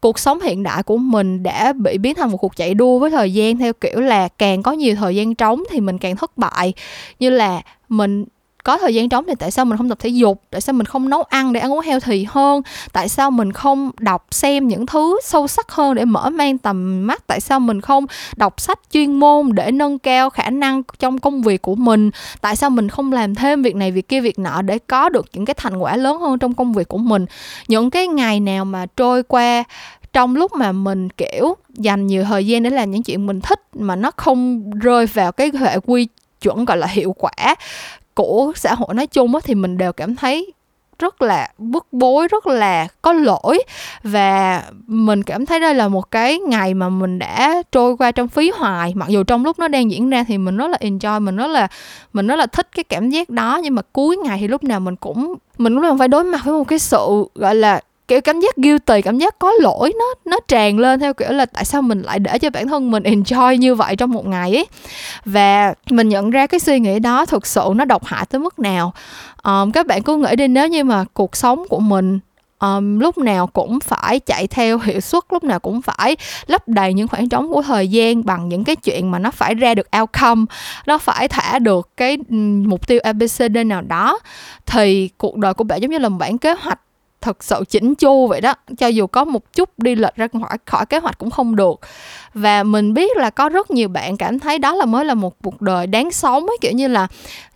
Cuộc 0.00 0.18
sống 0.18 0.40
hiện 0.40 0.62
đại 0.62 0.82
của 0.82 0.96
mình 0.96 1.42
đã 1.42 1.72
bị 1.72 1.98
biến 1.98 2.14
thành 2.14 2.30
một 2.30 2.36
cuộc 2.36 2.56
chạy 2.56 2.74
đua 2.74 2.98
với 2.98 3.10
thời 3.10 3.32
gian 3.32 3.58
theo 3.58 3.72
kiểu 3.72 4.00
là 4.00 4.28
càng 4.28 4.62
có 4.62 4.72
nhiều 4.72 4.94
thời 4.94 5.16
gian 5.16 5.34
trống 5.34 5.62
thì 5.70 5.80
mình 5.80 5.98
càng 5.98 6.16
thất 6.16 6.38
bại. 6.38 6.72
Như 7.18 7.30
là 7.30 7.62
mình 7.88 8.24
có 8.64 8.78
thời 8.78 8.94
gian 8.94 9.08
trống 9.08 9.24
thì 9.28 9.34
tại 9.38 9.50
sao 9.50 9.64
mình 9.64 9.78
không 9.78 9.88
tập 9.88 9.98
thể 10.00 10.08
dục? 10.08 10.42
Tại 10.50 10.60
sao 10.60 10.72
mình 10.72 10.86
không 10.86 11.08
nấu 11.08 11.22
ăn 11.22 11.52
để 11.52 11.60
ăn 11.60 11.72
uống 11.72 11.80
heo 11.80 12.00
thì 12.00 12.26
hơn? 12.28 12.62
Tại 12.92 13.08
sao 13.08 13.30
mình 13.30 13.52
không 13.52 13.90
đọc 13.98 14.26
xem 14.30 14.68
những 14.68 14.86
thứ 14.86 15.20
sâu 15.24 15.48
sắc 15.48 15.72
hơn 15.72 15.94
để 15.94 16.04
mở 16.04 16.30
mang 16.30 16.58
tầm 16.58 17.06
mắt? 17.06 17.26
Tại 17.26 17.40
sao 17.40 17.60
mình 17.60 17.80
không 17.80 18.06
đọc 18.36 18.60
sách 18.60 18.80
chuyên 18.92 19.20
môn 19.20 19.50
để 19.54 19.70
nâng 19.70 19.98
cao 19.98 20.30
khả 20.30 20.50
năng 20.50 20.82
trong 20.98 21.18
công 21.18 21.42
việc 21.42 21.62
của 21.62 21.74
mình? 21.74 22.10
Tại 22.40 22.56
sao 22.56 22.70
mình 22.70 22.88
không 22.88 23.12
làm 23.12 23.34
thêm 23.34 23.62
việc 23.62 23.76
này, 23.76 23.90
việc 23.90 24.08
kia, 24.08 24.20
việc 24.20 24.38
nọ 24.38 24.62
để 24.62 24.78
có 24.78 25.08
được 25.08 25.26
những 25.32 25.44
cái 25.44 25.54
thành 25.54 25.76
quả 25.76 25.96
lớn 25.96 26.20
hơn 26.20 26.38
trong 26.38 26.54
công 26.54 26.72
việc 26.72 26.88
của 26.88 26.98
mình? 26.98 27.26
Những 27.68 27.90
cái 27.90 28.06
ngày 28.06 28.40
nào 28.40 28.64
mà 28.64 28.86
trôi 28.96 29.22
qua 29.22 29.64
trong 30.12 30.36
lúc 30.36 30.52
mà 30.52 30.72
mình, 30.72 31.10
kiểu, 31.10 31.54
dành 31.74 32.06
nhiều 32.06 32.24
thời 32.24 32.46
gian 32.46 32.62
để 32.62 32.70
làm 32.70 32.90
những 32.90 33.02
chuyện 33.02 33.26
mình 33.26 33.40
thích 33.40 33.60
mà 33.74 33.96
nó 33.96 34.10
không 34.16 34.70
rơi 34.70 35.06
vào 35.06 35.32
cái 35.32 35.50
hệ 35.60 35.78
quy 35.78 36.08
chuẩn, 36.40 36.64
gọi 36.64 36.76
là 36.76 36.86
hiệu 36.86 37.14
quả 37.18 37.54
của 38.14 38.52
xã 38.56 38.74
hội 38.74 38.94
nói 38.94 39.06
chung 39.06 39.34
á, 39.34 39.40
thì 39.44 39.54
mình 39.54 39.78
đều 39.78 39.92
cảm 39.92 40.16
thấy 40.16 40.52
rất 40.98 41.22
là 41.22 41.48
bức 41.58 41.86
bối, 41.92 42.28
rất 42.28 42.46
là 42.46 42.88
có 43.02 43.12
lỗi. 43.12 43.62
Và 44.02 44.62
mình 44.86 45.22
cảm 45.22 45.46
thấy 45.46 45.60
đây 45.60 45.74
là 45.74 45.88
một 45.88 46.10
cái 46.10 46.38
ngày 46.38 46.74
mà 46.74 46.88
mình 46.88 47.18
đã 47.18 47.62
trôi 47.72 47.96
qua 47.96 48.12
trong 48.12 48.28
phí 48.28 48.50
hoài. 48.50 48.92
Mặc 48.94 49.08
dù 49.08 49.22
trong 49.22 49.44
lúc 49.44 49.58
nó 49.58 49.68
đang 49.68 49.90
diễn 49.90 50.10
ra 50.10 50.24
thì 50.28 50.38
mình 50.38 50.56
rất 50.56 50.70
là 50.70 50.78
enjoy, 50.80 51.20
mình 51.20 51.36
rất 51.36 51.46
là, 51.46 51.68
mình 52.12 52.26
rất 52.26 52.36
là 52.36 52.46
thích 52.46 52.68
cái 52.76 52.84
cảm 52.84 53.10
giác 53.10 53.30
đó. 53.30 53.60
Nhưng 53.62 53.74
mà 53.74 53.82
cuối 53.92 54.16
ngày 54.16 54.38
thì 54.40 54.48
lúc 54.48 54.64
nào 54.64 54.80
mình 54.80 54.96
cũng 54.96 55.34
mình 55.58 55.82
cũng 55.82 55.98
phải 55.98 56.08
đối 56.08 56.24
mặt 56.24 56.40
với 56.44 56.54
một 56.54 56.68
cái 56.68 56.78
sự, 56.78 57.28
gọi 57.34 57.54
là 57.54 57.80
kiểu 58.08 58.20
cảm 58.20 58.40
giác 58.40 58.56
guilty 58.56 59.02
cảm 59.02 59.18
giác 59.18 59.38
có 59.38 59.52
lỗi 59.60 59.92
nó 59.98 60.04
nó 60.24 60.36
tràn 60.48 60.78
lên 60.78 61.00
theo 61.00 61.14
kiểu 61.14 61.30
là 61.30 61.46
tại 61.46 61.64
sao 61.64 61.82
mình 61.82 62.02
lại 62.02 62.18
để 62.18 62.38
cho 62.38 62.50
bản 62.50 62.68
thân 62.68 62.90
mình 62.90 63.02
enjoy 63.02 63.54
như 63.54 63.74
vậy 63.74 63.96
trong 63.96 64.10
một 64.10 64.26
ngày 64.26 64.56
ấy. 64.56 64.66
Và 65.24 65.74
mình 65.90 66.08
nhận 66.08 66.30
ra 66.30 66.46
cái 66.46 66.60
suy 66.60 66.80
nghĩ 66.80 66.98
đó 66.98 67.26
thực 67.26 67.46
sự 67.46 67.72
nó 67.74 67.84
độc 67.84 68.04
hại 68.04 68.26
tới 68.26 68.38
mức 68.38 68.58
nào. 68.58 68.92
Um, 69.42 69.70
các 69.70 69.86
bạn 69.86 70.02
cứ 70.02 70.16
nghĩ 70.16 70.36
đi 70.36 70.48
nếu 70.48 70.68
như 70.68 70.84
mà 70.84 71.04
cuộc 71.14 71.36
sống 71.36 71.64
của 71.68 71.80
mình 71.80 72.18
um, 72.60 72.98
lúc 72.98 73.18
nào 73.18 73.46
cũng 73.46 73.80
phải 73.80 74.20
chạy 74.20 74.46
theo 74.46 74.78
hiệu 74.78 75.00
suất 75.00 75.22
lúc 75.30 75.44
nào 75.44 75.60
cũng 75.60 75.82
phải 75.82 76.16
lấp 76.46 76.68
đầy 76.68 76.94
những 76.94 77.08
khoảng 77.08 77.28
trống 77.28 77.52
của 77.52 77.62
thời 77.62 77.88
gian 77.88 78.24
bằng 78.24 78.48
những 78.48 78.64
cái 78.64 78.76
chuyện 78.76 79.10
mà 79.10 79.18
nó 79.18 79.30
phải 79.30 79.54
ra 79.54 79.74
được 79.74 79.88
outcome 80.00 80.44
nó 80.86 80.98
phải 80.98 81.28
thả 81.28 81.58
được 81.58 81.88
cái 81.96 82.18
mục 82.66 82.86
tiêu 82.86 83.00
abcd 83.02 83.56
nào 83.66 83.82
đó 83.82 84.18
thì 84.66 85.08
cuộc 85.18 85.36
đời 85.36 85.54
của 85.54 85.64
bạn 85.64 85.82
giống 85.82 85.90
như 85.90 85.98
là 85.98 86.08
một 86.08 86.18
bản 86.18 86.38
kế 86.38 86.54
hoạch 86.54 86.80
thật 87.24 87.44
sự 87.44 87.64
chỉnh 87.68 87.94
chu 87.94 88.26
vậy 88.26 88.40
đó. 88.40 88.54
Cho 88.78 88.86
dù 88.86 89.06
có 89.06 89.24
một 89.24 89.52
chút 89.52 89.78
đi 89.78 89.94
lệch 89.94 90.16
ra 90.16 90.28
khỏi 90.32 90.58
khỏi 90.66 90.86
kế 90.86 90.98
hoạch 90.98 91.18
cũng 91.18 91.30
không 91.30 91.56
được 91.56 91.80
và 92.34 92.62
mình 92.62 92.94
biết 92.94 93.16
là 93.16 93.30
có 93.30 93.48
rất 93.48 93.70
nhiều 93.70 93.88
bạn 93.88 94.16
cảm 94.16 94.38
thấy 94.38 94.58
đó 94.58 94.74
là 94.74 94.84
mới 94.84 95.04
là 95.04 95.14
một 95.14 95.34
cuộc 95.42 95.62
đời 95.62 95.86
đáng 95.86 96.10
sống 96.10 96.46
ấy 96.46 96.56
kiểu 96.60 96.72
như 96.72 96.88
là 96.88 97.06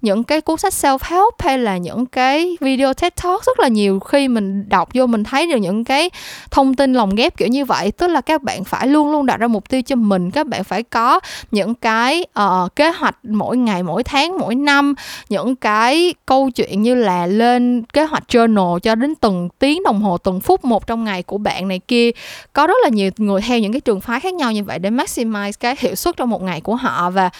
những 0.02 0.24
cái 0.24 0.40
cuốn 0.40 0.56
sách 0.56 0.72
self 0.72 0.98
help 1.02 1.34
hay 1.38 1.58
là 1.58 1.76
những 1.76 2.06
cái 2.06 2.56
video 2.60 2.94
TED 2.94 3.12
Talk 3.22 3.44
rất 3.44 3.60
là 3.60 3.68
nhiều 3.68 4.00
khi 4.00 4.28
mình 4.28 4.68
đọc 4.68 4.88
vô 4.94 5.06
mình 5.06 5.24
thấy 5.24 5.46
được 5.46 5.56
những 5.56 5.84
cái 5.84 6.10
thông 6.50 6.74
tin 6.74 6.92
lồng 6.92 7.14
ghép 7.14 7.36
kiểu 7.36 7.48
như 7.48 7.64
vậy. 7.64 7.92
Tức 7.92 8.06
là 8.06 8.20
các 8.20 8.42
bạn 8.42 8.64
phải 8.64 8.86
luôn 8.86 9.12
luôn 9.12 9.26
đặt 9.26 9.40
ra 9.40 9.46
mục 9.46 9.68
tiêu 9.68 9.82
cho 9.82 9.96
mình 9.96 10.30
các 10.30 10.46
bạn 10.46 10.64
phải 10.64 10.82
có 10.82 11.20
những 11.50 11.74
cái 11.74 12.24
uh, 12.40 12.76
kế 12.76 12.90
hoạch 12.90 13.16
mỗi 13.22 13.56
ngày 13.56 13.82
mỗi 13.82 14.02
tháng 14.02 14.38
mỗi 14.38 14.54
năm 14.54 14.94
những 15.28 15.56
cái 15.56 16.14
câu 16.26 16.50
chuyện 16.50 16.82
như 16.82 16.94
là 16.94 17.26
lên 17.26 17.82
kế 17.92 18.04
hoạch 18.04 18.24
journal 18.28 18.78
cho 18.78 18.94
đến 18.94 19.14
từng 19.14 19.48
tiếng 19.58 19.82
đồng 19.82 20.00
hồ 20.02 20.18
từng 20.18 20.40
phút 20.40 20.64
một 20.64 20.86
trong 20.86 21.04
ngày 21.04 21.22
của 21.22 21.38
bạn 21.38 21.68
này 21.68 21.78
kia. 21.88 22.10
Có 22.52 22.66
rất 22.66 22.76
là 22.82 22.88
nhiều 22.88 23.10
người 23.16 23.40
theo 23.40 23.58
những 23.58 23.72
cái 23.72 23.80
trường 23.80 24.00
phái 24.00 24.20
khác 24.20 24.34
nhau 24.34 24.52
như 24.52 24.64
vậy 24.68 24.78
để 24.78 24.90
maximize 24.90 25.52
cái 25.60 25.76
hiệu 25.78 25.94
suất 25.94 26.16
trong 26.16 26.30
một 26.30 26.42
ngày 26.42 26.60
của 26.60 26.74
họ. 26.74 27.10
Và 27.10 27.30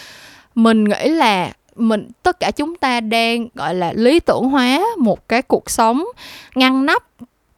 mình 0.55 0.83
nghĩ 0.83 1.09
là 1.09 1.51
mình, 1.75 2.07
tất 2.23 2.39
cả 2.39 2.51
chúng 2.51 2.75
ta 2.75 2.99
đang, 2.99 3.47
gọi 3.55 3.75
là, 3.75 3.93
lý 3.95 4.19
tưởng 4.19 4.43
hóa 4.43 4.81
một 4.97 5.27
cái 5.27 5.41
cuộc 5.41 5.69
sống 5.69 6.03
ngăn 6.55 6.85
nắp. 6.85 7.03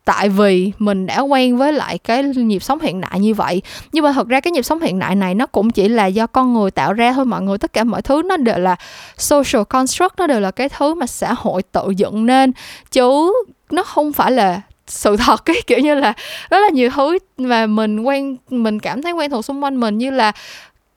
Tại 0.06 0.30
vì 0.30 0.72
mình 0.80 1.06
đã 1.06 1.20
quen 1.20 1.58
với 1.58 1.74
lại 1.74 1.98
cái 1.98 2.24
nhịp 2.24 2.64
sống 2.64 2.80
hiện 2.80 3.02
đại 3.02 3.20
như 3.20 3.34
vậy. 3.34 3.62
Nhưng 3.92 4.04
mà 4.04 4.12
thật 4.14 4.28
ra 4.28 4.40
cái 4.40 4.52
nhịp 4.52 4.62
sống 4.62 4.80
hiện 4.80 5.00
đại 5.00 5.16
này 5.16 5.36
nó 5.36 5.46
cũng 5.46 5.70
chỉ 5.70 5.88
là 5.88 6.06
do 6.06 6.28
con 6.28 6.54
người 6.54 6.72
tạo 6.72 6.94
ra 6.94 7.14
thôi. 7.14 7.26
Mọi 7.26 7.42
người, 7.42 7.58
tất 7.58 7.74
cả 7.74 7.84
mọi 7.84 8.02
thứ 8.02 8.22
nó 8.26 8.38
đều 8.38 8.58
là 8.58 8.76
social 9.18 9.64
construct, 9.64 10.14
nó 10.18 10.28
đều 10.28 10.40
là 10.40 10.52
cái 10.52 10.70
thứ 10.70 10.94
mà 10.94 11.06
xã 11.06 11.34
hội 11.34 11.64
tự 11.64 11.94
dựng 11.98 12.26
nên. 12.26 12.52
Chứ 12.92 13.34
nó 13.72 13.84
không 13.84 14.14
phải 14.14 14.32
là 14.32 14.62
sự 14.92 15.18
thật 15.18 15.46
cái 15.46 15.56
kiểu 15.68 15.80
như 15.80 15.96
là 15.96 16.14
rất 16.50 16.60
là 16.60 16.70
nhiều 16.70 16.90
thứ 16.90 17.18
mà 17.38 17.66
mình 17.66 18.00
quen 18.00 18.38
mình 18.50 18.80
cảm 18.80 19.02
thấy 19.02 19.12
quen 19.12 19.32
thuộc 19.32 19.46
xung 19.46 19.64
quanh 19.64 19.80
mình 19.80 19.98
như 19.98 20.12
là 20.12 20.32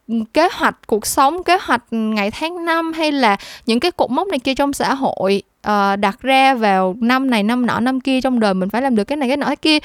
ừ, 0.09 0.15
kế 0.35 0.49
hoạch 0.53 0.77
cuộc 0.87 1.07
sống 1.07 1.43
kế 1.43 1.59
hoạch 1.63 1.83
ngày 1.91 2.31
tháng 2.31 2.65
năm 2.65 2.93
hay 2.93 3.13
là 3.13 3.37
những 3.67 3.81
cái 3.81 3.91
cột 3.91 4.11
mốc 4.11 4.29
này 4.29 4.39
kia 4.39 4.55
trong 4.55 4.73
xã 4.73 4.95
hội 4.95 5.43
uh, 5.69 5.99
đặt 5.99 6.21
ra 6.21 6.55
vào 6.55 6.97
năm 7.01 7.31
này 7.31 7.43
năm 7.43 7.67
nọ 7.67 7.81
năm 7.81 8.01
kia 8.01 8.21
trong 8.21 8.41
đời 8.41 8.55
mình 8.55 8.69
phải 8.71 8.83
làm 8.83 8.97
được 8.97 9.05
cái 9.05 9.17
này 9.17 9.29
cái 9.29 9.37
nọ 9.37 9.47
cái 9.47 9.57
kia. 9.57 9.79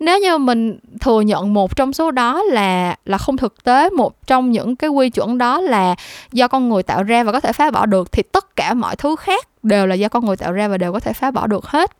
Nếu 0.00 0.18
như 0.18 0.38
mình 0.38 0.78
thừa 1.00 1.20
nhận 1.20 1.54
một 1.54 1.76
trong 1.76 1.92
số 1.92 2.10
đó 2.10 2.42
là 2.42 2.96
là 3.04 3.18
không 3.18 3.36
thực 3.36 3.64
tế 3.64 3.90
một 3.90 4.26
trong 4.26 4.50
những 4.50 4.76
cái 4.76 4.90
quy 4.90 5.10
chuẩn 5.10 5.38
đó 5.38 5.60
là 5.60 5.94
do 6.32 6.48
con 6.48 6.68
người 6.68 6.82
tạo 6.82 7.02
ra 7.02 7.24
và 7.24 7.32
có 7.32 7.40
thể 7.40 7.52
phá 7.52 7.70
bỏ 7.70 7.86
được 7.86 8.12
thì 8.12 8.22
tất 8.32 8.56
cả 8.56 8.74
mọi 8.74 8.96
thứ 8.96 9.16
khác 9.16 9.48
đều 9.62 9.86
là 9.86 9.94
do 9.94 10.08
con 10.08 10.26
người 10.26 10.36
tạo 10.36 10.52
ra 10.52 10.68
và 10.68 10.78
đều 10.78 10.92
có 10.92 11.00
thể 11.00 11.12
phá 11.12 11.30
bỏ 11.30 11.46
được 11.46 11.66
hết 11.66 11.90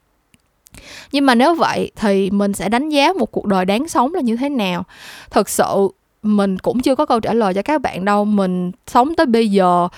nhưng 1.12 1.26
mà 1.26 1.35
nếu 1.35 1.54
vậy 1.54 1.90
thì 1.96 2.30
mình 2.30 2.52
sẽ 2.52 2.68
đánh 2.68 2.88
giá 2.88 3.12
một 3.12 3.32
cuộc 3.32 3.46
đời 3.46 3.64
đáng 3.64 3.88
sống 3.88 4.14
là 4.14 4.20
như 4.20 4.37
thế 4.37 4.48
nào. 4.48 4.85
Thực 5.30 5.48
sự, 5.48 5.88
mình 6.22 6.58
cũng 6.58 6.80
chưa 6.80 6.94
có 6.94 7.06
câu 7.06 7.20
trả 7.20 7.32
lời 7.32 7.54
cho 7.54 7.62
các 7.62 7.80
bạn 7.80 8.04
đâu. 8.04 8.24
Mình 8.24 8.72
sống 8.87 9.14
tới 9.14 9.26
bây 9.26 9.50
giờ, 9.50 9.88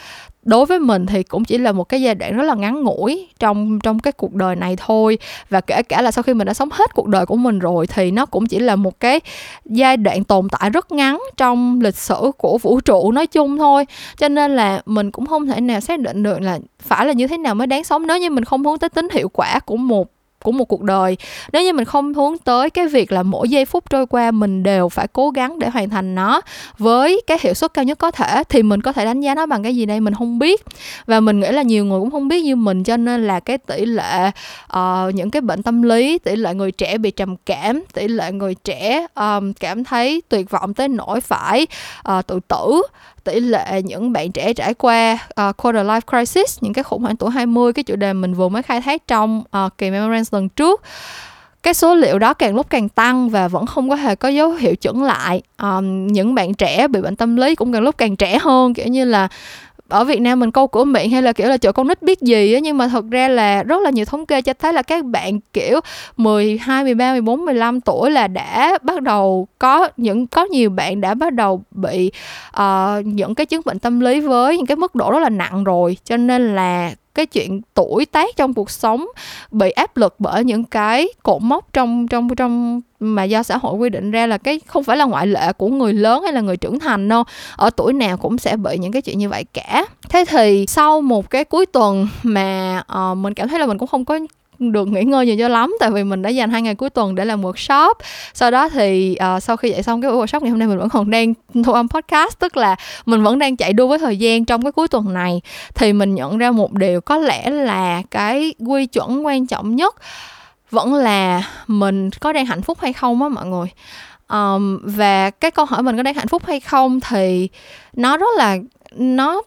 đối 0.43 0.67
với 0.67 0.79
mình 0.79 1.07
thì 1.07 1.23
cũng 1.23 1.45
chỉ 1.45 1.59
là 1.59 1.73
một 1.73 1.85
cái 1.85 2.03
giai 2.03 2.15
đoạn 2.15 2.37
rất 2.37 2.43
là 2.43 2.55
ngắn 2.55 2.83
ngủi 2.83 3.29
trong 3.39 3.79
trong 3.81 3.99
cái 3.99 4.13
cuộc 4.13 4.35
đời 4.35 4.57
này 4.57 4.77
thôi. 4.77 5.19
Và 5.51 5.61
kể 5.61 5.83
cả 5.83 6.03
là 6.03 6.11
sau 6.11 6.23
khi 6.23 6.35
mình 6.35 6.47
đã 6.47 6.55
sống 6.55 6.69
hết 6.73 6.95
cuộc 6.95 7.09
đời 7.09 7.27
của 7.27 7.37
mình 7.37 7.59
rồi 7.59 7.87
thì 7.87 8.11
nó 8.11 8.27
cũng 8.27 8.47
chỉ 8.47 8.59
là 8.59 8.77
một 8.77 9.01
cái 9.01 9.21
giai 9.65 9.97
đoạn 9.97 10.25
tồn 10.25 10.49
tại 10.49 10.71
rất 10.71 10.93
ngắn 10.93 11.23
trong 11.37 11.81
lịch 11.81 11.97
sử 11.97 12.31
của 12.39 12.59
vũ 12.59 12.81
trụ 12.81 13.13
nói 13.13 13.27
chung 13.27 13.59
thôi. 13.59 13.87
Cho 14.17 14.29
nên 14.29 14.57
là 14.57 14.83
mình 14.87 15.11
cũng 15.11 15.27
không 15.27 15.47
thể 15.47 15.61
nào 15.61 15.81
xác 15.81 16.01
định 16.01 16.23
được 16.23 16.41
là 16.41 16.59
phải 16.83 17.07
là 17.07 17.13
như 17.13 17.27
thế 17.27 17.39
nào 17.39 17.55
mới 17.55 17.67
đáng 17.67 17.85
sống. 17.85 18.07
Nếu 18.07 18.19
như 18.19 18.31
mình 18.31 18.45
không 18.45 18.65
hướng 18.65 18.79
tới 18.79 18.91
tính 18.91 19.09
hiệu 19.13 19.29
quả 19.29 19.61
của 19.61 19.77
một 19.77 20.14
của 20.45 20.53
một 20.53 20.65
cuộc 20.65 20.83
đời. 20.83 21.17
Nếu 21.53 21.63
như 21.63 21.73
mình 21.73 21.85
không 21.85 22.15
hướng 22.15 22.39
tới 22.39 22.71
cái 22.71 22.87
việc 22.87 23.13
là 23.13 23.23
mỗi 23.23 23.49
giây 23.49 23.65
phút 23.65 23.91
trôi 23.91 24.07
qua 24.07 24.31
mình 24.31 24.63
đều 24.63 24.89
phải 24.89 25.09
cố 25.13 25.31
gắng 25.31 25.59
để 25.59 25.69
hoàn 25.69 25.91
thành 25.91 26.15
nó 26.15 26.41
với 26.79 27.23
cái 27.27 27.39
hiệu 27.41 27.55
suất 27.55 27.75
cao 27.75 27.85
nhất 27.85 27.99
có 27.99 28.11
thể 28.11 28.43
thì 28.49 28.63
mình 28.63 28.83
có 28.83 28.93
thể 28.93 29.05
đánh 29.05 29.21
giá 29.21 29.35
nó 29.35 29.47
bằng 29.47 29.63
cái 29.63 29.77
gì 29.77 29.87
đây 29.87 30.01
mình 30.01 30.15
không 30.15 30.39
biết. 30.39 30.65
Và 31.07 31.21
mình 31.21 31.41
nghĩ 31.41 31.49
là 31.49 31.63
nhiều 31.63 31.85
người 31.85 32.01
cũng 32.01 32.11
không 32.11 32.29
biết 32.29 32.45
như 32.45 32.57
mình 32.57 32.85
cho 32.85 32.97
nên 32.97 33.27
là 33.27 33.41
cái 33.41 33.59
tỷ 33.59 33.87
lệ 33.87 34.31
uh, 34.77 35.15
những 35.15 35.31
cái 35.31 35.41
bệnh 35.41 35.63
tâm 35.63 35.83
lý 35.83 36.19
tỷ 36.19 36.37
lệ 36.37 36.55
người 36.55 36.73
trẻ 36.73 36.99
bị 36.99 37.11
trầm 37.11 37.37
cảm 37.37 37.83
tỷ 37.95 38.09
lệ 38.09 38.33
người 38.33 38.55
trẻ 38.55 39.07
um, 39.15 39.53
cảm 39.53 39.85
thấy 39.85 40.23
tuyệt 40.29 40.51
vọng 40.51 40.75
tới 40.75 40.89
nỗi 40.89 41.21
phải 41.21 41.67
uh, 42.19 42.27
tự 42.27 42.41
tử 42.49 42.83
tỷ 43.25 43.41
lệ 43.41 43.83
những 43.85 44.13
bạn 44.13 44.33
trẻ 44.33 44.53
trải 44.53 44.75
qua 44.75 45.19
uh, 45.49 45.57
quarter 45.57 45.87
life 45.87 46.01
crisis 46.11 46.59
những 46.61 46.73
cái 46.73 46.85
khủng 46.85 47.03
hoảng 47.03 47.17
tuổi 47.17 47.31
20 47.31 47.73
cái 47.73 47.83
chủ 47.83 47.97
đề 47.97 48.13
mình 48.13 48.35
vừa 48.35 48.49
mới 48.49 48.63
khai 48.63 48.81
thác 48.81 49.09
trong 49.09 49.43
uh, 49.65 49.79
kỳ 49.79 49.91
Memorance 49.91 50.29
lần 50.33 50.49
trước. 50.49 50.83
Cái 51.63 51.75
số 51.75 51.95
liệu 51.95 52.19
đó 52.19 52.35
càng 52.35 52.55
lúc 52.55 52.71
càng 52.71 52.89
tăng 52.89 53.29
và 53.29 53.49
vẫn 53.49 53.67
không 53.67 53.91
có 53.91 53.97
hề 53.97 54.15
có 54.15 54.29
dấu 54.29 54.53
hiệu 54.53 54.75
chững 54.81 55.03
lại. 55.03 55.43
Um, 55.63 56.07
những 56.07 56.35
bạn 56.35 56.55
trẻ 56.55 56.89
bị 56.89 57.01
bệnh 57.01 57.17
tâm 57.17 57.37
lý 57.37 57.55
cũng 57.55 57.73
càng 57.73 57.83
lúc 57.83 57.99
càng 57.99 58.17
trẻ 58.17 58.39
hơn 58.39 58.75
kiểu 58.75 58.87
như 58.87 59.05
là 59.05 59.29
ở 59.89 60.05
Việt 60.05 60.21
Nam 60.21 60.41
mình 60.41 60.51
câu 60.51 60.67
cửa 60.67 60.85
miệng 60.85 61.11
hay 61.11 61.23
là 61.23 61.33
kiểu 61.33 61.49
là 61.49 61.57
chỗ 61.57 61.73
con 61.73 61.89
nít 61.89 62.03
biết 62.03 62.21
gì 62.21 62.55
á 62.55 62.61
nhưng 62.61 62.79
mà 62.79 62.89
thật 62.89 63.05
ra 63.11 63.29
là 63.29 63.63
rất 63.63 63.83
là 63.83 63.91
nhiều 63.91 64.05
thống 64.05 64.27
kê 64.27 64.43
cho 64.43 64.53
thấy 64.53 64.73
là 64.73 64.83
các 64.83 65.05
bạn 65.05 65.41
kiểu 65.53 65.81
12, 66.17 66.85
13, 66.85 67.13
14, 67.13 67.45
15 67.45 67.81
tuổi 67.81 68.11
là 68.11 68.29
đã 68.29 68.79
bắt 68.83 69.03
đầu 69.03 69.49
có 69.59 69.89
những 69.97 70.27
có 70.27 70.45
nhiều 70.45 70.71
bạn 70.71 71.01
đã 71.01 71.15
bắt 71.15 71.33
đầu 71.33 71.63
bị 71.71 72.11
uh, 72.57 73.07
những 73.07 73.35
cái 73.35 73.47
chứng 73.47 73.63
bệnh 73.65 73.79
tâm 73.79 74.01
lý 74.01 74.21
với 74.21 74.57
những 74.57 74.67
cái 74.67 74.77
mức 74.77 74.95
độ 74.95 75.11
rất 75.11 75.19
là 75.19 75.29
nặng 75.29 75.65
rồi. 75.65 75.97
Cho 76.05 76.17
nên 76.17 76.55
là 76.55 76.93
cái 77.15 77.27
chuyện 77.27 77.61
tuổi 77.75 78.07
tác 78.07 78.37
trong 78.37 78.55
cuộc 78.55 78.71
sống 78.71 79.07
bị 79.51 79.71
áp 79.71 79.97
lực 79.97 80.15
bởi 80.19 80.45
những 80.45 80.65
cái 80.65 81.09
cột 81.23 81.43
mốc 81.43 81.73
trong 81.73 82.09
trong 82.09 82.37
trong 82.37 82.81
mà 83.01 83.25
do 83.25 83.43
xã 83.43 83.57
hội 83.57 83.75
quy 83.75 83.91
định 83.91 84.11
ra 84.11 84.27
là 84.27 84.39
cái 84.39 84.61
không 84.67 84.85
phải 84.85 84.97
là 84.97 85.05
ngoại 85.05 85.27
lệ 85.27 85.53
của 85.53 85.69
người 85.69 85.93
lớn 85.93 86.23
hay 86.23 86.33
là 86.33 86.41
người 86.41 86.57
trưởng 86.57 86.79
thành 86.79 87.09
đâu. 87.09 87.25
Ở 87.57 87.71
tuổi 87.71 87.93
nào 87.93 88.17
cũng 88.17 88.39
sẽ 88.39 88.57
bị 88.57 88.79
những 88.79 88.93
cái 88.93 89.03
chuyện 89.03 89.19
như 89.19 89.29
vậy 89.29 89.45
cả. 89.53 89.87
Thế 90.09 90.25
thì 90.29 90.65
sau 90.69 91.01
một 91.01 91.31
cái 91.31 91.45
cuối 91.45 91.67
tuần 91.67 92.09
mà 92.23 92.83
uh, 93.11 93.17
mình 93.17 93.35
cảm 93.35 93.49
thấy 93.49 93.59
là 93.59 93.67
mình 93.67 93.79
cũng 93.79 93.89
không 93.89 94.05
có 94.05 94.19
được 94.73 94.89
nghỉ 94.89 95.05
ngơi 95.05 95.27
nhiều 95.27 95.37
cho 95.39 95.49
lắm 95.49 95.75
tại 95.81 95.91
vì 95.91 96.05
mình 96.05 96.23
đã 96.23 96.31
dành 96.31 96.51
hai 96.51 96.63
ngày 96.63 96.75
cuối 96.75 96.91
tuần 96.91 97.15
để 97.15 97.25
làm 97.25 97.43
workshop. 97.43 97.95
Sau 98.35 98.51
đó 98.51 98.69
thì 98.69 99.17
uh, 99.37 99.43
sau 99.43 99.57
khi 99.57 99.71
dạy 99.71 99.83
xong 99.83 100.03
cái 100.03 100.11
buổi 100.11 100.27
workshop 100.27 100.41
ngày 100.41 100.51
hôm 100.51 100.59
nay 100.59 100.69
mình 100.69 100.79
vẫn 100.79 100.89
còn 100.89 101.11
đang 101.11 101.35
thu 101.65 101.73
âm 101.73 101.89
podcast 101.89 102.39
tức 102.39 102.57
là 102.57 102.77
mình 103.07 103.23
vẫn 103.23 103.39
đang 103.39 103.57
chạy 103.57 103.73
đua 103.73 103.87
với 103.87 103.99
thời 103.99 104.17
gian 104.17 104.45
trong 104.45 104.63
cái 104.63 104.73
cuối 104.73 104.89
tuần 104.89 105.13
này. 105.13 105.41
Thì 105.75 105.93
mình 105.93 106.15
nhận 106.15 106.39
ra 106.39 106.51
một 106.51 106.73
điều 106.73 107.01
có 107.01 107.17
lẽ 107.19 107.51
là 107.51 108.03
cái 108.11 108.55
quy 108.67 108.87
chuẩn 108.87 109.27
quan 109.27 109.47
trọng 109.47 109.77
nhất 109.77 109.95
vẫn 110.71 110.95
là 110.95 111.43
mình 111.67 112.11
có 112.11 112.33
đang 112.33 112.47
hạnh 112.47 112.63
phúc 112.63 112.79
hay 112.81 112.93
không 112.93 113.23
á 113.23 113.29
mọi 113.29 113.47
người. 113.47 113.69
Um, 114.29 114.81
và 114.85 115.31
cái 115.31 115.51
câu 115.51 115.65
hỏi 115.65 115.83
mình 115.83 115.97
có 115.97 116.03
đang 116.03 116.15
hạnh 116.15 116.29
phúc 116.29 116.43
hay 116.47 116.61
không 116.61 117.01
thì 117.01 117.49
nó 117.93 118.17
rất 118.17 118.27
là 118.39 118.57
nó 118.93 119.43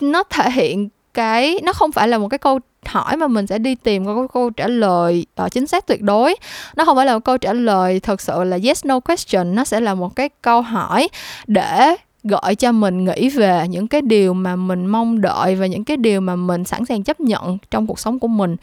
nó 0.00 0.22
thể 0.22 0.50
hiện 0.50 0.88
cái 1.14 1.60
nó 1.62 1.72
không 1.72 1.92
phải 1.92 2.08
là 2.08 2.18
một 2.18 2.28
cái 2.28 2.38
câu 2.38 2.58
hỏi 2.88 3.16
mà 3.16 3.28
mình 3.28 3.46
sẽ 3.46 3.58
đi 3.58 3.74
tìm 3.74 4.06
có 4.06 4.26
câu 4.34 4.50
trả 4.50 4.68
lời 4.68 5.26
uh, 5.44 5.52
chính 5.52 5.66
xác 5.66 5.86
tuyệt 5.86 6.02
đối. 6.02 6.34
Nó 6.76 6.84
không 6.84 6.96
phải 6.96 7.06
là 7.06 7.14
một 7.14 7.24
câu 7.24 7.38
trả 7.38 7.52
lời 7.52 8.00
thật 8.00 8.20
sự 8.20 8.44
là 8.44 8.58
yes 8.64 8.84
no 8.84 9.00
question. 9.00 9.54
Nó 9.54 9.64
sẽ 9.64 9.80
là 9.80 9.94
một 9.94 10.16
cái 10.16 10.28
câu 10.42 10.62
hỏi 10.62 11.08
để 11.46 11.96
gọi 12.24 12.54
cho 12.54 12.72
mình 12.72 13.04
nghĩ 13.04 13.28
về 13.28 13.68
những 13.68 13.88
cái 13.88 14.02
điều 14.02 14.34
mà 14.34 14.56
mình 14.56 14.86
mong 14.86 15.20
đợi 15.20 15.54
và 15.54 15.66
những 15.66 15.84
cái 15.84 15.96
điều 15.96 16.20
mà 16.20 16.36
mình 16.36 16.64
sẵn 16.64 16.84
sàng 16.84 17.02
chấp 17.02 17.20
nhận 17.20 17.58
trong 17.70 17.86
cuộc 17.86 17.98
sống 17.98 18.18
của 18.18 18.28
mình. 18.28 18.56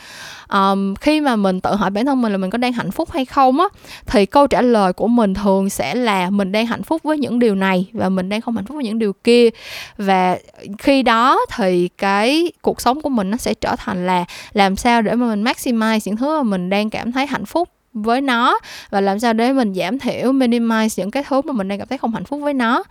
Um, 0.53 0.95
khi 0.95 1.21
mà 1.21 1.35
mình 1.35 1.61
tự 1.61 1.75
hỏi 1.75 1.89
bản 1.89 2.05
thân 2.05 2.21
mình 2.21 2.31
là 2.31 2.37
mình 2.37 2.49
có 2.49 2.57
đang 2.57 2.73
hạnh 2.73 2.91
phúc 2.91 3.11
hay 3.11 3.25
không 3.25 3.59
á 3.59 3.65
thì 4.07 4.25
câu 4.25 4.47
trả 4.47 4.61
lời 4.61 4.93
của 4.93 5.07
mình 5.07 5.33
thường 5.33 5.69
sẽ 5.69 5.95
là 5.95 6.29
mình 6.29 6.51
đang 6.51 6.65
hạnh 6.65 6.83
phúc 6.83 7.03
với 7.03 7.17
những 7.17 7.39
điều 7.39 7.55
này 7.55 7.85
và 7.93 8.09
mình 8.09 8.29
đang 8.29 8.41
không 8.41 8.55
hạnh 8.55 8.65
phúc 8.65 8.75
với 8.75 8.83
những 8.83 8.99
điều 8.99 9.13
kia. 9.13 9.49
Và 9.97 10.37
khi 10.79 11.03
đó 11.03 11.39
thì 11.55 11.87
cái 11.87 12.51
cuộc 12.61 12.81
sống 12.81 13.01
của 13.01 13.09
mình 13.09 13.31
nó 13.31 13.37
sẽ 13.37 13.53
trở 13.53 13.75
thành 13.77 14.07
là 14.07 14.25
làm 14.53 14.75
sao 14.75 15.01
để 15.01 15.15
mà 15.15 15.27
mình 15.27 15.43
maximize 15.43 15.99
những 16.05 16.17
thứ 16.17 16.37
mà 16.37 16.43
mình 16.43 16.69
đang 16.69 16.89
cảm 16.89 17.11
thấy 17.11 17.27
hạnh 17.27 17.45
phúc 17.45 17.69
với 17.93 18.21
nó. 18.21 18.59
Và 18.89 19.01
làm 19.01 19.19
sao 19.19 19.33
để 19.33 19.53
mình 19.53 19.73
giảm 19.73 19.99
thiểu 19.99 20.31
minimize 20.31 20.89
những 20.97 21.11
cái 21.11 21.23
thứ 21.29 21.41
mà 21.41 21.53
mình 21.53 21.67
đang 21.67 21.79
cảm 21.79 21.87
thấy 21.87 21.97
không 21.97 22.13
hạnh 22.13 22.25
phúc 22.25 22.39
với 22.43 22.53
nó. 22.53 22.83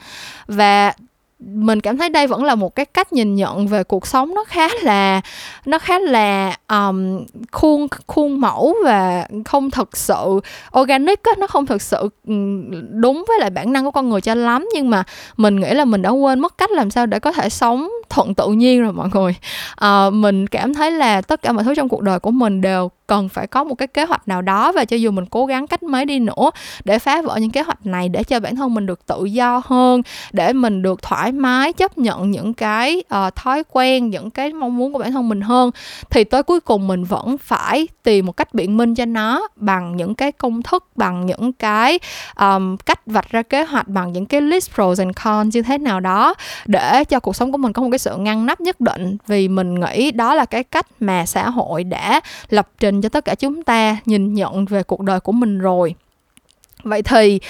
Và 0.46 0.92
mình 1.40 1.80
cảm 1.80 1.98
thấy 1.98 2.08
đây 2.08 2.26
vẫn 2.26 2.44
là 2.44 2.54
một 2.54 2.74
cái 2.74 2.86
cách 2.86 3.12
nhìn 3.12 3.34
nhận 3.34 3.66
về 3.66 3.84
cuộc 3.84 4.06
sống 4.06 4.34
nó 4.34 4.44
khá 4.44 4.68
là 4.82 5.20
nó 5.66 5.78
khá 5.78 5.98
là 5.98 6.56
um, 6.68 7.24
khuôn 7.52 7.86
khuôn 8.06 8.40
mẫu 8.40 8.74
và 8.84 9.26
không 9.44 9.70
thực 9.70 9.96
sự 9.96 10.40
organic 10.80 11.22
á, 11.22 11.32
nó 11.38 11.46
không 11.46 11.66
thực 11.66 11.82
sự 11.82 12.08
đúng 12.90 13.24
với 13.28 13.40
lại 13.40 13.50
bản 13.50 13.72
năng 13.72 13.84
của 13.84 13.90
con 13.90 14.08
người 14.08 14.20
cho 14.20 14.34
lắm. 14.34 14.68
Nhưng 14.74 14.90
mà 14.90 15.04
mình 15.36 15.60
nghĩ 15.60 15.74
là 15.74 15.84
mình 15.84 16.02
đã 16.02 16.10
quên 16.10 16.40
mất 16.40 16.58
cách 16.58 16.70
làm 16.70 16.90
sao 16.90 17.06
để 17.06 17.18
có 17.18 17.32
thể 17.32 17.48
sống 17.48 17.88
thuận 18.10 18.34
tự 18.34 18.48
nhiên 18.48 18.82
rồi 18.82 18.92
mọi 18.92 19.08
người. 19.12 19.34
Uh, 19.84 20.14
mình 20.14 20.46
cảm 20.46 20.74
thấy 20.74 20.90
là 20.90 21.20
tất 21.20 21.42
cả 21.42 21.52
mọi 21.52 21.64
thứ 21.64 21.74
trong 21.74 21.88
cuộc 21.88 22.02
đời 22.02 22.20
của 22.20 22.30
mình 22.30 22.60
đều 22.60 22.90
cần 23.10 23.28
phải 23.28 23.46
có 23.46 23.64
một 23.64 23.74
cái 23.74 23.88
kế 23.88 24.04
hoạch 24.04 24.28
nào 24.28 24.42
đó 24.42 24.72
và 24.72 24.84
cho 24.84 24.96
dù 24.96 25.10
mình 25.10 25.26
cố 25.26 25.46
gắng 25.46 25.66
cách 25.66 25.82
mấy 25.82 26.04
đi 26.04 26.18
nữa 26.18 26.50
để 26.84 26.98
phá 26.98 27.22
vỡ 27.22 27.36
những 27.36 27.50
kế 27.50 27.62
hoạch 27.62 27.86
này 27.86 28.08
để 28.08 28.24
cho 28.24 28.40
bản 28.40 28.56
thân 28.56 28.74
mình 28.74 28.86
được 28.86 29.06
tự 29.06 29.24
do 29.24 29.62
hơn 29.64 30.02
để 30.32 30.52
mình 30.52 30.82
được 30.82 31.02
thoải 31.02 31.32
mái 31.32 31.72
chấp 31.72 31.98
nhận 31.98 32.30
những 32.30 32.54
cái 32.54 33.02
uh, 33.26 33.34
thói 33.36 33.62
quen 33.72 34.10
những 34.10 34.30
cái 34.30 34.52
mong 34.52 34.76
muốn 34.76 34.92
của 34.92 34.98
bản 34.98 35.12
thân 35.12 35.28
mình 35.28 35.40
hơn 35.40 35.70
thì 36.10 36.24
tới 36.24 36.42
cuối 36.42 36.60
cùng 36.60 36.86
mình 36.86 37.04
vẫn 37.04 37.38
phải 37.38 37.88
tìm 38.02 38.26
một 38.26 38.32
cách 38.32 38.54
biện 38.54 38.76
minh 38.76 38.94
cho 38.94 39.04
nó 39.04 39.48
bằng 39.56 39.96
những 39.96 40.14
cái 40.14 40.32
công 40.32 40.62
thức 40.62 40.84
bằng 40.96 41.26
những 41.26 41.52
cái 41.52 41.98
um, 42.40 42.76
cách 42.76 43.00
vạch 43.06 43.30
ra 43.30 43.42
kế 43.42 43.64
hoạch 43.64 43.88
bằng 43.88 44.12
những 44.12 44.26
cái 44.26 44.40
list 44.40 44.70
pros 44.74 45.00
and 45.00 45.16
cons 45.24 45.56
như 45.56 45.62
thế 45.62 45.78
nào 45.78 46.00
đó 46.00 46.34
để 46.66 47.04
cho 47.04 47.20
cuộc 47.20 47.36
sống 47.36 47.52
của 47.52 47.58
mình 47.58 47.72
có 47.72 47.82
một 47.82 47.88
cái 47.92 47.98
sự 47.98 48.16
ngăn 48.16 48.46
nắp 48.46 48.60
nhất 48.60 48.80
định. 48.80 49.16
Vì 49.26 49.48
mình 49.48 49.80
nghĩ 49.80 50.10
đó 50.10 50.34
là 50.34 50.44
cái 50.44 50.64
cách 50.64 50.86
mà 51.00 51.26
xã 51.26 51.50
hội 51.50 51.84
đã 51.84 52.20
lập 52.50 52.68
trình 52.78 52.99
cho 53.00 53.08
tất 53.08 53.24
cả 53.24 53.34
chúng 53.34 53.62
ta 53.62 53.96
nhìn 54.04 54.34
nhận 54.34 54.64
về 54.64 54.82
cuộc 54.82 55.00
đời 55.00 55.20
của 55.20 55.32
mình 55.32 55.58
rồi. 55.58 55.94
Vậy 56.82 57.02
thì 57.02 57.40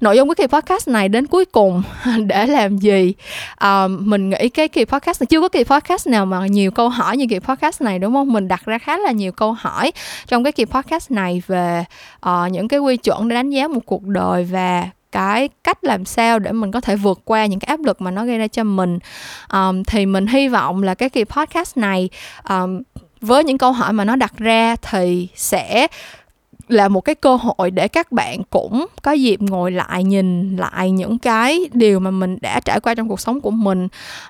nội 0.00 0.16
dung 0.16 0.28
của 0.28 0.34
kỳ 0.34 0.46
podcast 0.46 0.88
này 0.88 1.08
đến 1.08 1.26
cuối 1.26 1.44
cùng 1.44 1.82
để 2.26 2.46
làm 2.46 2.78
gì? 2.78 3.14
À, 3.56 3.88
mình 3.88 4.30
nghĩ 4.30 4.48
cái 4.48 4.68
kỳ 4.68 4.84
podcast 4.84 5.20
này 5.20 5.26
chưa 5.26 5.40
có 5.40 5.48
kỳ 5.48 5.64
podcast 5.64 6.08
nào 6.08 6.26
mà 6.26 6.46
nhiều 6.46 6.70
câu 6.70 6.88
hỏi 6.88 7.16
như 7.16 7.26
kỳ 7.30 7.38
podcast 7.38 7.82
này 7.82 7.98
đúng 7.98 8.12
không? 8.12 8.32
Mình 8.32 8.48
đặt 8.48 8.64
ra 8.64 8.78
khá 8.78 8.98
là 8.98 9.12
nhiều 9.12 9.32
câu 9.32 9.52
hỏi 9.52 9.92
trong 10.26 10.44
cái 10.44 10.52
kỳ 10.52 10.64
podcast 10.64 11.10
này 11.10 11.42
về 11.46 11.84
uh, 12.26 12.52
những 12.52 12.68
cái 12.68 12.80
quy 12.80 12.96
chuẩn 12.96 13.28
để 13.28 13.34
đánh 13.34 13.50
giá 13.50 13.68
một 13.68 13.80
cuộc 13.86 14.02
đời 14.02 14.44
và 14.44 14.88
cái 15.12 15.48
cách 15.64 15.84
làm 15.84 16.04
sao 16.04 16.38
để 16.38 16.52
mình 16.52 16.72
có 16.72 16.80
thể 16.80 16.96
vượt 16.96 17.20
qua 17.24 17.46
những 17.46 17.60
cái 17.60 17.66
áp 17.66 17.80
lực 17.84 18.00
mà 18.00 18.10
nó 18.10 18.24
gây 18.24 18.38
ra 18.38 18.46
cho 18.46 18.64
mình. 18.64 18.98
Um, 19.52 19.82
thì 19.82 20.06
mình 20.06 20.26
hy 20.26 20.48
vọng 20.48 20.82
là 20.82 20.94
cái 20.94 21.08
kỳ 21.08 21.24
podcast 21.24 21.76
này 21.76 22.08
um, 22.48 22.82
với 23.22 23.44
những 23.44 23.58
câu 23.58 23.72
hỏi 23.72 23.92
mà 23.92 24.04
nó 24.04 24.16
đặt 24.16 24.32
ra 24.38 24.76
thì 24.82 25.28
sẽ 25.34 25.86
là 26.68 26.88
một 26.88 27.00
cái 27.00 27.14
cơ 27.14 27.36
hội 27.36 27.70
để 27.70 27.88
các 27.88 28.12
bạn 28.12 28.42
cũng 28.50 28.86
có 29.02 29.12
dịp 29.12 29.42
ngồi 29.42 29.70
lại 29.72 30.04
nhìn 30.04 30.56
lại 30.56 30.90
những 30.90 31.18
cái 31.18 31.60
điều 31.72 32.00
mà 32.00 32.10
mình 32.10 32.38
đã 32.40 32.60
trải 32.60 32.80
qua 32.80 32.94
trong 32.94 33.08
cuộc 33.08 33.20
sống 33.20 33.40
của 33.40 33.50
mình. 33.50 33.88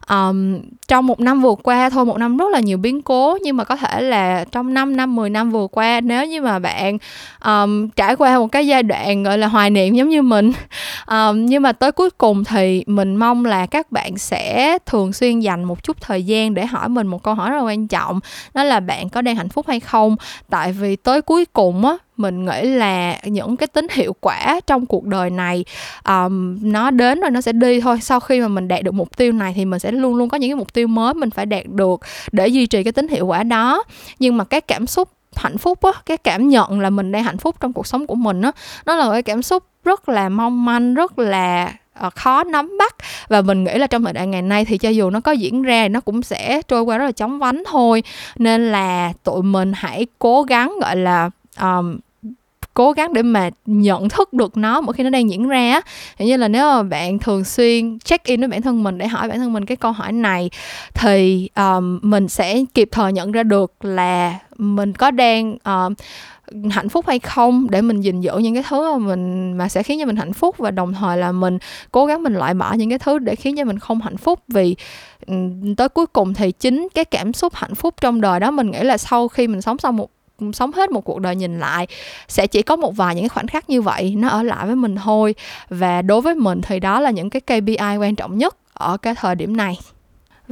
Um, 0.08 0.60
trong 0.88 1.06
một 1.06 1.20
năm 1.20 1.42
vừa 1.42 1.54
qua 1.62 1.90
thôi 1.90 2.04
một 2.04 2.18
năm 2.18 2.36
rất 2.36 2.50
là 2.50 2.60
nhiều 2.60 2.78
biến 2.78 3.02
cố 3.02 3.38
nhưng 3.42 3.56
mà 3.56 3.64
có 3.64 3.76
thể 3.76 4.00
là 4.00 4.44
trong 4.52 4.74
5 4.74 4.96
năm 4.96 5.16
10 5.16 5.30
năm 5.30 5.50
vừa 5.50 5.66
qua 5.66 6.00
nếu 6.00 6.26
như 6.26 6.42
mà 6.42 6.58
bạn 6.58 6.98
um, 7.44 7.88
trải 7.88 8.16
qua 8.16 8.38
một 8.38 8.46
cái 8.46 8.66
giai 8.66 8.82
đoạn 8.82 9.22
gọi 9.22 9.38
là 9.38 9.46
hoài 9.46 9.70
niệm 9.70 9.94
giống 9.94 10.08
như 10.08 10.22
mình 10.22 10.52
um, 11.06 11.46
nhưng 11.46 11.62
mà 11.62 11.72
tới 11.72 11.92
cuối 11.92 12.10
cùng 12.10 12.44
thì 12.44 12.84
mình 12.86 13.16
mong 13.16 13.44
là 13.44 13.66
các 13.66 13.92
bạn 13.92 14.18
sẽ 14.18 14.78
thường 14.86 15.12
xuyên 15.12 15.40
dành 15.40 15.64
một 15.64 15.82
chút 15.82 16.00
thời 16.00 16.22
gian 16.22 16.54
để 16.54 16.66
hỏi 16.66 16.88
mình 16.88 17.06
một 17.06 17.22
câu 17.22 17.34
hỏi 17.34 17.50
rất 17.50 17.56
là 17.56 17.62
quan 17.62 17.88
trọng 17.88 18.20
đó 18.54 18.64
là 18.64 18.80
bạn 18.80 19.08
có 19.08 19.22
đang 19.22 19.36
hạnh 19.36 19.48
phúc 19.48 19.66
hay 19.68 19.80
không? 19.80 20.16
Tại 20.50 20.72
vì 20.72 20.96
tới 20.96 21.22
cuối 21.22 21.44
cùng 21.44 21.84
á 21.86 21.96
mình 22.16 22.44
nghĩ 22.44 22.62
là 22.62 23.18
những 23.24 23.56
cái 23.56 23.66
tính 23.66 23.86
hiệu 23.90 24.16
quả 24.20 24.60
trong 24.66 24.86
cuộc 24.86 25.04
đời 25.04 25.30
này 25.30 25.64
um, 26.08 26.58
nó 26.62 26.90
đến 26.90 27.20
rồi 27.20 27.30
nó 27.30 27.40
sẽ 27.40 27.52
đi 27.52 27.80
thôi. 27.80 27.98
Sau 28.02 28.20
khi 28.20 28.40
mà 28.40 28.48
mình 28.48 28.68
đạt 28.68 28.82
được 28.82 28.94
mục 28.94 29.16
tiêu 29.16 29.32
này 29.32 29.52
thì 29.56 29.64
mình 29.64 29.78
sẽ 29.78 29.92
luôn 29.92 30.14
luôn 30.14 30.28
có 30.28 30.36
những 30.36 30.50
cái 30.50 30.56
mục 30.56 30.72
tiêu 30.72 30.86
mới 30.88 31.14
mình 31.14 31.30
phải 31.30 31.46
đạt 31.46 31.66
được 31.66 32.00
để 32.32 32.48
duy 32.48 32.66
trì 32.66 32.82
cái 32.82 32.92
tính 32.92 33.08
hiệu 33.08 33.26
quả 33.26 33.42
đó. 33.42 33.84
Nhưng 34.18 34.36
mà 34.36 34.44
cái 34.44 34.60
cảm 34.60 34.86
xúc 34.86 35.08
hạnh 35.36 35.58
phúc 35.58 35.82
á 35.82 35.92
cái 36.06 36.16
cảm 36.16 36.48
nhận 36.48 36.80
là 36.80 36.90
mình 36.90 37.12
đang 37.12 37.24
hạnh 37.24 37.38
phúc 37.38 37.56
trong 37.60 37.72
cuộc 37.72 37.86
sống 37.86 38.06
của 38.06 38.14
mình 38.14 38.42
á 38.42 38.52
nó 38.86 38.96
là 38.96 39.10
cái 39.12 39.22
cảm 39.22 39.42
xúc 39.42 39.64
rất 39.84 40.08
là 40.08 40.28
mong 40.28 40.64
manh 40.64 40.94
rất 40.94 41.18
là 41.18 41.72
ờ, 41.94 42.10
khó 42.10 42.44
nắm 42.44 42.78
bắt. 42.78 42.96
Và 43.28 43.40
mình 43.40 43.64
nghĩ 43.64 43.78
là 43.78 43.86
trong 43.86 44.04
thời 44.04 44.12
đại 44.12 44.26
ngày 44.26 44.42
nay 44.42 44.64
thì 44.64 44.78
cho 44.78 44.88
dù 44.88 45.10
nó 45.10 45.20
có 45.20 45.32
diễn 45.32 45.62
ra 45.62 45.88
nó 45.88 46.00
cũng 46.00 46.22
sẽ 46.22 46.62
trôi 46.68 46.82
qua 46.82 46.98
rất 46.98 47.04
là 47.04 47.12
chóng 47.12 47.38
vánh 47.38 47.62
thôi. 47.66 48.02
Nên 48.36 48.72
là 48.72 49.12
tụi 49.24 49.42
mình 49.42 49.72
hãy 49.76 50.06
cố 50.18 50.42
gắng 50.42 50.74
gọi 50.80 50.96
là 50.96 51.30
um, 51.60 51.98
cố 52.74 52.92
gắng 52.92 53.12
để 53.12 53.22
mà 53.22 53.50
nhận 53.66 54.08
thức 54.08 54.32
được 54.32 54.56
nó 54.56 54.80
mỗi 54.80 54.92
khi 54.92 55.04
nó 55.04 55.10
đang 55.10 55.30
diễn 55.30 55.48
ra 55.48 55.80
Hình 56.18 56.28
như 56.28 56.36
là 56.36 56.48
nếu 56.48 56.66
mà 56.66 56.82
bạn 56.82 57.18
thường 57.18 57.44
xuyên 57.44 57.98
check 57.98 58.24
in 58.24 58.40
với 58.40 58.48
bản 58.48 58.62
thân 58.62 58.82
mình 58.82 58.98
để 58.98 59.08
hỏi 59.08 59.28
bản 59.28 59.38
thân 59.38 59.52
mình 59.52 59.66
cái 59.66 59.76
câu 59.76 59.92
hỏi 59.92 60.12
này 60.12 60.50
thì 60.94 61.48
um, 61.56 61.98
mình 62.02 62.28
sẽ 62.28 62.64
kịp 62.74 62.88
thời 62.92 63.12
nhận 63.12 63.32
ra 63.32 63.42
được 63.42 63.84
là 63.84 64.38
mình 64.58 64.92
có 64.92 65.10
đang 65.10 65.52
uh, 65.54 65.92
hạnh 66.70 66.88
phúc 66.88 67.04
hay 67.08 67.18
không 67.18 67.66
để 67.70 67.82
mình 67.82 68.00
gìn 68.00 68.20
giữ 68.20 68.38
những 68.38 68.54
cái 68.54 68.64
thứ 68.68 68.92
mà 68.92 68.98
mình 68.98 69.52
mà 69.52 69.68
sẽ 69.68 69.82
khiến 69.82 70.00
cho 70.00 70.06
mình 70.06 70.16
hạnh 70.16 70.32
phúc 70.32 70.56
và 70.58 70.70
đồng 70.70 70.94
thời 70.94 71.16
là 71.16 71.32
mình 71.32 71.58
cố 71.92 72.06
gắng 72.06 72.22
mình 72.22 72.34
loại 72.34 72.54
bỏ 72.54 72.72
những 72.72 72.90
cái 72.90 72.98
thứ 72.98 73.18
để 73.18 73.36
khiến 73.36 73.56
cho 73.56 73.64
mình 73.64 73.78
không 73.78 74.00
hạnh 74.00 74.16
phúc. 74.16 74.40
Vì 74.48 74.76
tới 75.76 75.88
cuối 75.88 76.06
cùng 76.06 76.34
thì 76.34 76.52
chính 76.52 76.88
cái 76.94 77.04
cảm 77.04 77.32
xúc 77.32 77.54
hạnh 77.54 77.74
phúc 77.74 77.94
trong 78.00 78.20
đời 78.20 78.40
đó 78.40 78.50
mình 78.50 78.70
nghĩ 78.70 78.82
là 78.82 78.98
sau 78.98 79.28
khi 79.28 79.46
mình 79.46 79.62
sống 79.62 79.78
xong 79.78 79.96
một 79.96 80.10
sống 80.52 80.72
hết 80.72 80.90
một 80.90 81.00
cuộc 81.00 81.20
đời 81.20 81.36
nhìn 81.36 81.60
lại, 81.60 81.86
sẽ 82.28 82.46
chỉ 82.46 82.62
có 82.62 82.76
một 82.76 82.96
vài 82.96 83.14
những 83.14 83.24
cái 83.24 83.28
khoảnh 83.28 83.46
khắc 83.46 83.70
như 83.70 83.82
vậy, 83.82 84.14
nó 84.18 84.28
ở 84.28 84.42
lại 84.42 84.66
với 84.66 84.76
mình 84.76 84.96
thôi. 84.96 85.34
Và 85.68 86.02
đối 86.02 86.20
với 86.20 86.34
mình 86.34 86.60
thì 86.62 86.80
đó 86.80 87.00
là 87.00 87.10
những 87.10 87.30
cái 87.30 87.40
KPI 87.40 87.96
quan 88.00 88.14
trọng 88.16 88.38
nhất 88.38 88.56
ở 88.72 88.96
cái 88.96 89.14
thời 89.14 89.34
điểm 89.34 89.56
này 89.56 89.78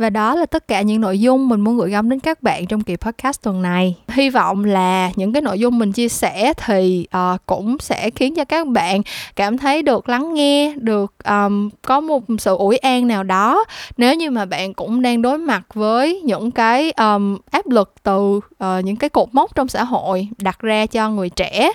và 0.01 0.11
đó 0.11 0.35
là 0.35 0.47
tất 0.47 0.69
cả 0.69 0.83
những 0.83 1.01
nội 1.01 1.21
dung 1.21 1.49
mình 1.49 1.61
muốn 1.61 1.77
gửi 1.77 1.91
gắm 1.91 2.11
đến 2.11 2.21
các 2.21 2.43
bạn 2.43 2.67
trong 2.67 2.81
kỳ 2.81 2.97
podcast 2.97 3.43
tuần 3.43 3.63
này. 3.63 3.95
Hy 4.09 4.31
vọng 4.31 4.65
là 4.65 5.11
những 5.17 5.33
cái 5.33 5.43
nội 5.43 5.59
dung 5.59 5.79
mình 5.79 5.93
chia 5.93 6.09
sẻ 6.09 6.53
thì 6.67 7.07
uh, 7.17 7.41
cũng 7.47 7.77
sẽ 7.79 8.11
khiến 8.11 8.35
cho 8.35 8.45
các 8.45 8.67
bạn 8.67 9.03
cảm 9.37 9.59
thấy 9.59 9.83
được 9.83 10.09
lắng 10.09 10.35
nghe, 10.35 10.75
được 10.77 11.15
um, 11.25 11.71
có 11.83 12.01
một 12.01 12.23
sự 12.39 12.57
ủi 12.57 12.77
an 12.77 13.09
nào 13.09 13.23
đó. 13.23 13.65
Nếu 13.97 14.15
như 14.15 14.31
mà 14.31 14.45
bạn 14.45 14.75
cũng 14.75 15.03
đang 15.03 15.23
đối 15.23 15.39
mặt 15.39 15.63
với 15.75 16.21
những 16.21 16.51
cái 16.51 16.91
um, 16.91 17.39
áp 17.51 17.67
lực 17.69 17.95
từ 18.03 18.37
uh, 18.37 18.41
những 18.85 18.97
cái 18.97 19.11
cột 19.11 19.29
mốc 19.33 19.55
trong 19.55 19.69
xã 19.69 19.85
hội 19.85 20.29
đặt 20.39 20.61
ra 20.61 20.87
cho 20.87 21.11
người 21.11 21.31
trẻ, 21.31 21.73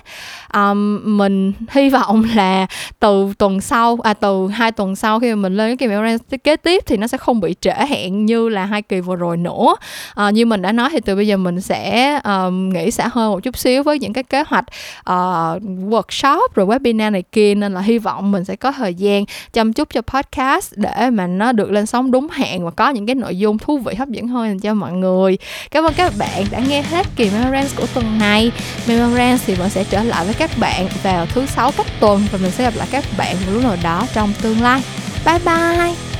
um, 0.54 1.00
mình 1.18 1.52
hy 1.70 1.88
vọng 1.88 2.24
là 2.34 2.66
từ 3.00 3.32
tuần 3.38 3.60
sau, 3.60 3.98
à 4.02 4.14
từ 4.14 4.48
hai 4.48 4.72
tuần 4.72 4.96
sau 4.96 5.20
khi 5.20 5.34
mà 5.34 5.36
mình 5.36 5.56
lên 5.56 5.76
cái 5.76 5.88
kỳ 6.28 6.38
kế 6.38 6.56
tiếp 6.56 6.82
thì 6.86 6.96
nó 6.96 7.06
sẽ 7.06 7.18
không 7.18 7.40
bị 7.40 7.54
trễ 7.60 7.86
hẹn 7.88 8.15
như 8.24 8.48
là 8.48 8.64
hai 8.64 8.82
kỳ 8.82 9.00
vừa 9.00 9.16
rồi 9.16 9.36
nữa. 9.36 9.74
À, 10.14 10.30
như 10.30 10.46
mình 10.46 10.62
đã 10.62 10.72
nói 10.72 10.88
thì 10.92 11.00
từ 11.00 11.16
bây 11.16 11.26
giờ 11.26 11.36
mình 11.36 11.60
sẽ 11.60 12.12
um, 12.24 12.68
nghĩ 12.68 12.90
sẽ 12.90 13.08
hơn 13.12 13.32
một 13.32 13.42
chút 13.42 13.58
xíu 13.58 13.82
với 13.82 13.98
những 13.98 14.12
cái 14.12 14.24
kế 14.24 14.44
hoạch 14.46 14.64
uh, 15.00 15.62
workshop 15.62 16.48
rồi 16.54 16.66
webinar 16.66 17.12
này 17.12 17.22
kia 17.32 17.54
nên 17.54 17.74
là 17.74 17.80
hy 17.80 17.98
vọng 17.98 18.32
mình 18.32 18.44
sẽ 18.44 18.56
có 18.56 18.72
thời 18.72 18.94
gian 18.94 19.24
chăm 19.52 19.72
chút 19.72 19.88
cho 19.90 20.00
podcast 20.02 20.72
để 20.76 21.10
mà 21.10 21.26
nó 21.26 21.52
được 21.52 21.70
lên 21.70 21.86
sóng 21.86 22.10
đúng 22.10 22.28
hẹn 22.32 22.64
và 22.64 22.70
có 22.70 22.90
những 22.90 23.06
cái 23.06 23.14
nội 23.14 23.38
dung 23.38 23.58
thú 23.58 23.78
vị 23.78 23.94
hấp 23.94 24.08
dẫn 24.08 24.28
hơn 24.28 24.60
cho 24.60 24.74
mọi 24.74 24.92
người. 24.92 25.38
Cảm 25.70 25.84
ơn 25.84 25.94
các 25.94 26.12
bạn 26.18 26.44
đã 26.50 26.60
nghe 26.68 26.82
hết 26.82 27.06
kỳ 27.16 27.30
Memorance 27.30 27.76
của 27.76 27.86
tuần 27.94 28.18
này. 28.18 28.52
Memorance 28.88 29.44
thì 29.46 29.54
vẫn 29.54 29.70
sẽ 29.70 29.84
trở 29.90 30.02
lại 30.02 30.24
với 30.24 30.34
các 30.34 30.50
bạn 30.58 30.88
vào 31.02 31.26
thứ 31.26 31.46
sáu 31.46 31.72
cách 31.76 31.86
tuần 32.00 32.22
và 32.32 32.38
mình 32.42 32.50
sẽ 32.50 32.64
gặp 32.64 32.74
lại 32.76 32.88
các 32.90 33.04
bạn 33.18 33.36
một 33.46 33.52
lúc 33.52 33.62
nào 33.62 33.76
đó 33.82 34.06
trong 34.14 34.32
tương 34.42 34.60
lai. 34.60 34.82
Bye 35.26 35.38
bye! 35.44 36.15